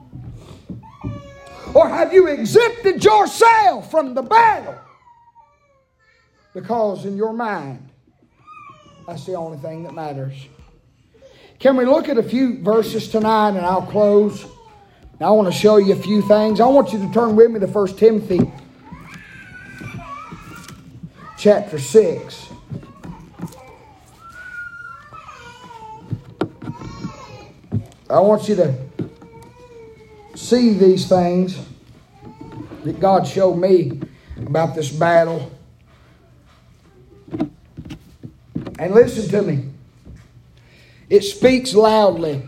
Or 1.75 1.89
have 1.89 2.12
you 2.12 2.27
exempted 2.29 3.03
yourself 3.03 3.91
from 3.91 4.14
the 4.14 4.23
battle? 4.23 4.75
Because 6.53 7.07
in 7.07 7.16
your 7.16 7.33
mind, 7.33 7.89
that's 9.07 9.25
the 9.25 9.35
only 9.35 9.59
thing 9.59 9.85
that 9.85 9.95
matters. 9.95 10.35
Can 11.59 11.77
we 11.77 11.87
look 11.87 12.09
at 12.09 12.18
a 12.18 12.23
few 12.23 12.62
verses 12.62 13.09
tonight 13.09 13.51
and 13.51 13.61
I'll 13.61 13.87
close? 13.87 14.45
I 15.20 15.31
want 15.31 15.53
to 15.53 15.59
show 15.59 15.77
you 15.77 15.93
a 15.93 15.97
few 15.97 16.20
things. 16.23 16.61
I 16.61 16.66
want 16.66 16.93
you 16.93 16.99
to 16.99 17.12
turn 17.12 17.37
with 17.37 17.51
me 17.51 17.61
to 17.61 17.66
1 17.66 17.87
Timothy 17.97 18.51
chapter 21.39 21.79
6. 21.79 22.49
I 28.11 28.20
want 28.20 28.49
you 28.49 28.57
to 28.57 28.91
see 30.35 30.74
these 30.74 31.09
things 31.09 31.59
that 32.85 33.01
God 33.01 33.26
showed 33.26 33.57
me 33.57 34.01
about 34.39 34.74
this 34.74 34.91
battle. 34.91 35.51
And 38.78 38.95
listen 38.95 39.28
to 39.30 39.43
me. 39.43 39.68
It 41.09 41.22
speaks 41.22 41.74
loudly. 41.74 42.43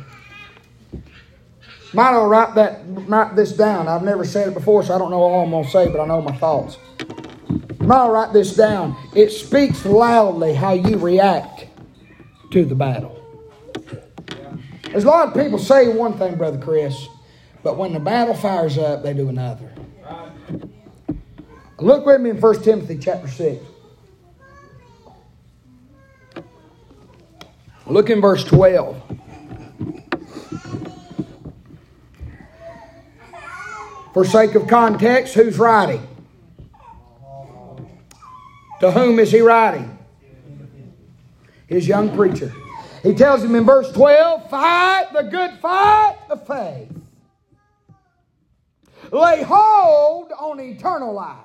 Might 1.92 2.10
I 2.10 2.24
write 2.24 2.54
that 2.56 2.80
write 2.86 3.36
this 3.36 3.52
down. 3.52 3.86
I've 3.86 4.02
never 4.02 4.24
said 4.24 4.48
it 4.48 4.54
before, 4.54 4.82
so 4.82 4.94
I 4.94 4.98
don't 4.98 5.10
know 5.10 5.20
all 5.20 5.44
I'm 5.44 5.50
gonna 5.50 5.68
say, 5.68 5.88
but 5.88 6.00
I 6.00 6.06
know 6.06 6.20
my 6.20 6.36
thoughts. 6.36 6.76
Might 7.78 8.06
I 8.06 8.08
write 8.08 8.32
this 8.32 8.56
down. 8.56 8.96
It 9.14 9.30
speaks 9.30 9.84
loudly 9.84 10.54
how 10.54 10.72
you 10.72 10.98
react 10.98 11.66
to 12.50 12.64
the 12.64 12.74
battle. 12.74 13.20
There's 14.90 15.04
a 15.04 15.08
lot 15.08 15.28
of 15.28 15.34
people 15.34 15.58
say 15.58 15.88
one 15.88 16.16
thing, 16.18 16.36
Brother 16.36 16.58
Chris, 16.58 17.08
but 17.64 17.78
when 17.78 17.94
the 17.94 17.98
battle 17.98 18.34
fires 18.34 18.76
up, 18.76 19.02
they 19.02 19.14
do 19.14 19.30
another. 19.30 19.72
Look 21.78 22.04
with 22.04 22.20
me 22.20 22.30
in 22.30 22.40
1 22.40 22.62
Timothy 22.62 22.98
chapter 22.98 23.26
6. 23.26 23.64
Look 27.86 28.10
in 28.10 28.20
verse 28.20 28.44
12. 28.44 29.02
For 34.12 34.24
sake 34.24 34.54
of 34.54 34.68
context, 34.68 35.34
who's 35.34 35.58
writing? 35.58 36.06
To 38.80 38.90
whom 38.90 39.18
is 39.18 39.32
he 39.32 39.40
writing? 39.40 39.98
His 41.66 41.88
young 41.88 42.14
preacher. 42.14 42.52
He 43.02 43.14
tells 43.14 43.42
him 43.42 43.54
in 43.54 43.64
verse 43.64 43.90
12 43.92 44.50
fight 44.50 45.06
the 45.14 45.22
good 45.22 45.58
fight 45.60 46.16
of 46.28 46.46
faith. 46.46 47.03
Lay 49.14 49.44
hold 49.44 50.32
on 50.32 50.58
eternal 50.58 51.14
life. 51.14 51.36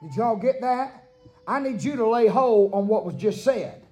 Did 0.00 0.14
y'all 0.14 0.36
get 0.36 0.60
that? 0.60 1.08
I 1.48 1.58
need 1.58 1.82
you 1.82 1.96
to 1.96 2.08
lay 2.08 2.28
hold 2.28 2.72
on 2.74 2.86
what 2.86 3.04
was 3.04 3.16
just 3.16 3.42
said. 3.42 3.82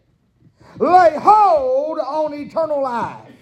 Lay 0.79 1.17
hold 1.17 1.99
on 1.99 2.33
eternal 2.33 2.83
life, 2.83 3.33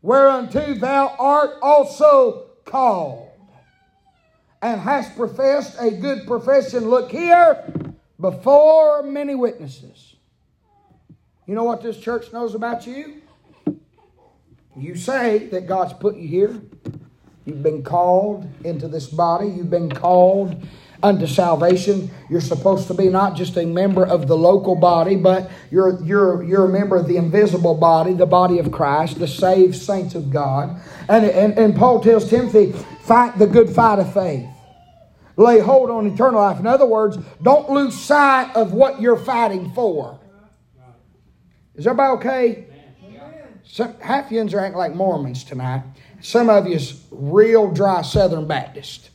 whereunto 0.00 0.72
thou 0.72 1.14
art 1.18 1.58
also 1.60 2.46
called, 2.64 3.28
and 4.62 4.80
hast 4.80 5.14
professed 5.14 5.76
a 5.78 5.90
good 5.90 6.26
profession. 6.26 6.88
Look 6.88 7.12
here, 7.12 7.70
before 8.18 9.02
many 9.02 9.34
witnesses. 9.34 10.16
You 11.44 11.54
know 11.54 11.64
what 11.64 11.82
this 11.82 11.98
church 11.98 12.32
knows 12.32 12.54
about 12.54 12.86
you? 12.86 13.20
You 14.74 14.94
say 14.94 15.48
that 15.48 15.66
God's 15.66 15.92
put 15.92 16.16
you 16.16 16.26
here. 16.26 16.62
You've 17.44 17.62
been 17.62 17.82
called 17.82 18.48
into 18.64 18.88
this 18.88 19.06
body. 19.06 19.48
You've 19.48 19.70
been 19.70 19.90
called 19.90 20.64
unto 21.02 21.26
salvation. 21.26 22.10
You're 22.30 22.40
supposed 22.40 22.86
to 22.88 22.94
be 22.94 23.08
not 23.10 23.36
just 23.36 23.58
a 23.58 23.66
member 23.66 24.06
of 24.06 24.26
the 24.26 24.36
local 24.36 24.74
body, 24.74 25.16
but 25.16 25.50
you're, 25.70 26.02
you're, 26.02 26.42
you're 26.42 26.64
a 26.64 26.68
member 26.68 26.96
of 26.96 27.06
the 27.06 27.18
invisible 27.18 27.74
body, 27.74 28.14
the 28.14 28.24
body 28.24 28.58
of 28.58 28.72
Christ, 28.72 29.18
the 29.18 29.28
saved 29.28 29.76
saints 29.76 30.14
of 30.14 30.30
God. 30.30 30.80
And, 31.08 31.26
and, 31.26 31.58
and 31.58 31.76
Paul 31.76 32.00
tells 32.00 32.30
Timothy, 32.30 32.72
fight 33.02 33.38
the 33.38 33.46
good 33.46 33.68
fight 33.68 33.98
of 33.98 34.12
faith. 34.14 34.48
Lay 35.36 35.58
hold 35.58 35.90
on 35.90 36.06
eternal 36.06 36.40
life. 36.40 36.58
In 36.58 36.66
other 36.66 36.86
words, 36.86 37.18
don't 37.42 37.68
lose 37.68 37.98
sight 37.98 38.54
of 38.56 38.72
what 38.72 39.00
you're 39.00 39.18
fighting 39.18 39.72
for. 39.72 40.18
Is 41.74 41.86
everybody 41.86 42.12
okay? 42.18 42.66
Some, 43.64 43.98
half 43.98 44.30
are 44.30 44.60
acting 44.60 44.78
like 44.78 44.94
Mormons 44.94 45.42
tonight. 45.42 45.82
Some 46.24 46.48
of 46.48 46.66
you's 46.66 47.04
real 47.10 47.70
dry 47.70 48.00
Southern 48.00 48.46
Baptist. 48.46 49.10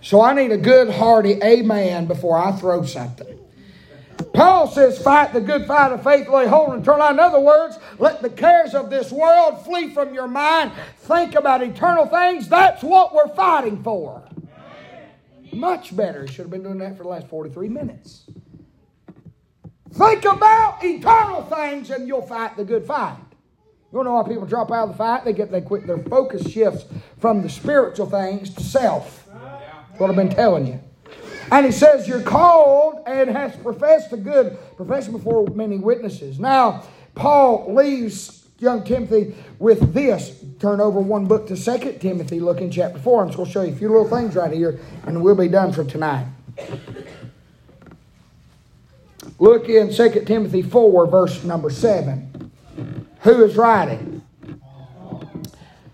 So 0.00 0.20
I 0.20 0.34
need 0.34 0.50
a 0.50 0.56
good, 0.56 0.90
hearty 0.90 1.40
amen 1.40 2.06
before 2.06 2.36
I 2.36 2.50
throw 2.50 2.84
something. 2.84 3.38
Paul 4.34 4.66
says, 4.66 5.00
fight 5.00 5.32
the 5.32 5.40
good 5.40 5.64
fight 5.64 5.92
of 5.92 6.02
faith, 6.02 6.28
lay 6.28 6.48
hold 6.48 6.70
and 6.70 6.84
turn 6.84 7.00
on. 7.00 7.12
In 7.14 7.20
other 7.20 7.38
words, 7.38 7.78
let 8.00 8.20
the 8.20 8.30
cares 8.30 8.74
of 8.74 8.90
this 8.90 9.12
world 9.12 9.64
flee 9.64 9.94
from 9.94 10.12
your 10.12 10.26
mind. 10.26 10.72
Think 10.96 11.36
about 11.36 11.62
eternal 11.62 12.06
things. 12.06 12.48
That's 12.48 12.82
what 12.82 13.14
we're 13.14 13.32
fighting 13.36 13.80
for. 13.84 14.24
Much 15.52 15.96
better. 15.96 16.26
Should 16.26 16.46
have 16.46 16.50
been 16.50 16.64
doing 16.64 16.78
that 16.78 16.96
for 16.96 17.04
the 17.04 17.10
last 17.10 17.28
43 17.28 17.68
minutes. 17.68 18.24
Think 19.92 20.24
about 20.24 20.82
eternal 20.82 21.42
things 21.44 21.90
and 21.90 22.08
you'll 22.08 22.26
fight 22.26 22.56
the 22.56 22.64
good 22.64 22.84
fight. 22.84 23.31
You 23.92 24.02
know 24.02 24.14
why 24.14 24.26
people 24.26 24.46
drop 24.46 24.70
out 24.70 24.84
of 24.84 24.88
the 24.90 24.96
fight? 24.96 25.24
They 25.24 25.32
get 25.32 25.50
they 25.50 25.60
quit 25.60 25.86
their 25.86 25.98
focus 25.98 26.50
shifts 26.50 26.84
from 27.18 27.42
the 27.42 27.48
spiritual 27.48 28.06
things 28.06 28.54
to 28.54 28.62
self. 28.62 29.28
That's 29.30 30.00
what 30.00 30.08
I've 30.08 30.16
been 30.16 30.30
telling 30.30 30.66
you. 30.66 30.80
And 31.50 31.66
he 31.66 31.72
says, 31.72 32.08
You're 32.08 32.22
called 32.22 33.02
and 33.06 33.28
has 33.28 33.54
professed 33.56 34.12
a 34.12 34.16
good 34.16 34.56
profession 34.76 35.12
before 35.12 35.46
many 35.48 35.78
witnesses. 35.78 36.38
Now, 36.40 36.84
Paul 37.14 37.74
leaves 37.74 38.46
young 38.58 38.84
Timothy 38.84 39.34
with 39.58 39.92
this. 39.92 40.42
Turn 40.58 40.80
over 40.80 41.00
one 41.00 41.26
book 41.26 41.46
to 41.48 41.56
Second 41.56 42.00
Timothy, 42.00 42.40
look 42.40 42.60
in 42.60 42.70
chapter 42.70 42.98
4. 42.98 43.22
I'm 43.22 43.28
just 43.28 43.36
going 43.36 43.46
to 43.46 43.52
show 43.52 43.62
you 43.62 43.72
a 43.72 43.76
few 43.76 43.88
little 43.88 44.08
things 44.08 44.34
right 44.34 44.52
here, 44.52 44.80
and 45.04 45.22
we'll 45.22 45.34
be 45.34 45.48
done 45.48 45.72
for 45.72 45.84
tonight. 45.84 46.26
Look 49.38 49.68
in 49.68 49.92
2 49.92 50.24
Timothy 50.24 50.62
4, 50.62 51.06
verse 51.08 51.44
number 51.44 51.68
7. 51.68 52.31
Who 53.22 53.44
is 53.44 53.56
writing? 53.56 54.22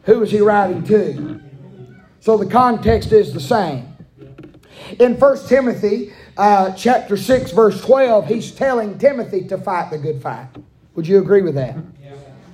Who 0.04 0.22
is 0.22 0.30
he 0.30 0.40
writing 0.40 0.82
to? 0.84 1.40
So 2.20 2.38
the 2.38 2.46
context 2.46 3.12
is 3.12 3.32
the 3.32 3.40
same. 3.40 3.96
In 4.98 5.18
1 5.18 5.46
Timothy 5.46 6.12
uh, 6.36 6.72
chapter 6.72 7.16
6, 7.16 7.52
verse 7.52 7.80
12, 7.82 8.26
he's 8.26 8.52
telling 8.52 8.98
Timothy 8.98 9.46
to 9.48 9.58
fight 9.58 9.90
the 9.90 9.98
good 9.98 10.22
fight. 10.22 10.48
Would 10.94 11.06
you 11.06 11.18
agree 11.18 11.42
with 11.42 11.54
that? 11.56 11.76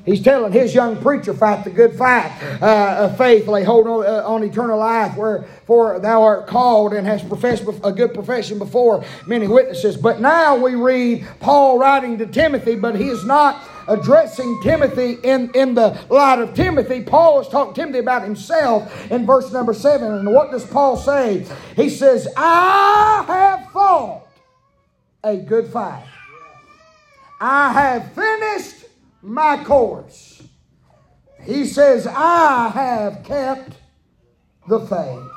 He's 0.05 0.21
telling 0.21 0.53
his 0.53 0.75
young 0.75 1.01
preacher, 1.01 1.33
fight 1.33 1.65
the 1.65 1.71
good 1.71 1.97
fight 1.97 2.31
uh, 2.61 3.07
of 3.09 3.17
faith, 3.17 3.47
lay 3.47 3.65
hold 3.65 3.87
on, 3.87 4.05
uh, 4.05 4.23
on 4.27 4.45
eternal 4.45 4.79
life, 4.79 5.17
wherefore 5.17 5.99
thou 5.99 6.23
art 6.23 6.47
called 6.47 6.93
and 6.93 7.07
hast 7.07 7.27
professed 7.27 7.65
a 7.83 7.91
good 7.91 8.13
profession 8.13 8.59
before 8.59 9.03
many 9.27 9.49
witnesses. 9.49 9.97
But 9.97 10.21
now 10.21 10.57
we 10.57 10.75
read 10.75 11.27
Paul 11.41 11.79
writing 11.79 12.19
to 12.19 12.27
Timothy, 12.27 12.75
but 12.75 12.97
he 12.97 13.09
is 13.09 13.25
not 13.25 13.63
addressing 13.89 14.61
Timothy 14.63 15.19
in, 15.23 15.51
in 15.55 15.75
the 15.75 15.99
light 16.09 16.41
of 16.41 16.55
Timothy. 16.55 17.03
Paul 17.03 17.41
is 17.41 17.49
talking 17.49 17.75
to 17.75 17.81
Timothy 17.81 17.99
about 17.99 18.23
himself 18.23 19.11
in 19.11 19.27
verse 19.27 19.53
number 19.53 19.75
seven. 19.75 20.13
And 20.13 20.33
what 20.33 20.51
does 20.51 20.67
Paul 20.67 20.97
say? 20.97 21.47
He 21.77 21.89
says, 21.89 22.29
I 22.37 23.25
have 23.27 23.71
fought 23.73 24.29
a 25.23 25.37
good 25.37 25.69
fight. 25.69 26.07
I 27.41 27.73
have 27.73 28.13
finished 28.13 28.85
my 29.23 29.63
course. 29.65 30.43
He 31.43 31.67
says, 31.67 32.07
I 32.07 32.69
have 32.69 33.25
kept 33.25 33.75
the 34.69 34.81
faith. 34.81 35.31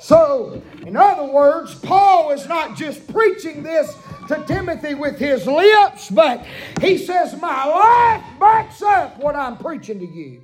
So, 0.00 0.62
in 0.86 0.96
other 0.96 1.24
words, 1.24 1.74
Paul 1.76 2.30
is 2.32 2.46
not 2.46 2.76
just 2.76 3.10
preaching 3.10 3.62
this 3.62 3.96
to 4.28 4.44
Timothy 4.46 4.94
with 4.94 5.18
his 5.18 5.46
lips, 5.46 6.10
but 6.10 6.44
he 6.80 6.98
says, 6.98 7.38
My 7.40 7.64
life 7.64 8.24
backs 8.40 8.82
up 8.82 9.18
what 9.18 9.34
I'm 9.34 9.56
preaching 9.56 9.98
to 9.98 10.06
you. 10.06 10.42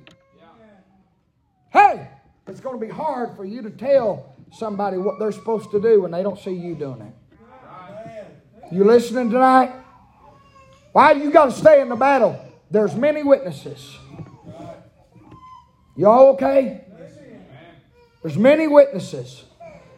Hey, 1.71 2.07
it's 2.47 2.59
going 2.59 2.79
to 2.79 2.85
be 2.85 2.91
hard 2.91 3.35
for 3.35 3.45
you 3.45 3.61
to 3.61 3.69
tell 3.69 4.35
somebody 4.51 4.97
what 4.97 5.19
they're 5.19 5.31
supposed 5.31 5.71
to 5.71 5.81
do 5.81 6.01
when 6.01 6.11
they 6.11 6.21
don't 6.21 6.37
see 6.37 6.51
you 6.51 6.75
doing 6.75 7.01
it. 7.01 7.13
You 8.71 8.83
listening 8.83 9.29
tonight? 9.29 9.73
Why 10.91 11.11
you 11.11 11.31
got 11.31 11.45
to 11.45 11.51
stay 11.51 11.81
in 11.81 11.89
the 11.89 11.95
battle? 11.95 12.39
There's 12.69 12.95
many 12.95 13.23
witnesses. 13.23 13.97
Y'all 15.95 16.29
okay? 16.33 16.85
There's 18.21 18.37
many 18.37 18.67
witnesses. 18.67 19.43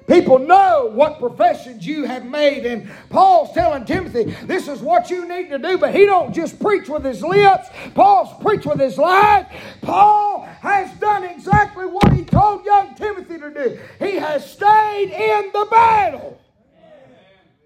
People 0.07 0.39
know 0.39 0.91
what 0.93 1.19
professions 1.19 1.85
you 1.85 2.03
have 2.03 2.25
made. 2.25 2.65
And 2.65 2.89
Paul's 3.09 3.53
telling 3.53 3.85
Timothy, 3.85 4.35
this 4.43 4.67
is 4.67 4.79
what 4.79 5.09
you 5.09 5.27
need 5.27 5.49
to 5.49 5.57
do. 5.57 5.77
But 5.77 5.95
he 5.95 6.05
don't 6.05 6.33
just 6.33 6.59
preach 6.59 6.89
with 6.89 7.05
his 7.05 7.21
lips. 7.21 7.69
Paul's 7.95 8.41
preach 8.41 8.65
with 8.65 8.79
his 8.79 8.97
life. 8.97 9.47
Paul 9.81 10.41
has 10.61 10.91
done 10.99 11.23
exactly 11.23 11.85
what 11.85 12.11
he 12.13 12.25
told 12.25 12.65
young 12.65 12.95
Timothy 12.95 13.37
to 13.37 13.49
do. 13.53 13.79
He 13.99 14.15
has 14.15 14.49
stayed 14.49 15.11
in 15.11 15.51
the 15.53 15.67
battle. 15.69 16.39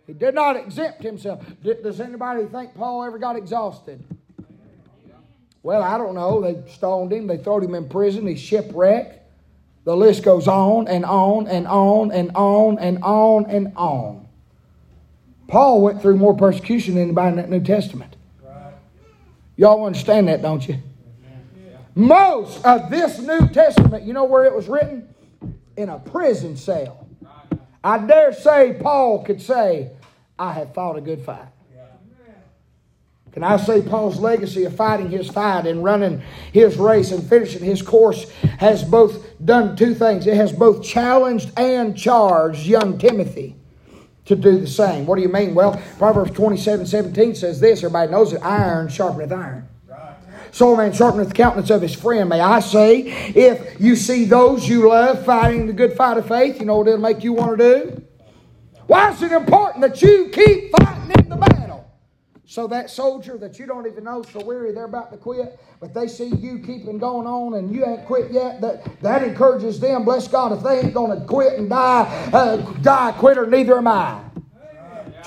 He 0.06 0.14
did 0.14 0.36
not 0.36 0.56
exempt 0.56 1.04
himself. 1.04 1.46
Does 1.64 2.00
anybody 2.00 2.46
think 2.46 2.74
Paul 2.76 3.04
ever 3.04 3.18
got 3.18 3.36
exhausted? 3.36 4.02
Well, 5.64 5.84
I 5.84 5.98
don't 5.98 6.16
know. 6.16 6.42
They 6.42 6.72
stoned 6.72 7.12
him. 7.12 7.28
They 7.28 7.38
threw 7.38 7.60
him 7.60 7.76
in 7.76 7.90
prison. 7.90 8.26
He's 8.26 8.40
shipwrecked. 8.40 9.27
The 9.88 9.96
list 9.96 10.24
goes 10.24 10.50
on 10.50 10.90
and 10.90 11.06
on 11.06 11.48
and 11.48 11.66
on 11.66 12.12
and 12.12 12.32
on 12.36 12.78
and 12.78 13.02
on 13.02 13.46
and 13.46 13.72
on. 13.78 14.28
Paul 15.48 15.82
went 15.82 16.02
through 16.02 16.18
more 16.18 16.36
persecution 16.36 16.96
than 16.96 17.04
anybody 17.04 17.30
in 17.30 17.36
that 17.38 17.50
New 17.50 17.64
Testament. 17.64 18.18
Y'all 19.56 19.86
understand 19.86 20.28
that, 20.28 20.42
don't 20.42 20.68
you? 20.68 20.80
Most 21.96 22.66
of 22.66 22.90
this 22.90 23.20
New 23.20 23.48
Testament, 23.48 24.04
you 24.04 24.12
know 24.12 24.26
where 24.26 24.44
it 24.44 24.54
was 24.54 24.68
written? 24.68 25.08
In 25.78 25.88
a 25.88 26.00
prison 26.00 26.58
cell. 26.58 27.08
I 27.82 27.98
dare 27.98 28.34
say 28.34 28.78
Paul 28.82 29.24
could 29.24 29.42
say, 29.42 29.92
I 30.38 30.52
have 30.52 30.74
fought 30.74 30.98
a 30.98 31.02
good 31.02 31.22
fight. 31.22 31.48
Can 33.38 33.44
I 33.44 33.58
say 33.58 33.84
Paul's 33.84 34.20
legacy 34.20 34.64
of 34.64 34.76
fighting 34.76 35.12
his 35.12 35.30
fight 35.30 35.68
and 35.68 35.84
running 35.84 36.24
his 36.52 36.76
race 36.78 37.12
and 37.12 37.24
finishing 37.24 37.64
his 37.64 37.84
course 37.84 38.28
has 38.58 38.84
both 38.84 39.24
done 39.46 39.76
two 39.76 39.94
things. 39.94 40.26
It 40.26 40.34
has 40.34 40.52
both 40.52 40.84
challenged 40.84 41.52
and 41.56 41.96
charged 41.96 42.66
young 42.66 42.98
Timothy 42.98 43.56
to 44.26 44.36
do 44.36 44.60
the 44.60 44.66
same. 44.66 45.06
What 45.06 45.18
do 45.18 45.22
you 45.22 45.30
mean? 45.30 45.54
Well, 45.54 45.80
Proverbs 46.00 46.32
27 46.32 46.88
17 46.88 47.36
says 47.36 47.60
this. 47.60 47.84
Everybody 47.84 48.12
knows 48.12 48.34
it 48.34 48.42
iron 48.42 48.88
sharpeneth 48.88 49.32
iron. 49.32 49.70
So 50.52 50.76
man 50.76 50.92
sharpeneth 50.92 51.28
the 51.28 51.36
countenance 51.36 51.70
of 51.70 51.84
his 51.84 51.94
friend. 51.94 52.30
May 52.30 52.40
I 52.40 52.60
say, 52.60 53.02
if 53.36 53.80
you 53.80 53.96
see 53.96 54.26
those 54.26 54.68
you 54.68 54.90
love 54.90 55.24
fighting 55.24 55.68
the 55.68 55.74
good 55.74 55.94
fight 55.94 56.18
of 56.18 56.28
faith, 56.28 56.60
you 56.60 56.66
know 56.66 56.78
what 56.78 56.88
it'll 56.88 57.00
make 57.00 57.24
you 57.24 57.34
want 57.34 57.60
to 57.60 57.84
do? 57.84 58.04
Why 58.88 59.12
is 59.12 59.22
it 59.22 59.32
important 59.32 59.82
that 59.82 60.02
you 60.02 60.32
keep 60.34 60.72
fighting? 60.72 60.97
So 62.50 62.66
that 62.68 62.90
soldier 62.90 63.38
that 63.40 63.60
you 63.60 63.66
don't 63.66 63.88
even 63.88 64.06
know 64.06 64.24
so 64.24 64.42
weary 64.42 64.72
they're 64.72 64.86
about 64.86 65.12
to 65.12 65.18
quit, 65.18 65.60
but 65.82 65.94
they 65.94 66.08
see 66.08 66.28
you 66.28 66.60
keeping 66.60 66.98
going 66.98 67.28
on 67.28 67.56
and 67.56 67.76
you 67.76 67.86
ain't 67.86 68.06
quit 68.06 68.32
yet, 68.32 68.62
that, 68.62 69.02
that 69.02 69.22
encourages 69.22 69.82
them. 69.82 70.06
Bless 70.06 70.30
God, 70.30 70.54
if 70.54 70.64
they 70.64 70.80
ain't 70.80 70.94
going 70.94 71.20
to 71.20 71.26
quit 71.26 71.60
and 71.60 71.70
die, 71.70 72.30
uh, 72.32 72.56
die 72.82 73.12
quitter, 73.18 73.46
neither 73.46 73.78
am 73.78 73.88
I. 73.90 74.27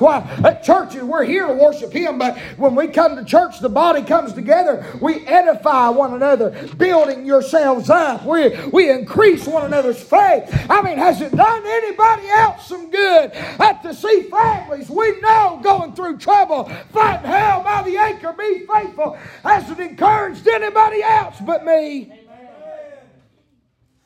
That's 0.01 0.41
why 0.41 0.49
at 0.49 0.65
churches 0.65 1.03
we're 1.03 1.25
here 1.25 1.47
to 1.47 1.53
worship 1.53 1.93
Him, 1.93 2.19
but 2.19 2.39
when 2.57 2.75
we 2.75 2.89
come 2.89 3.17
to 3.17 3.25
church, 3.25 3.61
the 3.61 3.69
body 3.69 4.03
comes 4.03 4.33
together. 4.33 4.85
We 5.01 5.27
edify 5.27 5.91
one 5.91 6.15
another, 6.15 6.51
building 6.79 7.27
yourselves 7.27 7.91
up. 7.91 8.25
We, 8.25 8.57
we 8.73 8.91
increase 8.91 9.47
one 9.47 9.67
another's 9.67 10.03
faith. 10.03 10.49
I 10.71 10.81
mean, 10.83 10.97
has 10.97 11.21
it 11.21 11.37
done 11.37 11.63
anybody 11.67 12.29
else 12.29 12.67
some 12.67 12.91
good 12.91 13.33
at 13.33 13.83
to 13.83 13.95
see 13.95 14.23
families 14.31 14.89
we 14.89 15.21
know 15.21 15.61
going 15.63 15.95
through 15.95 16.19
trouble, 16.19 16.65
fighting 16.93 17.31
hell 17.31 17.63
by 17.63 17.83
the 17.83 17.97
anchor, 17.99 18.33
be 18.33 18.67
faithful? 18.67 19.19
Has 19.43 19.69
it 19.71 19.81
encouraged 19.81 20.49
anybody 20.49 21.03
else 21.03 21.37
but 21.45 21.65
me? 21.65 22.20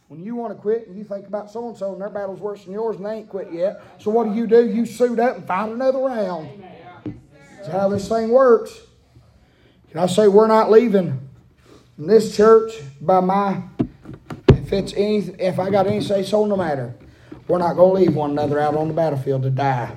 When 0.09 0.22
you 0.22 0.36
want 0.36 0.55
to 0.55 0.61
quit 0.61 0.86
and 0.86 0.96
you 0.98 1.05
think 1.05 1.26
about 1.26 1.50
so 1.50 1.68
and 1.68 1.76
so 1.76 1.92
and 1.92 2.00
their 2.00 2.11
battle's 2.11 2.40
worse 2.40 2.64
than 2.64 2.72
yours 2.72 2.96
and 2.96 3.07
they 3.07 3.14
ain't 3.16 3.28
quit 3.28 3.52
yet, 3.52 3.82
so 3.98 4.11
what 4.11 4.24
do 4.24 4.34
you 4.34 4.46
do? 4.46 4.68
You 4.68 4.84
suit 4.84 5.18
up 5.18 5.36
and 5.36 5.46
fight 5.46 5.70
another 5.70 5.98
round. 5.98 6.62
That's 7.57 7.68
how 7.68 7.88
this 7.88 8.09
thing 8.09 8.28
works. 8.28 8.78
Can 9.90 10.00
I 10.00 10.07
say 10.07 10.28
we're 10.28 10.46
not 10.46 10.70
leaving 10.70 11.20
this 11.96 12.36
church 12.36 12.72
by 13.00 13.20
my 13.20 13.62
if 14.48 14.72
it's 14.72 14.92
any 14.94 15.18
if 15.38 15.59
I 15.59 15.70
got 15.70 15.86
any 15.86 16.00
say 16.00 16.22
so 16.22 16.44
no 16.44 16.57
matter. 16.57 16.94
We're 17.46 17.59
not 17.59 17.74
going 17.74 17.94
to 17.94 18.00
leave 18.07 18.16
one 18.16 18.30
another 18.30 18.59
out 18.59 18.74
on 18.74 18.88
the 18.88 18.94
battlefield 18.94 19.42
to 19.42 19.50
die. 19.50 19.94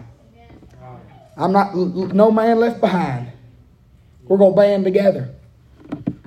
I'm 1.38 1.52
not 1.52 1.76
no 1.76 2.32
man 2.32 2.60
left 2.60 2.82
behind. 2.82 3.32
We're 4.24 4.38
going 4.38 4.54
to 4.54 4.58
band 4.58 4.84
together. 4.84 5.34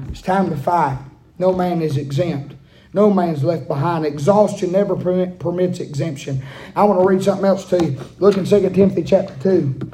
It's 0.09 0.23
time 0.23 0.49
to 0.51 0.57
fight. 0.57 0.99
No 1.39 1.53
man 1.53 1.83
is 1.83 1.97
exempt. 1.97 2.55
No 2.93 3.11
man's 3.11 3.45
left 3.45 3.69
behind. 3.69 4.05
Exhaustion 4.05 4.73
never 4.73 4.97
permit, 4.97 5.39
permits 5.39 5.79
exemption. 5.79 6.43
I 6.75 6.85
want 6.85 7.01
to 7.01 7.07
read 7.07 7.23
something 7.23 7.45
else 7.45 7.65
to 7.71 7.85
you. 7.85 8.01
Look 8.19 8.37
in 8.37 8.45
2 8.45 8.71
Timothy 8.71 9.05
chapter 9.05 9.35
2. 9.43 9.91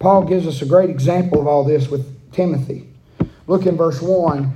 Paul 0.00 0.24
gives 0.24 0.48
us 0.48 0.60
a 0.62 0.66
great 0.66 0.90
example 0.90 1.40
of 1.40 1.46
all 1.46 1.62
this 1.62 1.88
with 1.88 2.32
Timothy. 2.32 2.88
Look 3.46 3.66
in 3.66 3.76
verse 3.76 4.02
1. 4.02 4.52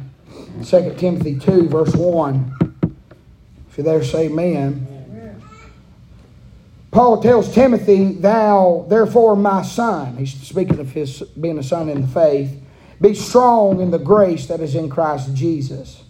2 0.64 0.94
Timothy 0.98 1.38
2, 1.38 1.68
verse 1.68 1.94
1. 1.94 2.52
If 3.70 3.78
you're 3.78 3.84
there, 3.84 4.02
say 4.02 4.26
amen. 4.26 4.86
Paul 6.90 7.22
tells 7.22 7.54
Timothy, 7.54 8.14
Thou, 8.14 8.86
therefore, 8.88 9.36
my 9.36 9.62
son, 9.62 10.16
he's 10.16 10.32
speaking 10.32 10.80
of 10.80 10.90
his 10.90 11.20
being 11.22 11.58
a 11.58 11.62
son 11.62 11.90
in 11.90 12.00
the 12.00 12.08
faith, 12.08 12.58
be 13.00 13.14
strong 13.14 13.80
in 13.80 13.90
the 13.90 13.98
grace 13.98 14.46
that 14.46 14.60
is 14.60 14.74
in 14.74 14.88
Christ 14.88 15.34
Jesus. 15.34 16.02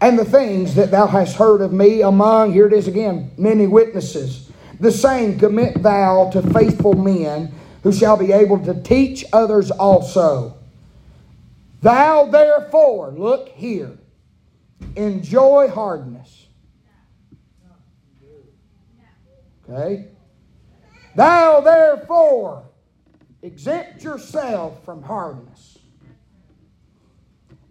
And 0.00 0.18
the 0.18 0.24
things 0.24 0.74
that 0.74 0.90
thou 0.90 1.06
hast 1.06 1.36
heard 1.36 1.60
of 1.60 1.72
me 1.72 2.02
among, 2.02 2.52
here 2.52 2.66
it 2.66 2.72
is 2.72 2.88
again, 2.88 3.30
many 3.36 3.66
witnesses, 3.66 4.50
the 4.80 4.90
same 4.90 5.38
commit 5.38 5.82
thou 5.82 6.30
to 6.30 6.42
faithful 6.52 6.94
men 6.94 7.54
who 7.82 7.92
shall 7.92 8.16
be 8.16 8.32
able 8.32 8.58
to 8.64 8.80
teach 8.82 9.24
others 9.32 9.70
also. 9.70 10.56
Thou 11.80 12.26
therefore, 12.26 13.12
look 13.12 13.48
here, 13.50 13.98
enjoy 14.96 15.68
hardness. 15.68 16.46
Okay? 19.68 20.08
Thou 21.14 21.60
therefore 21.60 22.64
exempt 23.42 24.02
yourself 24.02 24.84
from 24.84 25.02
hardness. 25.02 25.51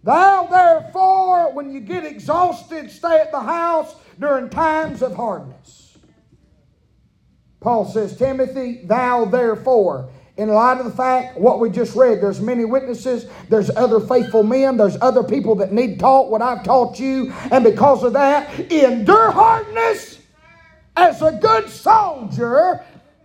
Thou 0.04 0.48
therefore, 0.50 1.52
when 1.52 1.72
you 1.72 1.80
get 1.80 2.04
exhausted, 2.04 2.90
stay 2.90 3.20
at 3.20 3.30
the 3.30 3.40
house 3.40 3.94
during 4.18 4.48
times 4.48 5.02
of 5.02 5.14
hardness. 5.14 5.96
Paul 7.60 7.84
says, 7.84 8.16
Timothy, 8.16 8.84
thou 8.84 9.24
therefore, 9.24 10.10
in 10.36 10.48
light 10.48 10.78
of 10.78 10.84
the 10.84 10.92
fact 10.92 11.38
what 11.38 11.60
we 11.60 11.68
just 11.68 11.94
read 11.94 12.20
there's 12.20 12.40
many 12.40 12.64
witnesses 12.64 13.26
there's 13.50 13.68
other 13.70 14.00
faithful 14.00 14.42
men 14.42 14.78
there's 14.78 14.96
other 15.02 15.22
people 15.22 15.54
that 15.54 15.72
need 15.72 16.00
taught 16.00 16.30
what 16.30 16.40
i've 16.40 16.64
taught 16.64 16.98
you 16.98 17.30
and 17.50 17.62
because 17.62 18.02
of 18.02 18.14
that 18.14 18.58
endure 18.72 19.30
hardness 19.30 20.20
as 20.96 21.20
a 21.20 21.32
good 21.32 21.68
soldier 21.68 22.82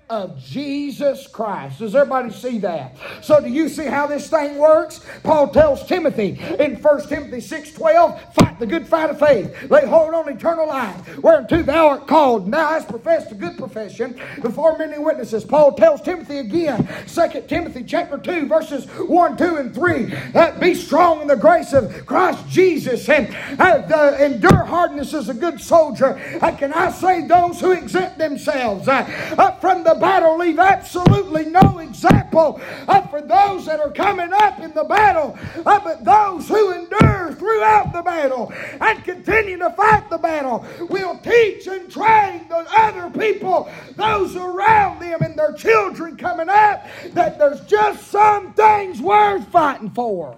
of 0.10 0.42
Jesus 0.42 1.28
Christ. 1.28 1.80
Does 1.80 1.96
everybody 1.96 2.32
see 2.32 2.60
that? 2.60 2.96
So 3.22 3.42
do 3.42 3.50
you 3.50 3.68
see 3.68 3.86
how 3.86 4.08
this 4.08 4.30
thing 4.30 4.58
works? 4.58 5.02
Paul 5.24 5.50
tells 5.50 5.86
Timothy 5.86 6.40
in 6.60 6.76
1 6.78 7.10
Timothy 7.10 7.42
6:12, 7.42 8.34
fight 8.34 8.60
the 8.60 8.66
good 8.66 8.88
fight 8.88 9.10
of 9.10 9.20
faith. 9.20 9.70
Lay 9.70 9.86
hold 9.86 10.14
on 10.14 10.30
eternal 10.30 10.68
life, 10.68 11.18
whereunto 11.18 11.62
thou 11.62 11.90
art 11.90 12.08
called. 12.08 12.48
Now 12.48 12.70
hast 12.70 12.88
professed 12.88 13.32
a 13.32 13.36
good 13.36 13.58
profession 13.58 14.20
before 14.42 14.78
many 14.78 14.98
witnesses. 14.98 15.44
Paul 15.44 15.74
tells 15.74 16.02
Timothy 16.02 16.40
again, 16.40 16.88
2 17.08 17.42
Timothy 17.48 17.84
chapter 17.84 18.18
2, 18.18 18.48
verses 18.48 18.86
1, 18.86 19.38
2, 19.38 19.58
and 19.58 19.76
3, 19.76 20.06
that 20.32 20.60
be 20.60 20.74
strong 20.74 21.22
in 21.22 21.28
the 21.28 21.36
grace 21.36 21.74
of 21.74 22.06
Christ 22.06 22.48
Jesus 22.48 23.10
and 23.10 23.36
uh, 23.60 24.16
endure 24.20 24.64
hardness 24.64 25.14
as 25.14 25.30
a 25.30 25.34
good 25.34 25.60
soldier. 25.60 26.14
And 26.42 26.58
can 26.58 26.74
I 26.74 26.92
say 26.92 27.28
those 27.28 27.60
who 27.60 27.72
exempt 27.72 28.18
themselves 28.18 28.88
uh, 28.88 29.58
from 29.60 29.84
the 29.84 29.97
battle 29.98 30.38
leave 30.38 30.60
absolutely 30.60 31.46
no 31.46 31.80
example 31.80 32.62
uh, 32.88 33.02
for 33.08 33.22
those 33.22 33.66
that 33.66 33.80
are 33.80 33.92
coming 33.92 34.32
up 34.34 34.60
in 34.60 34.74
the 34.74 34.84
battle, 34.84 35.38
uh, 35.66 35.80
but 35.80 36.04
those 36.04 36.48
who 36.48 36.72
endure 36.72 37.34
throughout 37.34 37.94
the 37.94 38.02
battle 38.02 38.52
and 38.82 39.04
continue 39.04 39.58
to 39.58 39.70
fight 39.72 40.10
the 40.10 40.18
battle 40.18 40.66
will 40.90 41.18
teach 41.20 41.68
and 41.68 41.92
train 41.92 42.48
the 42.50 42.66
other 42.78 43.10
people, 43.18 43.72
those 43.96 44.36
around 44.36 45.00
them 45.00 45.22
and 45.22 45.38
their 45.38 45.54
children 45.54 46.18
coming 46.18 46.50
up, 46.50 46.86
that 47.14 47.38
there's 47.38 47.62
just 47.62 48.08
some 48.08 48.54
things 48.54 49.02
worth 49.02 49.48
fighting 49.50 49.90
for. 49.90 50.38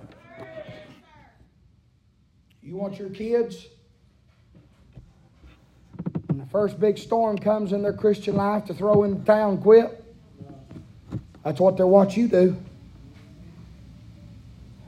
You 2.61 2.75
want 2.75 2.99
your 2.99 3.09
kids 3.09 3.65
first 6.51 6.79
big 6.79 6.97
storm 6.97 7.37
comes 7.37 7.73
in 7.73 7.81
their 7.81 7.93
Christian 7.93 8.35
life 8.35 8.65
to 8.65 8.73
throw 8.73 9.03
in 9.03 9.19
the 9.19 9.25
town 9.25 9.59
quit. 9.59 10.03
That's 11.43 11.59
what 11.59 11.77
they 11.77 11.83
watch 11.83 12.17
you 12.17 12.27
do. 12.27 12.57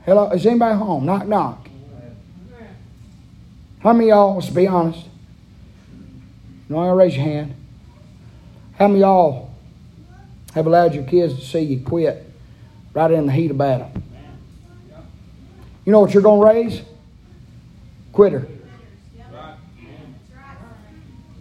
Hello, 0.04 0.30
is 0.30 0.44
anybody 0.44 0.76
home? 0.76 1.06
Knock, 1.06 1.26
knock. 1.26 1.68
How 3.80 3.92
many 3.92 4.08
y'all, 4.08 4.34
let's 4.34 4.48
be 4.48 4.66
honest. 4.66 5.06
No, 6.68 6.84
you 6.84 6.92
raise 6.92 7.16
your 7.16 7.24
hand. 7.24 7.54
How 8.78 8.88
many 8.88 9.00
y'all 9.00 9.50
have 10.54 10.66
allowed 10.66 10.94
your 10.94 11.04
kids 11.04 11.34
to 11.34 11.44
see 11.44 11.60
you 11.60 11.80
quit 11.80 12.28
right 12.94 13.10
in 13.10 13.26
the 13.26 13.32
heat 13.32 13.50
of 13.50 13.58
battle? 13.58 13.90
You 15.84 15.92
know 15.92 16.00
what 16.00 16.14
you're 16.14 16.22
going 16.22 16.40
to 16.40 16.46
raise? 16.46 16.82
Quitter. 18.12 18.46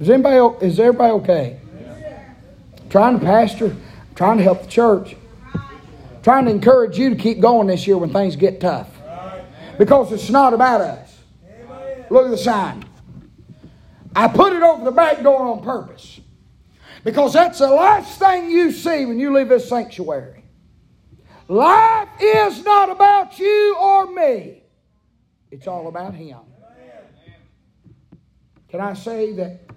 Is 0.01 0.09
anybody 0.09 0.65
is 0.65 0.79
everybody 0.79 1.13
okay? 1.13 1.59
Trying 2.89 3.19
to 3.19 3.23
pastor, 3.23 3.75
trying 4.15 4.37
to 4.37 4.43
help 4.43 4.63
the 4.63 4.67
church, 4.67 5.15
trying 6.23 6.45
to 6.45 6.51
encourage 6.51 6.97
you 6.97 7.11
to 7.11 7.15
keep 7.15 7.39
going 7.39 7.67
this 7.67 7.85
year 7.85 7.99
when 7.99 8.11
things 8.11 8.35
get 8.35 8.59
tough. 8.59 8.89
Because 9.77 10.11
it's 10.11 10.31
not 10.31 10.55
about 10.55 10.81
us. 10.81 11.19
Look 12.09 12.25
at 12.25 12.31
the 12.31 12.37
sign. 12.37 12.83
I 14.15 14.27
put 14.27 14.53
it 14.53 14.63
over 14.63 14.83
the 14.83 14.91
back 14.91 15.21
door 15.21 15.39
on 15.39 15.63
purpose. 15.63 16.19
Because 17.03 17.33
that's 17.33 17.59
the 17.59 17.69
last 17.69 18.17
thing 18.17 18.49
you 18.49 18.71
see 18.71 19.05
when 19.05 19.19
you 19.19 19.31
leave 19.31 19.49
this 19.49 19.69
sanctuary. 19.69 20.43
Life 21.47 22.09
is 22.19 22.65
not 22.65 22.89
about 22.89 23.37
you 23.37 23.77
or 23.79 24.07
me. 24.07 24.63
It's 25.51 25.67
all 25.67 25.87
about 25.87 26.15
Him. 26.15 26.39
Can 28.67 28.81
I 28.81 28.93
say 28.93 29.33
that 29.33 29.70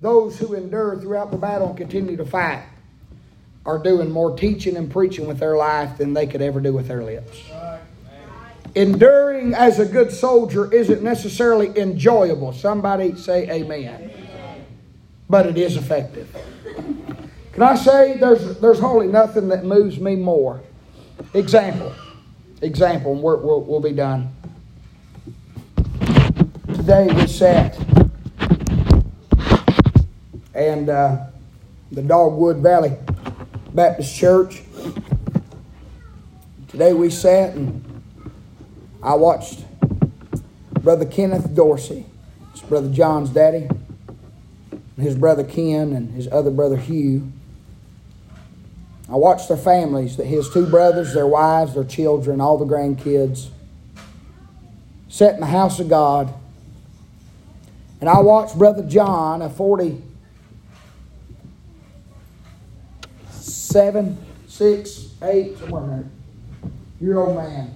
those 0.00 0.38
who 0.38 0.54
endure 0.54 0.96
throughout 0.96 1.30
the 1.30 1.36
battle 1.36 1.68
and 1.68 1.76
continue 1.76 2.16
to 2.16 2.24
fight 2.24 2.64
are 3.66 3.78
doing 3.78 4.10
more 4.10 4.36
teaching 4.36 4.76
and 4.76 4.90
preaching 4.90 5.26
with 5.26 5.38
their 5.38 5.56
life 5.56 5.98
than 5.98 6.14
they 6.14 6.26
could 6.26 6.40
ever 6.40 6.60
do 6.60 6.72
with 6.72 6.88
their 6.88 7.02
lips. 7.02 7.42
Enduring 8.74 9.54
as 9.54 9.78
a 9.78 9.86
good 9.86 10.12
soldier 10.12 10.72
isn't 10.72 11.02
necessarily 11.02 11.76
enjoyable. 11.78 12.52
Somebody 12.52 13.16
say 13.16 13.50
amen. 13.50 14.10
But 15.28 15.46
it 15.46 15.58
is 15.58 15.76
effective. 15.76 16.34
Can 17.52 17.62
I 17.62 17.74
say 17.74 18.16
there's, 18.18 18.58
there's 18.60 18.78
hardly 18.78 19.08
nothing 19.08 19.48
that 19.48 19.64
moves 19.64 19.98
me 19.98 20.16
more? 20.16 20.60
Example. 21.34 21.92
Example, 22.62 23.12
and 23.12 23.22
we'll, 23.22 23.60
we'll 23.62 23.80
be 23.80 23.92
done. 23.92 24.32
Today 26.68 27.08
we 27.12 27.26
sat 27.26 27.76
and 30.58 30.90
uh, 30.90 31.26
the 31.92 32.02
Dogwood 32.02 32.56
Valley 32.56 32.92
Baptist 33.72 34.14
Church. 34.16 34.62
Today 36.66 36.92
we 36.92 37.10
sat 37.10 37.54
and 37.54 38.02
I 39.00 39.14
watched 39.14 39.64
Brother 40.82 41.06
Kenneth 41.06 41.54
Dorsey, 41.54 42.06
his 42.50 42.62
brother 42.62 42.90
John's 42.90 43.30
daddy, 43.30 43.68
his 44.96 45.14
brother 45.14 45.44
Ken 45.44 45.92
and 45.92 46.10
his 46.10 46.26
other 46.26 46.50
brother 46.50 46.76
Hugh. 46.76 47.30
I 49.08 49.14
watched 49.14 49.46
their 49.46 49.56
families, 49.56 50.16
that 50.16 50.26
his 50.26 50.50
two 50.50 50.66
brothers, 50.66 51.14
their 51.14 51.26
wives, 51.26 51.74
their 51.74 51.84
children, 51.84 52.40
all 52.40 52.58
the 52.58 52.66
grandkids, 52.66 53.48
sat 55.08 55.34
in 55.34 55.40
the 55.40 55.46
house 55.46 55.78
of 55.78 55.88
God. 55.88 56.34
And 58.00 58.10
I 58.10 58.20
watched 58.20 58.58
Brother 58.58 58.82
John, 58.82 59.40
a 59.40 59.48
40 59.48 60.02
seven, 63.68 64.16
six, 64.46 65.08
eight, 65.22 65.58
somewhere 65.58 65.82
in 65.82 65.90
there, 65.90 66.70
Your 67.00 67.20
old 67.20 67.36
man 67.36 67.74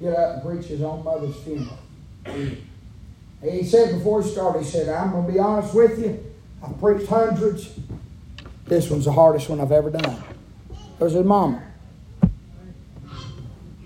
get 0.00 0.14
up 0.14 0.34
and 0.34 0.42
preach 0.42 0.66
his 0.66 0.82
own 0.82 1.02
mother's 1.02 1.36
funeral. 1.36 1.78
He 3.42 3.64
said 3.64 3.94
before 3.94 4.22
he 4.22 4.30
started, 4.30 4.62
he 4.62 4.68
said, 4.68 4.88
I'm 4.88 5.12
going 5.12 5.26
to 5.26 5.32
be 5.32 5.38
honest 5.38 5.74
with 5.74 5.98
you. 5.98 6.24
I've 6.62 6.78
preached 6.78 7.08
hundreds. 7.08 7.78
This 8.66 8.90
one's 8.90 9.06
the 9.06 9.12
hardest 9.12 9.48
one 9.48 9.60
I've 9.60 9.72
ever 9.72 9.90
done. 9.90 10.22
Was 10.98 11.14
his 11.14 11.24
mama. 11.24 11.62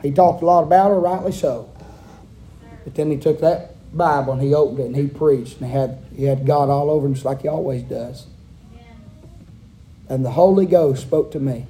He 0.02 0.10
talked 0.10 0.42
a 0.42 0.46
lot 0.46 0.64
about 0.64 0.88
her, 0.88 0.98
rightly 0.98 1.32
so. 1.32 1.70
But 2.82 2.96
then 2.96 3.10
he 3.10 3.18
took 3.18 3.40
that 3.40 3.76
Bible 3.96 4.32
and 4.32 4.42
he 4.42 4.52
opened 4.52 4.80
it 4.80 4.86
and 4.86 4.96
he 4.96 5.06
preached 5.06 5.60
and 5.60 5.70
he 5.70 5.72
had, 5.72 6.04
he 6.16 6.24
had 6.24 6.44
God 6.44 6.70
all 6.70 6.90
over 6.90 7.06
him 7.06 7.14
just 7.14 7.24
like 7.24 7.42
he 7.42 7.48
always 7.48 7.82
does. 7.82 8.26
And 10.08 10.24
the 10.24 10.30
Holy 10.30 10.66
Ghost 10.66 11.02
spoke 11.02 11.30
to 11.32 11.40
me. 11.40 11.66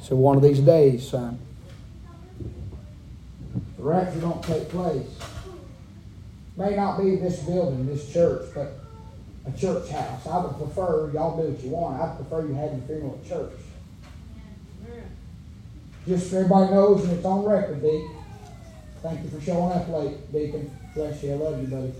So 0.00 0.14
one 0.14 0.36
of 0.36 0.42
these 0.42 0.60
days, 0.60 1.08
son, 1.08 1.38
the 3.76 3.82
rapture 3.82 4.20
don't 4.20 4.42
take 4.42 4.68
place. 4.68 5.08
May 6.56 6.76
not 6.76 6.98
be 6.98 7.16
this 7.16 7.40
building, 7.40 7.86
this 7.86 8.12
church, 8.12 8.48
but 8.54 8.78
a 9.46 9.58
church 9.58 9.90
house. 9.90 10.26
I 10.26 10.38
would 10.38 10.56
prefer 10.56 11.10
y'all 11.12 11.40
do 11.40 11.50
what 11.50 11.62
you 11.62 11.70
want. 11.70 12.00
I 12.00 12.14
prefer 12.14 12.46
you 12.46 12.54
have 12.54 12.72
your 12.72 12.80
funeral 12.86 13.20
at 13.20 13.28
church. 13.28 13.52
Just 16.06 16.30
so 16.30 16.36
everybody 16.36 16.72
knows, 16.72 17.02
and 17.04 17.12
it's 17.14 17.24
on 17.24 17.44
record, 17.44 17.82
Deacon. 17.82 18.16
Thank 19.02 19.24
you 19.24 19.30
for 19.30 19.40
showing 19.44 19.72
up 19.72 19.88
late, 19.88 20.32
Deacon. 20.32 20.70
Bless 20.94 21.22
you. 21.22 21.32
I 21.32 21.36
love 21.36 21.60
you, 21.60 21.66
buddy. 21.66 21.92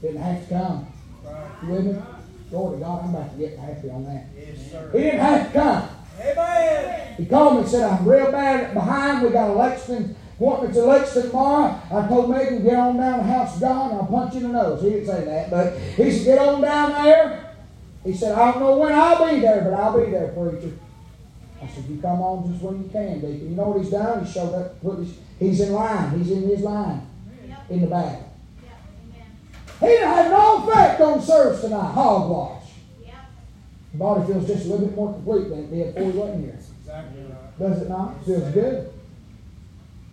Didn't 0.00 0.22
have 0.22 0.48
to 0.48 0.54
come. 0.54 0.86
You 1.62 1.68
with 1.68 1.86
me? 1.86 2.02
Glory 2.52 2.78
to 2.78 2.84
God, 2.84 3.04
I'm 3.04 3.14
about 3.14 3.32
to 3.32 3.38
get 3.38 3.58
happy 3.58 3.88
on 3.88 4.04
that. 4.04 4.26
Yes, 4.36 4.70
sir. 4.70 4.90
He 4.92 4.98
didn't 4.98 5.20
have 5.20 5.46
to 5.46 5.58
come. 5.58 5.88
Amen. 6.20 7.14
He 7.16 7.24
called 7.24 7.54
me 7.54 7.60
and 7.62 7.70
said, 7.70 7.90
I'm 7.90 8.06
real 8.06 8.30
bad 8.30 8.74
behind. 8.74 9.24
We 9.24 9.30
got 9.30 9.48
a 9.48 9.54
Lexington 9.54 10.14
appointment 10.34 10.74
to 10.74 10.84
Lexington 10.84 11.30
tomorrow. 11.30 11.80
I 11.90 12.06
told 12.08 12.28
Megan, 12.28 12.62
get 12.62 12.74
on 12.76 12.98
down 12.98 13.20
to 13.20 13.24
the 13.24 13.32
house 13.32 13.54
of 13.54 13.60
God 13.62 13.92
and 13.92 14.00
I'll 14.02 14.06
punch 14.06 14.34
you 14.34 14.40
in 14.40 14.52
the 14.52 14.62
nose. 14.62 14.82
He 14.82 14.90
didn't 14.90 15.06
say 15.06 15.24
that, 15.24 15.50
but 15.50 15.78
he 15.78 16.12
said, 16.12 16.24
get 16.26 16.38
on 16.46 16.60
down 16.60 17.04
there. 17.04 17.54
He 18.04 18.12
said, 18.12 18.32
I 18.32 18.50
don't 18.50 18.60
know 18.60 18.76
when 18.76 18.92
I'll 18.92 19.32
be 19.32 19.40
there, 19.40 19.62
but 19.62 19.72
I'll 19.72 19.98
be 19.98 20.10
there, 20.10 20.28
preacher. 20.28 20.76
I 21.62 21.66
said, 21.68 21.84
you 21.86 22.02
come 22.02 22.20
on 22.20 22.52
just 22.52 22.62
when 22.62 22.82
you 22.82 22.90
can, 22.90 23.14
Deacon. 23.14 23.48
You 23.48 23.56
know 23.56 23.70
what 23.70 23.80
he's 23.80 23.90
done? 23.90 24.26
He 24.26 24.30
showed 24.30 24.52
up, 24.54 24.78
put 24.82 24.98
his, 24.98 25.14
he's 25.38 25.60
in 25.60 25.72
line. 25.72 26.18
He's 26.18 26.30
in 26.30 26.42
his 26.42 26.60
line 26.60 27.06
in 27.70 27.80
the 27.80 27.86
back. 27.86 28.31
He 29.82 29.88
didn't 29.88 30.08
have 30.08 30.30
no 30.30 30.68
effect 30.68 31.00
on 31.00 31.20
service 31.20 31.60
tonight. 31.60 31.90
Hogwash. 31.90 32.62
Yep. 33.04 33.14
The 33.90 33.98
body 33.98 34.32
feels 34.32 34.46
just 34.46 34.66
a 34.66 34.68
little 34.68 34.86
bit 34.86 34.94
more 34.94 35.12
complete 35.12 35.48
than 35.48 35.58
it 35.58 35.70
did 35.72 35.94
before 35.94 36.12
he 36.12 36.18
wasn't 36.18 36.44
here. 36.44 36.58
Exactly 36.80 37.22
right. 37.22 37.58
Does 37.58 37.82
it 37.82 37.88
not? 37.88 38.14
It 38.20 38.24
feels 38.24 38.54
good. 38.54 38.92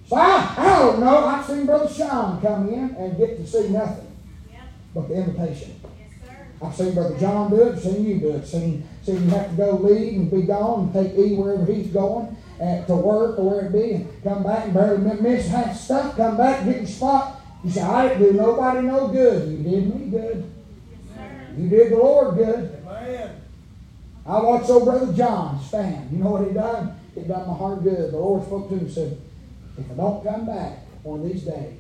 So 0.07 0.15
I, 0.15 0.55
I 0.57 0.79
don't 0.79 0.99
know. 1.01 1.23
I've 1.23 1.45
seen 1.45 1.67
Brother 1.67 1.93
Sean 1.93 2.41
come 2.41 2.67
in 2.69 2.95
and 2.95 3.15
get 3.15 3.37
to 3.37 3.45
see 3.45 3.69
nothing 3.69 4.11
yep. 4.51 4.61
but 4.95 5.07
the 5.07 5.13
invitation. 5.13 5.79
Yes, 5.99 6.27
sir. 6.27 6.47
I've 6.63 6.75
seen 6.75 6.95
Brother 6.95 7.19
John 7.19 7.51
do 7.51 7.61
it, 7.67 7.79
seen 7.79 8.03
you 8.03 8.19
do 8.19 8.31
it, 8.31 8.47
seen, 8.47 8.89
seen 9.03 9.23
you 9.25 9.29
have 9.29 9.51
to 9.51 9.55
go 9.55 9.75
leave 9.75 10.13
and 10.15 10.31
be 10.31 10.41
gone 10.41 10.85
and 10.85 10.93
take 10.93 11.15
E 11.15 11.35
wherever 11.35 11.63
he's 11.71 11.93
going 11.93 12.35
uh, 12.59 12.85
to 12.85 12.95
work 12.95 13.37
or 13.37 13.51
where 13.51 13.65
it 13.67 13.71
be 13.71 13.91
and 13.93 14.23
come 14.23 14.41
back 14.41 14.65
and 14.65 14.73
barely 14.73 15.21
miss 15.21 15.47
half 15.47 15.77
stuff, 15.77 16.17
come 16.17 16.37
back, 16.37 16.65
get 16.65 16.77
your 16.77 16.87
spot. 16.87 17.38
You 17.63 17.71
say, 17.71 17.81
I 17.81 18.07
didn't 18.07 18.23
do 18.23 18.33
nobody 18.33 18.81
no 18.87 19.07
good. 19.09 19.49
You 19.49 19.57
did 19.57 19.95
me 19.95 20.09
good. 20.09 20.51
You 21.57 21.69
did 21.69 21.91
the 21.91 21.97
Lord 21.97 22.35
good. 22.37 22.75
I 24.25 24.39
watched 24.41 24.69
old 24.69 24.85
Brother 24.85 25.11
John 25.13 25.59
stand. 25.61 26.11
You 26.11 26.23
know 26.23 26.31
what 26.31 26.47
he 26.47 26.53
done? 26.53 26.99
It 27.15 27.27
done 27.27 27.47
my 27.47 27.53
heart 27.53 27.83
good. 27.83 28.11
The 28.11 28.17
Lord 28.17 28.45
spoke 28.45 28.69
to 28.69 28.75
him 28.75 28.81
and 28.81 28.91
said, 28.91 29.19
if 29.77 29.91
I 29.91 29.93
don't 29.95 30.23
come 30.23 30.45
back 30.45 30.85
one 31.03 31.21
of 31.21 31.27
these 31.27 31.43
days, 31.43 31.79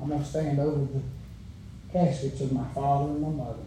I'm 0.00 0.08
going 0.08 0.22
to 0.22 0.26
stand 0.26 0.58
over 0.58 0.80
the 0.80 1.02
caskets 1.92 2.40
of 2.40 2.52
my 2.52 2.64
father 2.74 3.10
and 3.10 3.20
my 3.20 3.28
mother. 3.28 3.58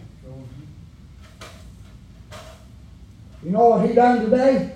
You 3.44 3.52
know 3.52 3.70
what 3.70 3.88
he 3.88 3.94
done 3.94 4.24
today? 4.24 4.74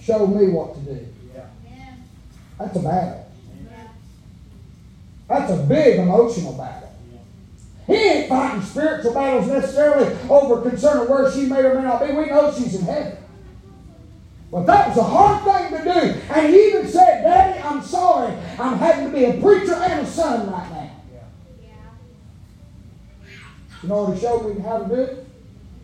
Showed 0.00 0.28
me 0.28 0.48
what 0.48 0.74
to 0.74 0.80
do. 0.80 1.06
Yeah. 1.34 1.44
That's 2.58 2.76
a 2.76 2.80
battle. 2.80 3.27
That's 5.28 5.52
a 5.52 5.56
big 5.58 5.98
emotional 6.00 6.54
battle. 6.54 6.88
He 7.86 7.94
ain't 7.94 8.28
fighting 8.28 8.62
spiritual 8.62 9.14
battles 9.14 9.46
necessarily 9.48 10.16
over 10.28 10.68
concern 10.68 10.98
of 10.98 11.08
where 11.08 11.30
she 11.30 11.46
may 11.46 11.60
or 11.60 11.74
may 11.74 11.82
not 11.82 12.06
be. 12.06 12.12
We 12.12 12.26
know 12.26 12.52
she's 12.52 12.74
in 12.74 12.82
heaven. 12.84 13.16
But 14.50 14.64
that 14.64 14.88
was 14.88 14.98
a 14.98 15.02
hard 15.02 15.44
thing 15.44 15.78
to 15.78 15.84
do. 15.84 16.20
And 16.30 16.54
he 16.54 16.68
even 16.68 16.88
said, 16.88 17.22
Daddy, 17.22 17.60
I'm 17.60 17.82
sorry. 17.82 18.34
I'm 18.58 18.78
having 18.78 19.10
to 19.10 19.16
be 19.16 19.24
a 19.24 19.34
preacher 19.40 19.74
and 19.74 20.06
a 20.06 20.10
son 20.10 20.50
right 20.50 20.70
now. 20.70 20.90
You 23.82 23.88
know 23.88 24.04
what 24.04 24.14
he 24.14 24.20
showed 24.20 24.54
me 24.54 24.60
how 24.60 24.78
to 24.78 24.88
do 24.88 24.94
it? 24.94 25.26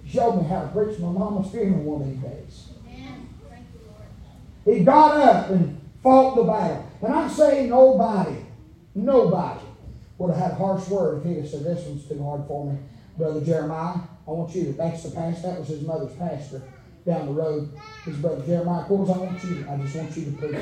He 0.04 0.10
showed 0.10 0.42
me 0.42 0.48
how 0.48 0.62
to 0.62 0.68
preach 0.68 0.98
my 0.98 1.10
mama's 1.10 1.50
funeral 1.50 1.82
one 1.82 2.02
of 2.02 2.08
these 2.08 2.22
days. 2.22 2.68
He 4.64 4.84
got 4.84 5.20
up 5.20 5.50
and 5.50 5.80
fought 6.02 6.36
the 6.36 6.42
battle. 6.44 6.86
And 7.02 7.14
I'm 7.14 7.30
saying 7.30 7.68
nobody, 7.68 8.43
nobody 8.94 9.64
would 10.18 10.34
have 10.34 10.40
had 10.40 10.50
a 10.52 10.54
harsh 10.54 10.88
word 10.88 11.18
if 11.18 11.24
he 11.24 11.34
had 11.36 11.48
said, 11.48 11.64
This 11.64 11.86
one's 11.86 12.06
too 12.06 12.22
hard 12.22 12.46
for 12.46 12.72
me. 12.72 12.78
Brother 13.16 13.40
Jeremiah, 13.40 13.98
I 14.26 14.30
want 14.30 14.54
you 14.54 14.66
to, 14.66 14.72
that's 14.72 15.02
the 15.02 15.10
pastor, 15.10 15.48
that 15.48 15.58
was 15.58 15.68
his 15.68 15.82
mother's 15.82 16.14
pastor 16.14 16.62
down 17.06 17.26
the 17.26 17.32
road. 17.32 17.80
His 18.04 18.16
brother 18.16 18.44
Jeremiah, 18.44 18.84
course, 18.84 19.10
I 19.10 19.18
want 19.18 19.42
you, 19.44 19.66
I 19.68 19.76
just 19.76 19.94
want 19.94 20.16
you 20.16 20.24
to 20.26 20.30
preach. 20.32 20.56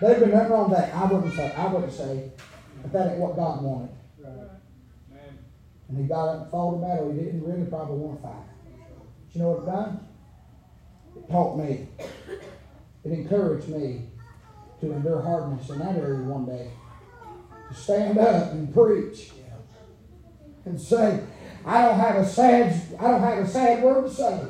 There'd 0.00 0.20
been 0.20 0.30
nothing 0.30 0.50
wrong 0.50 0.70
with 0.70 0.78
that. 0.78 0.94
I 0.94 1.04
wouldn't 1.04 1.34
say, 1.34 1.52
I 1.56 1.66
wouldn't 1.66 1.92
say, 1.92 2.30
but 2.82 2.92
that 2.92 3.12
ain't 3.12 3.20
what 3.20 3.36
God 3.36 3.62
wanted. 3.62 3.90
And 5.88 5.98
he 5.98 6.04
got 6.04 6.28
up 6.28 6.42
and 6.42 6.50
fought 6.50 6.78
a 6.78 6.80
battle 6.80 7.12
he 7.12 7.20
didn't 7.20 7.44
really 7.44 7.66
probably 7.66 7.98
want 7.98 8.20
to 8.20 8.28
fight. 8.28 8.34
But 9.26 9.34
you 9.34 9.42
know 9.42 9.50
what 9.50 9.62
it 9.62 9.76
done? 9.76 10.06
It 11.16 11.30
taught 11.30 11.58
me. 11.58 11.88
It 13.04 13.12
encouraged 13.12 13.68
me 13.68 14.06
to 14.80 14.92
endure 14.92 15.20
hardness 15.20 15.68
in 15.70 15.78
that 15.78 15.96
area 15.96 16.20
one 16.20 16.46
day. 16.46 16.70
Stand 17.74 18.18
up 18.18 18.52
and 18.52 18.72
preach. 18.72 19.30
And 20.64 20.80
say, 20.80 21.20
I 21.64 21.82
don't 21.82 21.98
have 21.98 22.16
a 22.16 22.26
sad 22.26 22.80
I 22.98 23.10
don't 23.10 23.20
have 23.20 23.38
a 23.38 23.46
sad 23.46 23.82
word 23.82 24.04
to 24.04 24.14
say. 24.14 24.40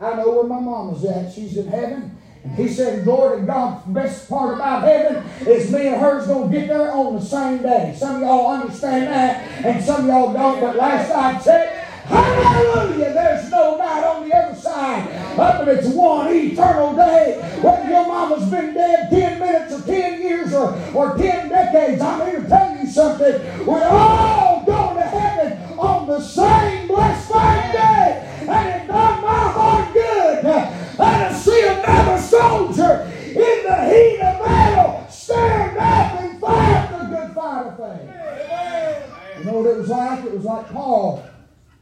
I 0.00 0.14
know 0.14 0.30
where 0.30 0.44
my 0.44 0.60
mama's 0.60 1.04
at. 1.04 1.32
She's 1.32 1.56
in 1.56 1.68
heaven. 1.68 2.16
And 2.42 2.54
he 2.54 2.68
said, 2.68 3.04
Glory 3.04 3.40
to 3.40 3.46
God, 3.46 3.86
the 3.86 3.92
best 3.92 4.28
part 4.28 4.54
about 4.54 4.82
heaven 4.84 5.22
is 5.46 5.70
me 5.70 5.88
and 5.88 6.00
her's 6.00 6.26
going 6.26 6.50
to 6.50 6.58
get 6.58 6.68
there 6.68 6.92
on 6.92 7.16
the 7.16 7.22
same 7.22 7.62
day. 7.62 7.94
Some 7.98 8.16
of 8.16 8.22
y'all 8.22 8.46
understand 8.48 9.08
that, 9.08 9.64
and 9.64 9.84
some 9.84 10.02
of 10.02 10.06
y'all 10.06 10.32
don't, 10.32 10.60
but 10.60 10.76
last 10.76 11.10
I 11.10 11.38
checked, 11.38 11.84
hallelujah, 12.06 13.12
there's 13.12 13.50
no 13.50 13.76
night 13.76 14.04
on 14.04 14.28
the 14.28 14.34
other 14.34 14.58
side. 14.58 15.06
Up 15.38 15.60
and 15.60 15.70
it's 15.70 15.88
one 15.88 16.34
eternal 16.34 16.94
day. 16.94 17.40
Whether 17.62 17.88
your 17.88 18.06
mama's 18.06 18.50
been 18.50 18.74
dead 18.74 19.10
10 19.10 19.38
minutes 19.38 19.72
or 19.72 19.86
10 19.86 20.20
years 20.20 20.52
or, 20.52 20.76
or 20.94 21.16
10 21.16 21.48
decades, 21.48 22.02
I'm 22.02 22.30
here 22.30 22.42
to 22.42 22.48
tell 22.48 22.76
you 22.76 22.86
something. 22.86 23.66
We're 23.66 23.88
all 23.88 24.64
going 24.64 24.96
to 24.96 25.02
heaven 25.02 25.78
on 25.78 26.06
the 26.08 26.20
same 26.20 26.88
blessed 26.88 27.28
same 27.28 27.72
day. 27.72 28.36
And 28.40 28.82
it 28.82 28.86
done 28.88 29.22
my 29.22 29.28
heart 29.28 29.92
good. 29.94 30.44
And 30.44 31.34
to 31.34 31.38
see 31.38 31.66
another 31.66 32.20
soldier 32.20 33.10
in 33.26 33.64
the 33.64 33.84
heat 33.88 34.20
of 34.20 34.44
battle 34.44 35.06
stand 35.08 35.78
up 35.78 36.20
and 36.20 36.40
fight 36.40 36.88
the 36.90 37.16
good 37.16 37.34
fight 37.34 37.66
of 37.66 37.76
faith. 37.76 39.38
You 39.38 39.44
know 39.44 39.58
what 39.60 39.70
it 39.70 39.78
was 39.78 39.88
like? 39.88 40.24
It 40.24 40.32
was 40.32 40.44
like 40.44 40.68
Paul 40.70 41.24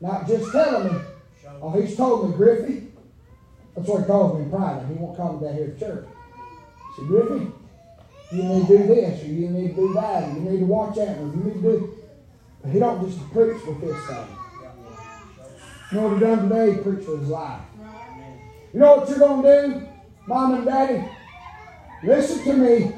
not 0.00 0.26
just 0.26 0.52
telling 0.52 0.94
me. 0.94 1.00
Oh, 1.60 1.80
he's 1.80 1.96
told 1.96 2.30
me, 2.30 2.36
Griffey. 2.36 2.87
That's 3.76 3.88
what 3.88 4.00
he 4.00 4.06
calls 4.06 4.38
me 4.38 4.44
in 4.44 4.50
private. 4.50 4.86
He 4.88 4.94
won't 4.94 5.16
call 5.16 5.38
me 5.38 5.46
down 5.46 5.56
here 5.56 5.66
at 5.66 5.78
church. 5.78 6.06
He 6.06 7.00
said, 7.00 7.08
Griffey, 7.08 7.52
you 8.32 8.42
need 8.42 8.66
to 8.66 8.78
do 8.78 8.86
this, 8.86 9.22
or 9.22 9.26
you 9.26 9.48
need 9.48 9.68
to 9.68 9.74
do 9.74 9.92
that, 9.94 10.24
or 10.24 10.32
you 10.32 10.40
need 10.40 10.58
to 10.60 10.66
watch 10.66 10.98
out, 10.98 11.18
or 11.18 11.26
you 11.26 11.42
need 11.44 11.54
to 11.54 11.62
do. 11.62 11.98
But 12.62 12.72
he 12.72 12.78
don't 12.78 13.08
just 13.08 13.18
preach 13.32 13.64
with 13.64 13.80
this 13.80 14.06
thing. 14.06 14.26
You 15.90 15.96
know 15.96 16.08
what 16.08 16.14
he 16.14 16.20
done 16.20 16.48
today? 16.48 16.72
He 16.72 16.78
preached 16.82 17.08
with 17.08 17.20
his 17.20 17.28
life. 17.28 17.62
You 18.74 18.80
know 18.80 18.96
what 18.96 19.08
you're 19.08 19.18
going 19.18 19.42
to 19.42 19.78
do, 19.78 19.88
mom 20.26 20.54
and 20.54 20.66
daddy? 20.66 21.08
Listen 22.04 22.44
to 22.44 22.52
me. 22.52 22.92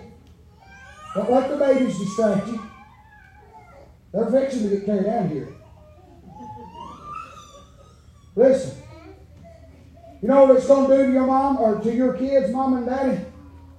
Don't 1.15 1.31
let 1.31 1.51
the 1.51 1.57
babies 1.57 1.99
distract 1.99 2.49
you. 2.49 2.61
They're 4.13 4.31
fixing 4.31 4.69
to 4.69 4.77
get 4.77 4.87
carried 4.87 5.07
out 5.07 5.31
here. 5.31 5.49
Listen. 8.35 8.80
You 10.23 10.29
know 10.29 10.45
what 10.45 10.57
it's 10.57 10.67
going 10.67 10.91
to 10.91 10.97
do 10.97 11.07
to 11.07 11.13
your 11.13 11.27
mom 11.27 11.59
or 11.59 11.81
to 11.81 11.95
your 11.95 12.13
kids, 12.15 12.51
mom 12.53 12.77
and 12.77 12.87
daddy? 12.87 13.25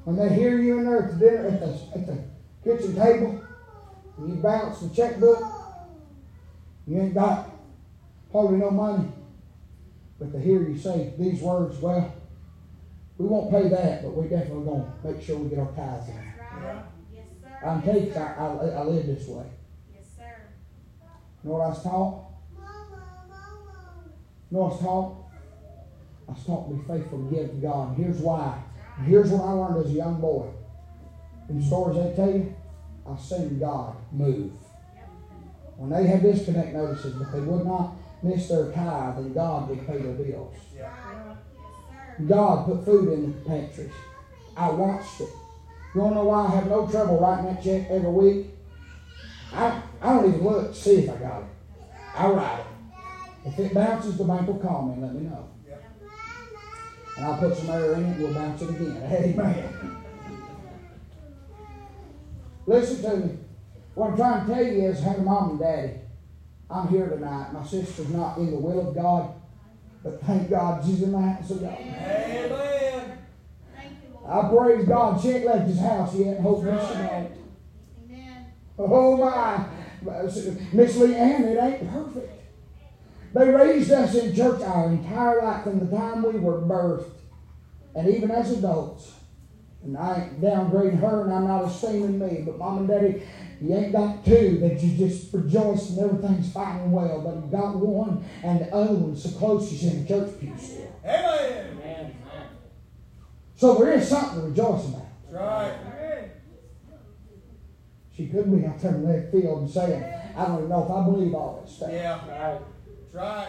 When 0.06 0.16
they 0.16 0.34
hear 0.34 0.58
you 0.58 0.80
in 0.80 0.86
there 0.86 1.04
at 1.04 1.20
the 1.20 1.26
dinner 1.26 1.48
at 1.48 1.60
the, 1.60 2.00
at 2.00 2.08
the 2.08 2.24
kitchen 2.64 2.96
table, 2.96 3.44
and 4.18 4.30
you 4.30 4.36
bounce 4.42 4.80
the 4.80 4.90
checkbook, 4.90 5.44
you 6.88 7.00
ain't 7.00 7.14
got 7.14 7.50
hardly 8.32 8.58
no 8.58 8.72
money. 8.72 9.08
But 10.20 10.32
to 10.32 10.40
hear 10.40 10.64
you 10.64 10.78
say 10.78 11.14
these 11.20 11.42
words, 11.42 11.78
well, 11.78 12.12
we 13.20 13.28
won't 13.28 13.52
pay 13.52 13.70
that, 13.70 14.02
but 14.02 14.16
we 14.16 14.28
definitely 14.28 14.66
going 14.66 14.84
to 14.84 15.08
make 15.08 15.22
sure 15.24 15.38
we 15.38 15.50
get 15.50 15.60
our 15.60 15.72
tithes 15.74 16.10
in. 16.10 16.16
Yes, 17.14 17.26
sir. 17.42 17.68
I'm 17.68 17.82
telling 17.84 18.08
you, 18.08 18.14
I, 18.16 18.20
I, 18.20 18.68
I 18.80 18.84
live 18.84 19.06
this 19.06 19.28
way. 19.28 19.46
Yes, 19.94 20.06
sir. 20.18 20.42
You 21.44 21.50
know 21.52 21.58
what 21.58 21.66
I 21.66 21.70
was 21.70 21.84
taught? 21.84 22.26
You 24.50 24.58
know 24.58 24.64
what 24.64 24.72
I 24.72 24.74
was 24.74 24.82
taught? 24.82 25.21
I 26.28 26.32
was 26.32 26.44
taught 26.46 26.70
to 26.70 26.76
be 26.76 26.88
faithful 26.88 27.20
to 27.20 27.36
give 27.36 27.50
to 27.50 27.58
God. 27.58 27.98
Here's 27.98 28.18
why. 28.18 28.62
Here's 29.06 29.30
what 29.30 29.42
I 29.42 29.52
learned 29.52 29.86
as 29.86 29.92
a 29.92 29.96
young 29.96 30.22
boy. 30.22 30.48
In 31.50 31.60
the 31.60 31.66
stories 31.66 31.98
they 31.98 32.16
tell 32.16 32.32
you, 32.32 32.56
I've 33.08 33.20
seen 33.20 33.60
God 33.60 33.96
move. 34.12 34.52
When 35.78 35.90
they 35.90 36.08
had 36.08 36.22
disconnect 36.22 36.74
notices, 36.74 37.14
but 37.14 37.32
they 37.32 37.40
would 37.40 37.66
not 37.66 37.96
miss 38.22 38.48
their 38.48 38.72
tithe, 38.72 39.18
and 39.18 39.34
God 39.34 39.70
would 39.70 39.86
pay 39.88 39.98
their 39.98 40.14
bills. 40.14 40.56
God 42.28 42.66
put 42.66 42.86
food 42.86 43.14
in 43.14 43.32
the 43.32 43.50
pantries. 43.50 43.92
I 44.56 44.70
watched 44.70 45.22
it. 45.22 45.30
You 45.94 46.02
want 46.02 46.14
to 46.14 46.20
know 46.20 46.26
why 46.26 46.46
I 46.46 46.56
have 46.56 46.68
no 46.68 46.88
trouble 46.88 47.20
writing 47.20 47.46
that 47.48 47.64
check 47.64 47.90
every 47.90 48.10
week? 48.10 48.48
I, 49.52 49.82
I 50.02 50.14
don't 50.14 50.28
even 50.28 50.44
look 50.44 50.74
to 50.74 50.80
see 50.80 50.96
if 51.00 51.10
I 51.10 51.18
got 51.18 51.42
it. 51.42 51.48
I 52.16 52.30
write 52.30 52.60
it. 52.60 53.48
If 53.48 53.60
it 53.60 53.74
bounces, 53.74 54.18
the 54.18 54.24
bank 54.24 54.48
will 54.48 54.60
call 54.60 54.86
me 54.86 54.94
and 54.94 55.02
let 55.02 55.14
me 55.14 55.22
know. 55.22 55.51
And 57.22 57.30
I'll 57.30 57.38
put 57.38 57.56
some 57.56 57.70
air 57.70 57.94
in 57.94 58.06
it, 58.06 58.18
we'll 58.18 58.34
bounce 58.34 58.64
it 58.64 58.70
again. 58.72 58.98
Amen. 59.12 59.96
Listen 62.66 63.02
to 63.04 63.18
me. 63.18 63.38
What 63.94 64.10
I'm 64.10 64.18
trying 64.18 64.48
to 64.48 64.54
tell 64.56 64.64
you 64.66 64.86
is, 64.86 65.00
hey, 65.02 65.18
mom 65.18 65.52
and 65.52 65.60
daddy, 65.60 65.92
I'm 66.68 66.88
here 66.88 67.10
tonight. 67.10 67.54
My 67.54 67.64
sister's 67.64 68.10
not 68.10 68.40
in 68.40 68.50
the 68.50 68.58
will 68.58 68.90
of 68.90 68.96
God, 68.96 69.36
but 70.04 70.20
thank 70.24 70.50
God 70.50 70.84
she's 70.84 71.04
in 71.04 71.12
the 71.12 71.22
house 71.22 71.52
of 71.52 71.62
God. 71.62 71.78
Amen. 71.80 73.20
I 74.28 74.50
praise 74.50 74.88
God. 74.88 75.22
She 75.22 75.30
ain't 75.30 75.46
left 75.46 75.68
his 75.68 75.80
house 75.80 76.16
yet. 76.16 76.40
Hopefully 76.40 76.72
she 76.72 76.94
don't. 76.94 77.32
Amen. 78.04 78.46
Oh 78.80 79.18
my. 79.18 79.68
Miss 80.74 80.98
Lee 80.98 81.10
Leanne, 81.10 81.42
it 81.42 81.60
ain't 81.62 81.92
perfect. 81.92 82.41
They 83.34 83.50
raised 83.50 83.92
us 83.92 84.16
in 84.16 84.36
church 84.36 84.62
our 84.62 84.90
entire 84.90 85.42
life 85.42 85.64
from 85.64 85.80
the 85.80 85.96
time 85.96 86.22
we 86.24 86.40
were 86.40 86.62
birthed, 86.62 87.12
and 87.96 88.08
even 88.10 88.32
as 88.32 88.52
adults. 88.52 89.14
And 89.84 89.98
I 89.98 90.24
ain't 90.24 90.42
downgrading 90.42 91.00
her, 91.00 91.24
and 91.24 91.34
I'm 91.34 91.48
not 91.48 91.66
esteeming 91.66 92.20
me, 92.20 92.44
but 92.46 92.58
mom 92.58 92.80
and 92.80 92.88
daddy, 92.88 93.24
you 93.60 93.76
ain't 93.76 93.92
got 93.92 94.24
two 94.24 94.60
that 94.60 94.82
you 94.82 94.98
just 94.98 95.34
rejoice 95.34 95.92
and 95.92 96.00
everything's 96.00 96.52
fine 96.52 96.82
and 96.82 96.92
well, 96.92 97.22
but 97.22 97.36
you 97.36 97.52
got 97.52 97.76
one, 97.78 98.24
and 98.44 98.60
the 98.60 98.76
other 98.76 98.94
one's 98.94 99.24
so 99.24 99.30
close 99.40 99.70
she's 99.70 99.86
in 99.86 100.04
the 100.04 100.08
church 100.08 100.40
pew 100.40 100.54
still. 100.58 101.00
Amen. 101.04 101.78
Amen. 101.82 102.16
So 103.56 103.76
there 103.76 103.94
is 103.94 104.08
something 104.08 104.42
to 104.42 104.48
rejoice 104.48 104.90
about. 104.90 105.06
That's 105.32 105.44
right. 105.44 106.32
She 108.16 108.28
could 108.28 108.52
be 108.52 108.68
out 108.68 108.80
there 108.80 108.94
in 108.94 109.08
left 109.08 109.32
field 109.32 109.62
and 109.62 109.70
saying, 109.70 110.04
I 110.36 110.46
don't 110.46 110.58
even 110.58 110.70
know 110.70 110.84
if 110.84 110.92
I 110.92 111.04
believe 111.06 111.34
all 111.34 111.62
this 111.64 111.76
stuff. 111.76 111.90
Yeah. 111.92 112.30
Right. 112.30 112.62
That's 113.14 113.16
right. 113.16 113.48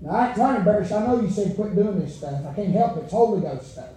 Now, 0.00 0.10
I 0.10 0.26
ain't 0.28 0.34
trying 0.34 0.54
to 0.54 0.58
embarrass 0.60 0.90
you. 0.90 0.96
I 0.96 1.06
know 1.06 1.20
you 1.20 1.30
said 1.30 1.54
quit 1.54 1.74
doing 1.74 2.00
this 2.00 2.16
stuff. 2.16 2.46
I 2.46 2.54
can't 2.54 2.72
help 2.72 2.96
it. 2.96 3.04
It's 3.04 3.12
Holy 3.12 3.42
Ghost 3.42 3.72
stuff. 3.72 3.90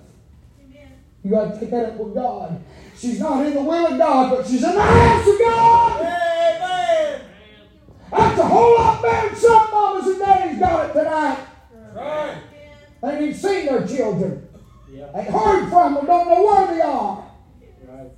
You 1.23 1.31
got 1.31 1.53
to 1.53 1.59
take 1.59 1.71
that 1.71 1.91
up 1.91 1.95
with 1.97 2.13
God. 2.13 2.61
She's 2.97 3.19
not 3.19 3.45
in 3.45 3.53
the 3.53 3.61
will 3.61 3.87
of 3.87 3.97
God, 3.97 4.35
but 4.35 4.45
she's 4.45 4.63
in 4.63 4.75
the 4.75 4.81
house 4.81 5.27
of 5.27 5.39
God. 5.39 6.01
Amen. 6.01 7.21
That's 8.11 8.39
a 8.39 8.45
whole 8.45 8.75
lot 8.75 9.01
better 9.01 9.29
than 9.29 9.39
some 9.39 9.71
mamas 9.71 10.07
and 10.07 10.19
daddies 10.19 10.59
got 10.59 10.89
it 10.89 10.93
tonight. 10.93 11.39
Right. 11.93 12.37
They 13.01 13.09
ain't 13.09 13.21
even 13.21 13.33
seen 13.33 13.65
their 13.67 13.87
children. 13.87 14.49
Yeah. 14.91 15.09
Ain't 15.15 15.29
heard 15.29 15.69
from 15.69 15.93
them. 15.95 16.05
Don't 16.05 16.27
know 16.27 16.43
where 16.43 16.67
they 16.67 16.81
are. 16.81 17.31
Right. 17.87 18.11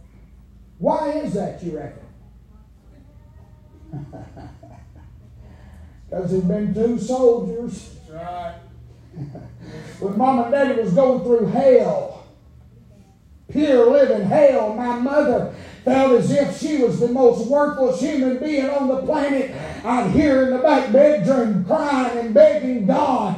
Why 0.79 1.11
is 1.11 1.33
that, 1.35 1.63
you 1.63 1.77
reckon? 1.77 2.01
Because 6.09 6.31
there's 6.31 6.43
been 6.43 6.73
two 6.73 6.99
soldiers. 6.99 7.95
That's 8.07 8.23
right. 8.23 8.55
When 9.99 10.17
mom 10.17 10.41
and 10.41 10.51
daddy 10.51 10.79
was 10.81 10.93
going 10.93 11.23
through 11.23 11.47
hell, 11.47 12.27
pure 13.49 13.89
living 13.89 14.27
hell, 14.27 14.73
my 14.73 14.99
mother 14.99 15.55
felt 15.85 16.19
as 16.19 16.31
if 16.31 16.59
she 16.59 16.83
was 16.83 16.99
the 16.99 17.07
most 17.07 17.47
worthless 17.47 18.01
human 18.01 18.37
being 18.39 18.69
on 18.69 18.87
the 18.87 19.01
planet. 19.03 19.55
I'd 19.85 20.11
hear 20.11 20.43
in 20.43 20.49
the 20.49 20.57
back 20.57 20.91
bedroom 20.91 21.63
crying 21.63 22.17
and 22.17 22.33
begging 22.33 22.87
God 22.87 23.37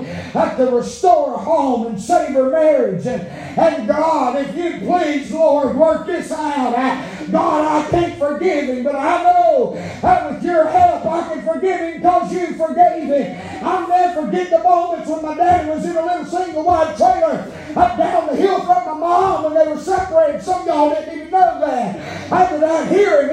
to 0.57 0.71
restore 0.71 1.37
her 1.37 1.43
home 1.43 1.87
and 1.87 2.01
save 2.01 2.33
her 2.33 2.49
marriage. 2.49 3.05
And, 3.05 3.21
and 3.57 3.87
God, 3.87 4.37
if 4.37 4.55
you 4.55 4.79
please, 4.79 5.31
Lord, 5.31 5.75
work 5.75 6.07
this 6.07 6.31
out. 6.31 6.73
I, 6.75 7.16
God, 7.31 7.85
I 7.85 7.89
can't 7.89 8.17
forgive 8.19 8.69
him, 8.69 8.83
but 8.83 8.95
I 8.95 9.23
know 9.23 9.73
that 10.01 10.31
with 10.31 10.43
your 10.43 10.67
help 10.67 11.05
I 11.05 11.33
can 11.33 11.45
forgive 11.45 11.79
him 11.79 11.93
because 11.97 12.31
you 12.31 12.53
forgave 12.53 13.03
him. 13.03 13.65
I'll 13.65 13.87
never 13.87 14.25
forget 14.25 14.49
the 14.49 14.59
moments 14.59 15.09
when 15.09 15.21
my 15.21 15.35
daddy 15.35 15.69
was 15.69 15.85
in 15.85 15.95
a 15.95 16.05
little 16.05 16.25
single 16.25 16.63
wide 16.63 16.95
trailer 16.95 17.51
up 17.75 17.97
down 17.97 18.27
the 18.27 18.35
hill 18.35 18.59
from 18.61 18.85
my 18.85 18.93
mom 18.93 19.43
when 19.43 19.53
they 19.53 19.71
were 19.71 19.79
separated. 19.79 20.41
Some 20.41 20.61
of 20.61 20.67
y'all 20.67 20.89
didn't 20.89 21.13
even 21.13 21.31
know 21.31 21.59
that. 21.59 22.31
I 22.31 22.53
was 22.53 22.63
out 22.63 22.87
here 22.87 23.21
and 23.21 23.31